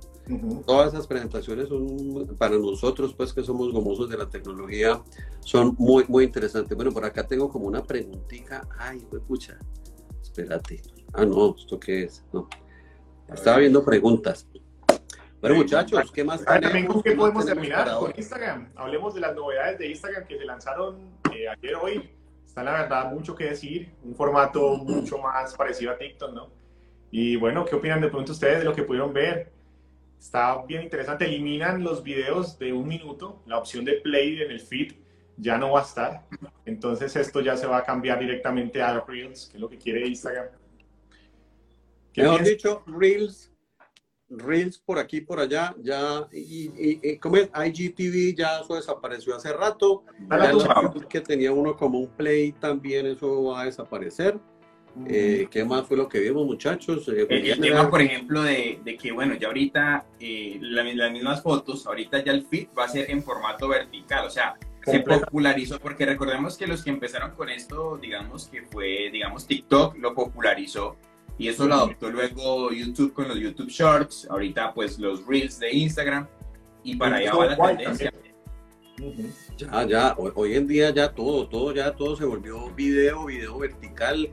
Todas 0.65 0.93
esas 0.93 1.07
presentaciones 1.07 1.69
son 1.69 2.35
para 2.37 2.57
nosotros, 2.57 3.13
pues 3.13 3.33
que 3.33 3.43
somos 3.43 3.71
gomosos 3.71 4.09
de 4.09 4.17
la 4.17 4.29
tecnología, 4.29 5.01
son 5.41 5.75
muy, 5.77 6.05
muy 6.07 6.25
interesantes. 6.25 6.75
Bueno, 6.75 6.91
por 6.91 7.05
acá 7.05 7.25
tengo 7.25 7.49
como 7.49 7.67
una 7.67 7.83
preguntita. 7.83 8.67
Ay, 8.77 9.05
pucha, 9.27 9.57
espérate. 10.21 10.81
Ah, 11.13 11.25
no, 11.25 11.55
¿esto 11.57 11.79
qué 11.79 12.03
es? 12.03 12.23
No. 12.33 12.47
Estaba 13.33 13.57
viendo 13.57 13.83
preguntas. 13.85 14.47
Bueno, 15.41 15.55
muchachos, 15.55 16.11
¿qué 16.11 16.23
más 16.23 16.43
También 16.43 16.87
con 16.87 17.01
qué 17.01 17.11
podemos 17.13 17.45
terminar 17.45 17.89
con 17.97 18.11
Instagram. 18.15 18.71
Hablemos 18.75 19.13
de 19.13 19.21
las 19.21 19.35
novedades 19.35 19.79
de 19.79 19.87
Instagram 19.87 20.27
que 20.27 20.37
se 20.37 20.45
lanzaron 20.45 21.13
eh, 21.33 21.47
ayer 21.47 21.75
hoy. 21.75 22.09
Está 22.45 22.63
la 22.63 22.73
verdad 22.73 23.11
mucho 23.11 23.35
que 23.35 23.45
decir, 23.45 23.93
un 24.03 24.15
formato 24.15 24.75
mucho 24.77 25.17
más 25.19 25.55
parecido 25.55 25.91
a 25.91 25.97
TikTok, 25.97 26.33
¿no? 26.33 26.58
Y 27.11 27.35
bueno, 27.35 27.65
¿qué 27.65 27.75
opinan 27.75 28.01
de 28.01 28.09
pronto 28.09 28.31
ustedes 28.31 28.59
de 28.59 28.65
lo 28.65 28.73
que 28.73 28.83
pudieron 28.83 29.13
ver? 29.13 29.51
Está 30.19 30.63
bien 30.65 30.83
interesante. 30.83 31.25
Eliminan 31.25 31.83
los 31.83 32.03
videos 32.03 32.59
de 32.59 32.73
un 32.73 32.87
minuto, 32.87 33.41
la 33.45 33.57
opción 33.57 33.85
de 33.85 33.93
play 33.93 34.41
en 34.41 34.51
el 34.51 34.59
feed 34.59 34.93
ya 35.37 35.57
no 35.57 35.71
va 35.71 35.79
a 35.79 35.83
estar. 35.83 36.25
Entonces 36.65 37.15
esto 37.15 37.41
ya 37.41 37.55
se 37.57 37.65
va 37.65 37.77
a 37.77 37.83
cambiar 37.83 38.19
directamente 38.19 38.81
a 38.81 38.99
Reels, 39.01 39.47
que 39.47 39.57
es 39.57 39.61
lo 39.61 39.69
que 39.69 39.77
quiere 39.77 40.05
Instagram. 40.07 40.47
Mejor 42.15 42.43
dicho, 42.43 42.83
Reels, 42.85 43.51
Reels 44.29 44.77
por 44.77 44.99
aquí, 44.99 45.21
por 45.21 45.39
allá, 45.39 45.73
ya, 45.79 46.27
y, 46.33 46.99
y, 47.01 47.17
como 47.17 47.37
es 47.37 47.49
IGTV, 47.53 48.35
ya 48.37 48.59
eso 48.59 48.75
desapareció 48.75 49.35
hace 49.35 49.53
rato. 49.53 50.03
que 51.09 51.21
tenía 51.21 51.51
uno 51.51 51.77
como 51.77 51.99
un 51.99 52.09
play 52.09 52.51
también, 52.51 53.05
eso 53.05 53.43
va 53.45 53.61
a 53.61 53.65
desaparecer. 53.65 54.37
Eh, 55.07 55.47
¿Qué 55.49 55.63
más 55.63 55.85
fue 55.87 55.97
lo 55.97 56.07
que 56.07 56.19
vimos, 56.19 56.45
muchachos? 56.45 57.07
Eh, 57.09 57.25
el, 57.29 57.59
tema, 57.59 57.89
por 57.89 58.01
ejemplo, 58.01 58.43
de, 58.43 58.79
de, 58.83 58.97
que, 58.97 59.11
bueno, 59.11 59.35
ya 59.35 59.47
ahorita 59.47 60.05
eh, 60.19 60.57
las 60.61 61.11
mismas 61.11 61.41
fotos, 61.41 61.85
ahorita 61.87 62.23
ya 62.23 62.31
el 62.31 62.45
feed 62.45 62.67
va 62.77 62.85
a 62.85 62.89
ser 62.89 63.09
en 63.09 63.23
formato 63.23 63.67
vertical, 63.67 64.27
o 64.27 64.29
sea, 64.29 64.55
se 64.83 64.99
popularizó, 65.01 65.79
porque 65.79 66.05
recordemos 66.05 66.57
que 66.57 66.67
los 66.67 66.83
que 66.83 66.89
empezaron 66.89 67.31
con 67.31 67.49
esto, 67.49 67.97
digamos 67.97 68.47
que 68.47 68.63
fue, 68.63 69.09
digamos, 69.11 69.45
TikTok 69.45 69.97
lo 69.97 70.13
popularizó 70.13 70.97
y 71.37 71.47
eso 71.47 71.67
lo 71.67 71.75
adoptó 71.75 72.09
luego 72.09 72.71
YouTube 72.71 73.13
con 73.13 73.27
los 73.27 73.39
YouTube 73.39 73.69
Shorts, 73.69 74.27
ahorita 74.29 74.73
pues 74.73 74.99
los 74.99 75.25
Reels 75.25 75.59
de 75.59 75.71
Instagram 75.71 76.27
y 76.83 76.95
para 76.95 77.17
allá 77.17 77.33
va 77.33 77.45
la 77.45 77.57
tendencia. 77.57 78.13
Ya, 79.57 79.87
ya, 79.87 80.15
hoy, 80.17 80.55
en 80.55 80.67
día 80.67 80.89
ya 80.89 81.13
todo, 81.13 81.47
todo, 81.47 81.73
ya 81.73 81.93
todo 81.93 82.17
se 82.17 82.25
volvió 82.25 82.69
video, 82.71 83.25
video 83.25 83.57
vertical, 83.57 84.29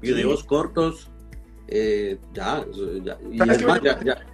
videos 0.00 0.44
cortos, 0.44 1.10
eh, 1.68 2.18
ya, 2.32 2.64
ya, 3.02 3.18
y 3.30 3.40
además 3.40 3.80
ya, 3.82 4.02
ya, 4.04 4.26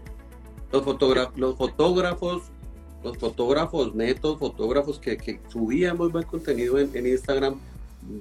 los, 0.70 0.82
fotógrafos, 0.84 1.38
los 1.38 1.56
fotógrafos, 1.56 2.42
los 3.02 3.16
fotógrafos 3.18 3.94
netos, 3.94 4.38
fotógrafos 4.38 4.98
que, 4.98 5.16
que 5.16 5.40
subían 5.48 5.96
muy 5.96 6.08
buen 6.08 6.24
contenido 6.24 6.78
en, 6.78 7.06
Instagram, 7.06 7.58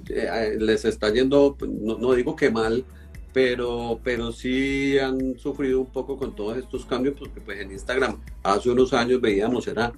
eh, 0.08 0.56
les 0.58 0.84
está 0.84 1.12
yendo, 1.12 1.56
pues, 1.58 1.70
no, 1.70 1.98
no 1.98 2.12
digo 2.14 2.36
que 2.36 2.50
mal, 2.50 2.84
pero, 3.32 3.98
pero 4.02 4.32
sí 4.32 4.98
han 4.98 5.38
sufrido 5.38 5.80
un 5.80 5.86
poco 5.86 6.16
con 6.16 6.34
todos 6.34 6.58
estos 6.58 6.84
cambios, 6.84 7.16
porque 7.18 7.40
pues 7.40 7.60
en 7.60 7.72
Instagram 7.72 8.20
hace 8.42 8.70
unos 8.70 8.92
años 8.92 9.20
veíamos, 9.20 9.66
era 9.66 9.92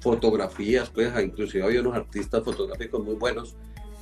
fotografías, 0.00 0.90
pues 0.90 1.12
inclusive 1.22 1.64
había 1.64 1.80
unos 1.80 1.94
artistas 1.94 2.42
fotográficos 2.44 3.02
muy 3.04 3.14
buenos, 3.14 3.54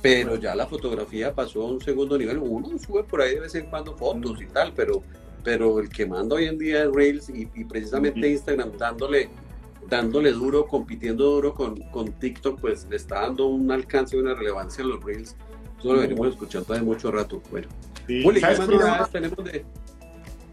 pero 0.05 0.35
ya 0.35 0.53
la 0.53 0.67
fotografía 0.67 1.33
pasó 1.33 1.63
a 1.63 1.65
un 1.65 1.81
segundo 1.81 2.15
nivel, 2.15 2.37
uno 2.37 2.77
sube 2.77 3.03
por 3.03 3.21
ahí 3.21 3.33
de 3.33 3.39
vez 3.39 3.55
en 3.55 3.65
cuando 3.65 3.97
fotos 3.97 4.39
y 4.39 4.45
tal, 4.45 4.71
pero, 4.75 5.01
pero 5.43 5.79
el 5.79 5.89
que 5.89 6.05
manda 6.05 6.35
hoy 6.35 6.45
en 6.45 6.59
día 6.59 6.83
es 6.83 6.91
Reels 6.91 7.29
y, 7.29 7.47
precisamente 7.65 8.29
Instagram 8.29 8.77
dándole 8.77 9.29
dándole 9.89 10.31
duro, 10.31 10.67
compitiendo 10.67 11.23
duro 11.31 11.55
con, 11.55 11.79
con 11.89 12.11
TikTok, 12.11 12.59
pues 12.59 12.85
le 12.87 12.97
está 12.97 13.21
dando 13.21 13.47
un 13.47 13.71
alcance 13.71 14.15
y 14.15 14.19
una 14.19 14.35
relevancia 14.35 14.83
a 14.83 14.87
los 14.87 15.03
Reels. 15.03 15.35
Eso 15.79 15.93
lo 15.93 16.01
venimos 16.01 16.27
escuchando 16.29 16.71
hace 16.71 16.83
mucho 16.83 17.11
rato. 17.11 17.41
Bueno, 17.49 17.67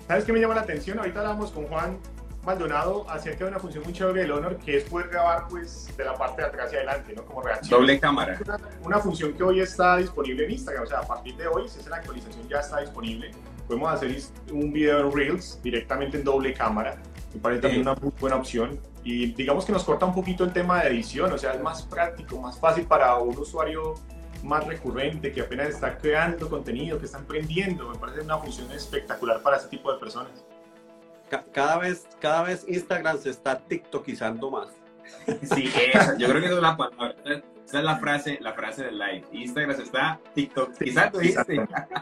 ¿Sabes, 0.06 0.24
qué 0.24 0.32
me 0.32 0.40
llama 0.40 0.54
la 0.54 0.62
atención? 0.62 0.98
Ahorita 0.98 1.20
hablamos 1.20 1.50
con 1.50 1.66
Juan 1.66 1.98
Maldonado 2.44 3.08
acerca 3.08 3.44
de 3.44 3.50
una 3.50 3.60
función 3.60 3.84
muy 3.84 3.92
chévere 3.92 4.22
del 4.22 4.32
Honor 4.32 4.56
que 4.56 4.78
es 4.78 4.84
poder 4.84 5.08
grabar 5.08 5.46
pues 5.48 5.88
de 5.96 6.04
la 6.04 6.14
parte 6.14 6.42
de 6.42 6.48
atrás 6.48 6.72
y 6.72 6.76
adelante, 6.76 7.14
¿no? 7.14 7.24
Como 7.24 7.42
reacción. 7.42 7.80
Doble 7.80 8.00
cámara. 8.00 8.38
Una, 8.82 8.98
función 8.98 9.32
que 9.34 9.42
hoy 9.44 9.60
está 9.60 9.96
disponible 9.98 10.44
en 10.44 10.50
Instagram, 10.50 10.82
o 10.82 10.86
sea, 10.86 10.98
a 10.98 11.06
partir 11.06 11.36
de 11.36 11.46
hoy, 11.46 11.68
si 11.68 11.78
es 11.78 11.86
la 11.86 11.96
actualización, 11.96 12.48
ya 12.48 12.58
está 12.58 12.80
disponible. 12.80 13.30
Podemos 13.68 13.92
hacer 13.92 14.16
un 14.50 14.72
video 14.72 15.00
en 15.00 15.12
Reels 15.12 15.60
directamente 15.62 16.18
en 16.18 16.24
doble 16.24 16.52
cámara. 16.52 16.96
Me 17.32 17.40
parece 17.40 17.62
también 17.62 17.82
una 17.82 17.94
muy 17.94 18.12
buena 18.18 18.36
opción. 18.36 18.78
Y 19.04 19.32
digamos 19.32 19.64
que 19.64 19.72
nos 19.72 19.84
corta 19.84 20.06
un 20.06 20.14
poquito 20.14 20.44
el 20.44 20.52
tema 20.52 20.82
de 20.82 20.90
edición, 20.90 21.32
o 21.32 21.38
sea, 21.38 21.52
es 21.52 21.62
más 21.62 21.82
práctico, 21.82 22.40
más 22.40 22.58
fácil 22.58 22.84
para 22.86 23.16
un 23.18 23.36
usuario 23.38 23.94
más 24.42 24.66
recurrente, 24.66 25.32
que 25.32 25.40
apenas 25.40 25.68
está 25.68 25.96
creando 25.96 26.48
contenido, 26.48 26.98
que 26.98 27.06
está 27.06 27.18
emprendiendo. 27.18 27.88
Me 27.88 27.98
parece 27.98 28.20
una 28.20 28.38
función 28.38 28.70
espectacular 28.72 29.40
para 29.42 29.56
ese 29.58 29.68
tipo 29.68 29.92
de 29.92 29.98
personas. 29.98 30.44
Cada 31.52 31.78
vez, 31.78 32.08
cada 32.20 32.42
vez 32.42 32.64
Instagram 32.68 33.18
se 33.18 33.30
está 33.30 33.58
tiktokizando 33.58 34.50
más. 34.50 34.68
Sí, 35.54 35.70
yo 36.18 36.28
creo 36.28 36.40
que 36.40 36.46
esa 36.46 36.56
es 36.56 36.62
la 36.62 36.76
palabra. 36.76 37.14
Esa 37.24 37.78
es 37.78 37.84
la 37.84 37.96
frase, 37.96 38.38
la 38.40 38.52
frase 38.52 38.84
del 38.84 38.98
live. 38.98 39.24
Instagram 39.32 39.76
se 39.76 39.82
está 39.82 40.20
tiktokizando. 40.34 41.20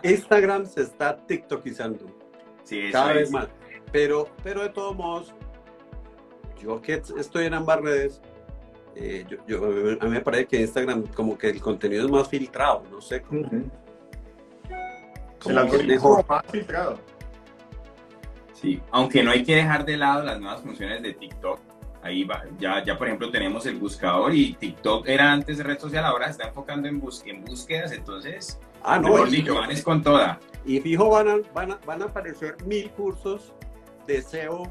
Instagram 0.02 0.66
se 0.66 0.82
está 0.82 1.16
tiktokizando. 1.16 2.06
Sí, 2.64 2.90
cada 2.90 3.12
vez 3.12 3.30
más. 3.30 3.48
Pero, 3.92 4.28
pero 4.42 4.62
de 4.62 4.68
todos 4.70 4.96
modos, 4.96 5.34
yo 6.60 6.80
que 6.80 6.94
estoy 6.94 7.46
en 7.46 7.54
ambas 7.54 7.80
redes, 7.80 8.20
eh, 8.94 9.24
yo, 9.46 9.64
a 9.64 10.04
mí 10.04 10.10
me 10.10 10.20
parece 10.20 10.46
que 10.46 10.60
Instagram 10.60 11.06
como 11.08 11.38
que 11.38 11.50
el 11.50 11.60
contenido 11.60 12.04
es 12.04 12.10
más 12.10 12.28
filtrado, 12.28 12.82
no 12.90 13.00
sé. 13.00 13.22
cómo 13.22 13.48
el 15.46 15.58
algoritmo 15.58 16.24
más 16.28 16.44
filtrado. 16.50 16.98
Sí, 18.60 18.80
aunque 18.90 19.22
no 19.22 19.30
hay 19.30 19.42
que 19.42 19.56
dejar 19.56 19.84
de 19.86 19.96
lado 19.96 20.22
las 20.22 20.38
nuevas 20.38 20.60
funciones 20.60 21.02
de 21.02 21.14
TikTok. 21.14 21.60
Ahí 22.02 22.24
va, 22.24 22.44
ya, 22.58 22.82
ya 22.84 22.96
por 22.96 23.06
ejemplo 23.06 23.30
tenemos 23.30 23.66
el 23.66 23.76
buscador 23.76 24.34
y 24.34 24.54
TikTok 24.54 25.06
era 25.06 25.32
antes 25.32 25.58
de 25.58 25.64
red 25.64 25.78
social, 25.78 26.04
ahora 26.04 26.26
se 26.26 26.32
está 26.32 26.48
enfocando 26.48 26.88
en, 26.88 27.02
en 27.26 27.44
búsquedas, 27.44 27.92
entonces, 27.92 28.58
ah, 28.82 28.98
no, 28.98 29.26
dicho, 29.26 29.54
van 29.54 29.70
es 29.70 29.82
con 29.82 30.02
toda. 30.02 30.40
Y 30.64 30.80
fijo, 30.80 31.10
van 31.10 31.28
a, 31.28 31.36
van 31.54 31.72
a, 31.72 31.78
van 31.86 32.02
a 32.02 32.06
aparecer 32.06 32.56
mil 32.64 32.90
cursos 32.92 33.52
de 34.06 34.22
SEO, 34.22 34.62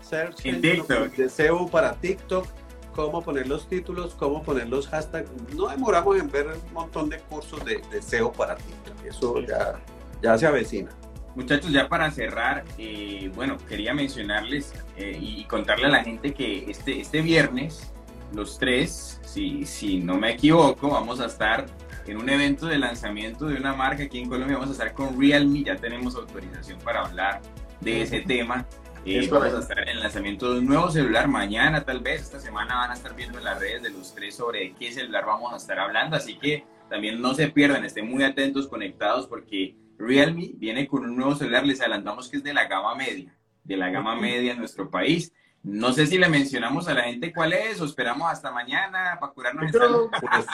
search 0.00 0.42
de 0.42 1.28
SEO 1.28 1.68
para 1.68 1.92
TikTok, 1.94 2.46
cómo 2.94 3.22
poner 3.22 3.48
los 3.48 3.68
títulos, 3.68 4.14
cómo 4.14 4.42
poner 4.42 4.68
los 4.68 4.88
hashtags. 4.88 5.30
No 5.54 5.68
demoramos 5.68 6.18
en 6.18 6.30
ver 6.30 6.48
un 6.48 6.72
montón 6.72 7.10
de 7.10 7.18
cursos 7.18 7.62
de, 7.64 7.82
SEO 8.00 8.32
para 8.32 8.56
ti. 8.56 8.72
Eso 9.06 9.40
ya, 9.40 9.78
ya 10.22 10.38
se 10.38 10.46
avecina. 10.46 10.90
Muchachos, 11.34 11.72
ya 11.72 11.88
para 11.88 12.10
cerrar, 12.10 12.64
eh, 12.76 13.30
bueno, 13.34 13.56
quería 13.68 13.94
mencionarles 13.94 14.74
eh, 14.96 15.16
y 15.18 15.44
contarle 15.44 15.86
a 15.86 15.88
la 15.88 16.04
gente 16.04 16.34
que 16.34 16.70
este, 16.70 17.00
este 17.00 17.22
viernes, 17.22 17.92
los 18.34 18.58
tres, 18.58 19.20
si, 19.24 19.64
si 19.64 20.00
no 20.00 20.18
me 20.18 20.32
equivoco, 20.32 20.90
vamos 20.90 21.20
a 21.20 21.26
estar 21.26 21.66
en 22.06 22.18
un 22.18 22.28
evento 22.28 22.66
de 22.66 22.78
lanzamiento 22.78 23.46
de 23.46 23.56
una 23.56 23.72
marca 23.74 24.02
aquí 24.04 24.18
en 24.18 24.28
Colombia. 24.28 24.56
Vamos 24.56 24.70
a 24.70 24.72
estar 24.72 24.92
con 24.92 25.18
Realme, 25.18 25.62
ya 25.62 25.76
tenemos 25.76 26.16
autorización 26.16 26.78
para 26.80 27.02
hablar 27.02 27.40
de 27.80 28.02
ese 28.02 28.20
tema. 28.20 28.66
Eh, 29.04 29.26
vamos 29.28 29.54
a 29.54 29.58
estar 29.58 29.78
en 29.80 29.88
el 29.88 30.00
lanzamiento 30.00 30.52
de 30.52 30.60
un 30.60 30.66
nuevo 30.66 30.90
celular 30.90 31.28
mañana, 31.28 31.84
tal 31.84 32.00
vez. 32.00 32.22
Esta 32.22 32.40
semana 32.40 32.76
van 32.76 32.90
a 32.92 32.94
estar 32.94 33.16
viendo 33.16 33.38
en 33.38 33.44
las 33.44 33.58
redes 33.58 33.82
de 33.82 33.90
los 33.90 34.14
tres 34.14 34.36
sobre 34.36 34.74
qué 34.74 34.92
celular 34.92 35.24
vamos 35.26 35.52
a 35.52 35.56
estar 35.56 35.78
hablando. 35.78 36.16
Así 36.16 36.36
que 36.36 36.64
también 36.88 37.20
no 37.20 37.34
se 37.34 37.48
pierdan, 37.48 37.84
estén 37.84 38.08
muy 38.08 38.22
atentos, 38.22 38.68
conectados, 38.68 39.26
porque 39.26 39.74
Realme 40.02 40.50
viene 40.54 40.88
con 40.88 41.04
un 41.04 41.16
nuevo 41.16 41.34
celular. 41.36 41.64
Les 41.64 41.80
adelantamos 41.80 42.28
que 42.28 42.38
es 42.38 42.42
de 42.42 42.52
la 42.52 42.66
gama 42.66 42.94
media, 42.96 43.32
de 43.62 43.76
la 43.76 43.88
gama 43.88 44.16
media 44.16 44.52
en 44.52 44.58
nuestro 44.58 44.90
país. 44.90 45.32
No 45.62 45.92
sé 45.92 46.08
si 46.08 46.18
le 46.18 46.28
mencionamos 46.28 46.88
a 46.88 46.94
la 46.94 47.04
gente 47.04 47.32
cuál 47.32 47.52
es 47.52 47.80
o 47.80 47.84
esperamos 47.84 48.28
hasta 48.28 48.50
mañana 48.50 49.16
para 49.20 49.32
curarnos. 49.32 49.70
Pues, 49.70 50.46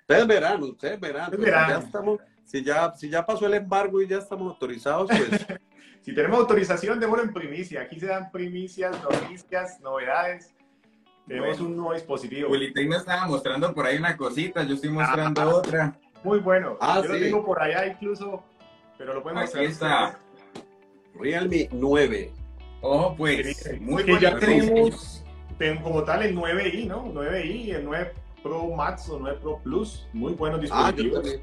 ustedes 0.00 0.26
verán, 0.26 0.62
ustedes 0.62 0.98
verán. 0.98 1.24
Ustedes 1.24 1.44
verán. 1.44 1.68
Ya 1.68 1.78
estamos, 1.78 2.20
si, 2.44 2.64
ya, 2.64 2.92
si 2.94 3.10
ya 3.10 3.26
pasó 3.26 3.46
el 3.46 3.54
embargo 3.54 4.00
y 4.00 4.08
ya 4.08 4.16
estamos 4.16 4.52
autorizados, 4.52 5.10
pues 5.10 5.46
Si 6.00 6.14
tenemos 6.14 6.38
autorización, 6.38 7.00
démoslo 7.00 7.24
en 7.24 7.32
primicia. 7.32 7.82
Aquí 7.82 7.98
se 7.98 8.06
dan 8.06 8.30
primicias, 8.30 8.96
noticias, 9.02 9.80
novedades. 9.80 10.54
Tenemos 11.26 11.60
un 11.60 11.76
nuevo 11.76 11.92
dispositivo. 11.92 12.48
Willy 12.48 12.72
me 12.86 12.96
estaba 12.96 13.26
mostrando 13.26 13.74
por 13.74 13.84
ahí 13.84 13.98
una 13.98 14.16
cosita, 14.16 14.62
yo 14.62 14.76
estoy 14.76 14.90
mostrando 14.90 15.40
ah, 15.40 15.48
otra. 15.48 15.98
Muy 16.26 16.40
bueno. 16.40 16.76
Ah, 16.80 17.00
yo 17.04 17.12
lo 17.12 17.18
tengo 17.20 17.44
por 17.44 17.62
allá 17.62 17.86
incluso, 17.86 18.42
pero 18.98 19.14
lo 19.14 19.22
podemos 19.22 19.54
Aquí 19.54 19.64
está. 19.64 20.18
Realme 21.14 21.68
9. 21.70 22.32
Ojo, 22.80 23.14
pues. 23.16 23.80
Muy 23.80 24.04
que 24.04 24.18
ya 24.18 24.36
tenemos 24.36 25.24
como 25.84 26.02
tal 26.02 26.24
el 26.24 26.36
9i, 26.36 26.88
¿no? 26.88 27.06
9i, 27.14 27.76
el 27.76 27.84
9 27.84 28.12
Pro 28.42 28.66
Max 28.70 29.08
o 29.08 29.20
9 29.20 29.38
Pro 29.40 29.60
Plus. 29.62 30.08
Muy 30.12 30.32
buenos 30.32 30.68
ah, 30.72 30.90
dispositivos. 30.92 31.40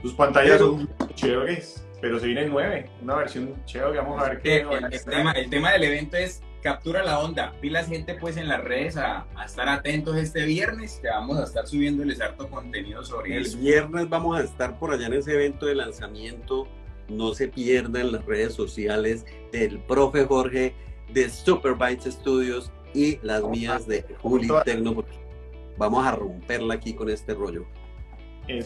Sus 0.00 0.14
pantallas 0.14 0.58
son 0.58 0.88
chéveres 1.14 1.84
pero 2.00 2.20
se 2.20 2.26
viene 2.26 2.42
el 2.42 2.50
9, 2.50 2.90
una 3.02 3.16
versión 3.16 3.60
chévere, 3.64 3.98
vamos 3.98 4.22
a 4.22 4.28
ver 4.28 4.40
qué. 4.40 4.60
El, 4.60 5.04
tema, 5.04 5.32
el 5.32 5.50
tema 5.50 5.72
del 5.72 5.82
evento 5.82 6.16
es 6.16 6.40
captura 6.68 7.02
la 7.02 7.20
onda. 7.20 7.54
Pilas 7.62 7.88
gente 7.88 8.14
pues 8.14 8.36
en 8.36 8.46
las 8.46 8.62
redes 8.62 8.98
a, 8.98 9.26
estar 9.44 9.70
atentos 9.70 10.16
este 10.16 10.44
viernes, 10.44 10.98
que 11.00 11.08
vamos 11.08 11.38
a 11.38 11.44
estar 11.44 11.66
subiéndoles 11.66 12.20
harto 12.20 12.46
contenido 12.50 13.02
sobre 13.02 13.36
el 13.38 13.46
eso. 13.46 13.56
El 13.56 13.64
viernes 13.64 14.08
vamos 14.10 14.38
a 14.38 14.42
estar 14.42 14.78
por 14.78 14.92
allá 14.92 15.06
en 15.06 15.14
ese 15.14 15.32
evento 15.32 15.64
de 15.64 15.74
lanzamiento. 15.74 16.68
No 17.08 17.32
se 17.32 17.48
pierdan 17.48 18.12
las 18.12 18.24
redes 18.26 18.52
sociales 18.52 19.24
del 19.50 19.78
profe 19.78 20.26
Jorge 20.26 20.74
de 21.10 21.30
Superbytes 21.30 22.12
Studios 22.12 22.70
y 22.92 23.18
las 23.22 23.42
mías 23.44 23.86
de 23.86 24.04
Juli 24.20 24.46
Tecno, 24.66 24.94
porque 24.94 25.16
vamos 25.78 26.06
a 26.06 26.10
romperla 26.10 26.74
aquí 26.74 26.92
con 26.92 27.08
este 27.08 27.32
rollo 27.32 27.64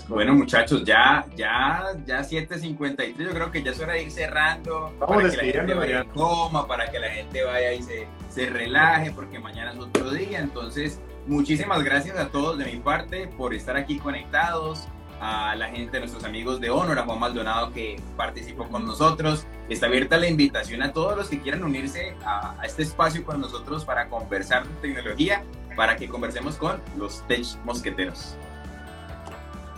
bueno, 0.08 0.34
muchachos, 0.34 0.84
ya, 0.84 1.26
ya, 1.36 1.84
ya 2.06 2.20
7.53, 2.20 3.16
yo 3.16 3.30
creo 3.30 3.50
que 3.50 3.62
ya 3.62 3.72
es 3.72 3.80
hora 3.80 3.94
de 3.94 4.04
ir 4.04 4.10
cerrando. 4.10 4.92
Vamos 4.98 5.16
para 5.16 5.30
que 5.30 5.36
la 5.36 5.52
gente 5.52 5.74
vaya 5.74 6.04
coma, 6.04 6.66
para 6.66 6.90
que 6.90 6.98
la 6.98 7.10
gente 7.10 7.44
vaya 7.44 7.72
y 7.72 7.82
se, 7.82 8.06
se 8.28 8.46
relaje, 8.46 9.10
porque 9.10 9.38
mañana 9.38 9.72
es 9.72 9.78
otro 9.78 10.10
día. 10.10 10.38
Entonces, 10.38 11.00
muchísimas 11.26 11.82
gracias 11.82 12.16
a 12.16 12.28
todos 12.28 12.58
de 12.58 12.66
mi 12.66 12.76
parte 12.78 13.26
por 13.26 13.54
estar 13.54 13.76
aquí 13.76 13.98
conectados 13.98 14.86
a 15.20 15.54
la 15.54 15.68
gente, 15.68 15.96
a 15.96 16.00
nuestros 16.00 16.24
amigos 16.24 16.60
de 16.60 16.70
Honor, 16.70 16.98
a 16.98 17.04
Juan 17.04 17.18
Maldonado 17.18 17.72
que 17.72 18.00
participó 18.16 18.68
con 18.68 18.84
nosotros. 18.84 19.46
Está 19.68 19.86
abierta 19.86 20.16
la 20.16 20.28
invitación 20.28 20.82
a 20.82 20.92
todos 20.92 21.16
los 21.16 21.28
que 21.28 21.40
quieran 21.40 21.62
unirse 21.62 22.14
a, 22.24 22.60
a, 22.60 22.64
este 22.64 22.82
espacio 22.82 23.24
con 23.24 23.40
nosotros 23.40 23.84
para 23.84 24.08
conversar 24.08 24.66
de 24.66 24.74
tecnología, 24.80 25.44
para 25.76 25.96
que 25.96 26.08
conversemos 26.08 26.56
con 26.56 26.80
los 26.96 27.26
Tech 27.28 27.46
Mosqueteros. 27.64 28.36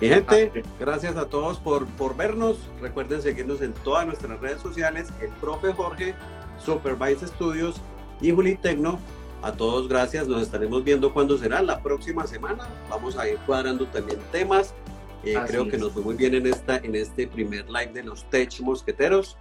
Mi 0.04 0.10
gente, 0.10 0.62
gracias 0.78 1.16
a 1.16 1.30
todos 1.30 1.58
por, 1.58 1.86
por 1.86 2.14
vernos. 2.14 2.58
Recuerden 2.82 3.22
seguirnos 3.22 3.62
en 3.62 3.72
todas 3.72 4.06
nuestras 4.06 4.38
redes 4.38 4.60
sociales. 4.60 5.08
El 5.18 5.30
profe 5.30 5.72
Jorge, 5.72 6.14
Supervise 6.62 7.26
Studios 7.26 7.80
y 8.20 8.30
Juli 8.30 8.56
Tecno. 8.56 8.98
A 9.40 9.52
todos 9.52 9.88
gracias. 9.88 10.28
Nos 10.28 10.42
estaremos 10.42 10.84
viendo 10.84 11.14
cuando 11.14 11.38
será 11.38 11.62
la 11.62 11.82
próxima 11.82 12.26
semana. 12.26 12.68
Vamos 12.90 13.16
a 13.16 13.26
ir 13.26 13.38
cuadrando 13.46 13.86
también 13.86 14.18
temas. 14.30 14.74
Eh, 15.22 15.38
creo 15.46 15.70
que 15.70 15.78
nos 15.78 15.92
fue 15.92 16.02
muy 16.02 16.16
bien 16.16 16.34
en, 16.34 16.48
esta, 16.48 16.76
en 16.76 16.94
este 16.94 17.26
primer 17.26 17.64
live 17.70 17.92
de 17.94 18.02
los 18.02 18.24
Tech 18.24 18.60
Mosqueteros. 18.60 19.38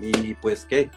Y 0.00 0.34
pues 0.34 0.64
qué, 0.64 0.90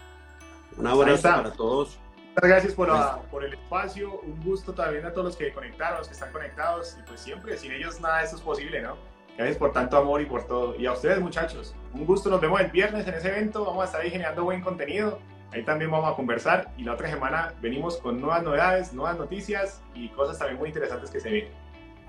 un 0.75 0.87
abrazo 0.87 1.21
para 1.21 1.51
todos. 1.51 1.99
Muchas 2.35 2.49
gracias 2.49 2.73
por, 2.73 2.89
por, 3.29 3.43
el 3.43 3.53
espacio, 3.53 4.19
un 4.21 4.41
gusto 4.43 4.73
también 4.73 5.05
a 5.05 5.11
todos 5.11 5.25
los 5.25 5.35
que 5.35 5.53
conectaron, 5.53 5.99
los 5.99 6.07
que 6.07 6.13
están 6.13 6.31
conectados 6.31 6.97
y 6.99 7.07
pues 7.07 7.21
siempre, 7.21 7.55
sin 7.57 7.71
ellos 7.71 8.01
nada 8.01 8.19
de 8.19 8.23
esto 8.25 8.37
es 8.37 8.41
posible, 8.41 8.81
¿no? 8.81 8.97
Gracias 9.37 9.57
por 9.57 9.71
tanto 9.71 9.97
amor 9.97 10.21
y 10.21 10.25
por 10.25 10.45
todo. 10.47 10.75
Y 10.75 10.87
a 10.87 10.93
ustedes 10.93 11.19
muchachos, 11.19 11.75
un 11.93 12.05
gusto, 12.05 12.31
nos 12.31 12.41
vemos 12.41 12.59
el 12.59 12.71
viernes 12.71 13.07
en 13.07 13.13
ese 13.13 13.29
evento, 13.29 13.63
vamos 13.65 13.83
a 13.83 13.85
estar 13.85 14.01
ahí 14.01 14.09
generando 14.09 14.43
buen 14.43 14.61
contenido, 14.61 15.19
ahí 15.51 15.63
también 15.63 15.91
vamos 15.91 16.11
a 16.11 16.15
conversar 16.15 16.71
y 16.75 16.83
la 16.83 16.93
otra 16.93 17.07
semana 17.07 17.53
venimos 17.61 17.97
con 17.97 18.19
nuevas 18.19 18.41
novedades, 18.41 18.93
nuevas 18.93 19.17
noticias 19.17 19.81
y 19.93 20.09
cosas 20.09 20.39
también 20.39 20.57
muy 20.57 20.69
interesantes 20.69 21.11
que 21.11 21.19
se 21.19 21.29
vienen. 21.29 21.51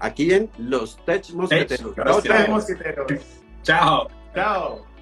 Aquí 0.00 0.32
en 0.32 0.50
Los 0.56 0.96
Tech 1.04 1.30
Mosqueteros. 1.34 1.96
Los 1.96 2.22
Tech 2.22 2.48
Mosqueteros. 2.48 3.12
Chao. 3.62 4.08
Chao. 4.34 4.93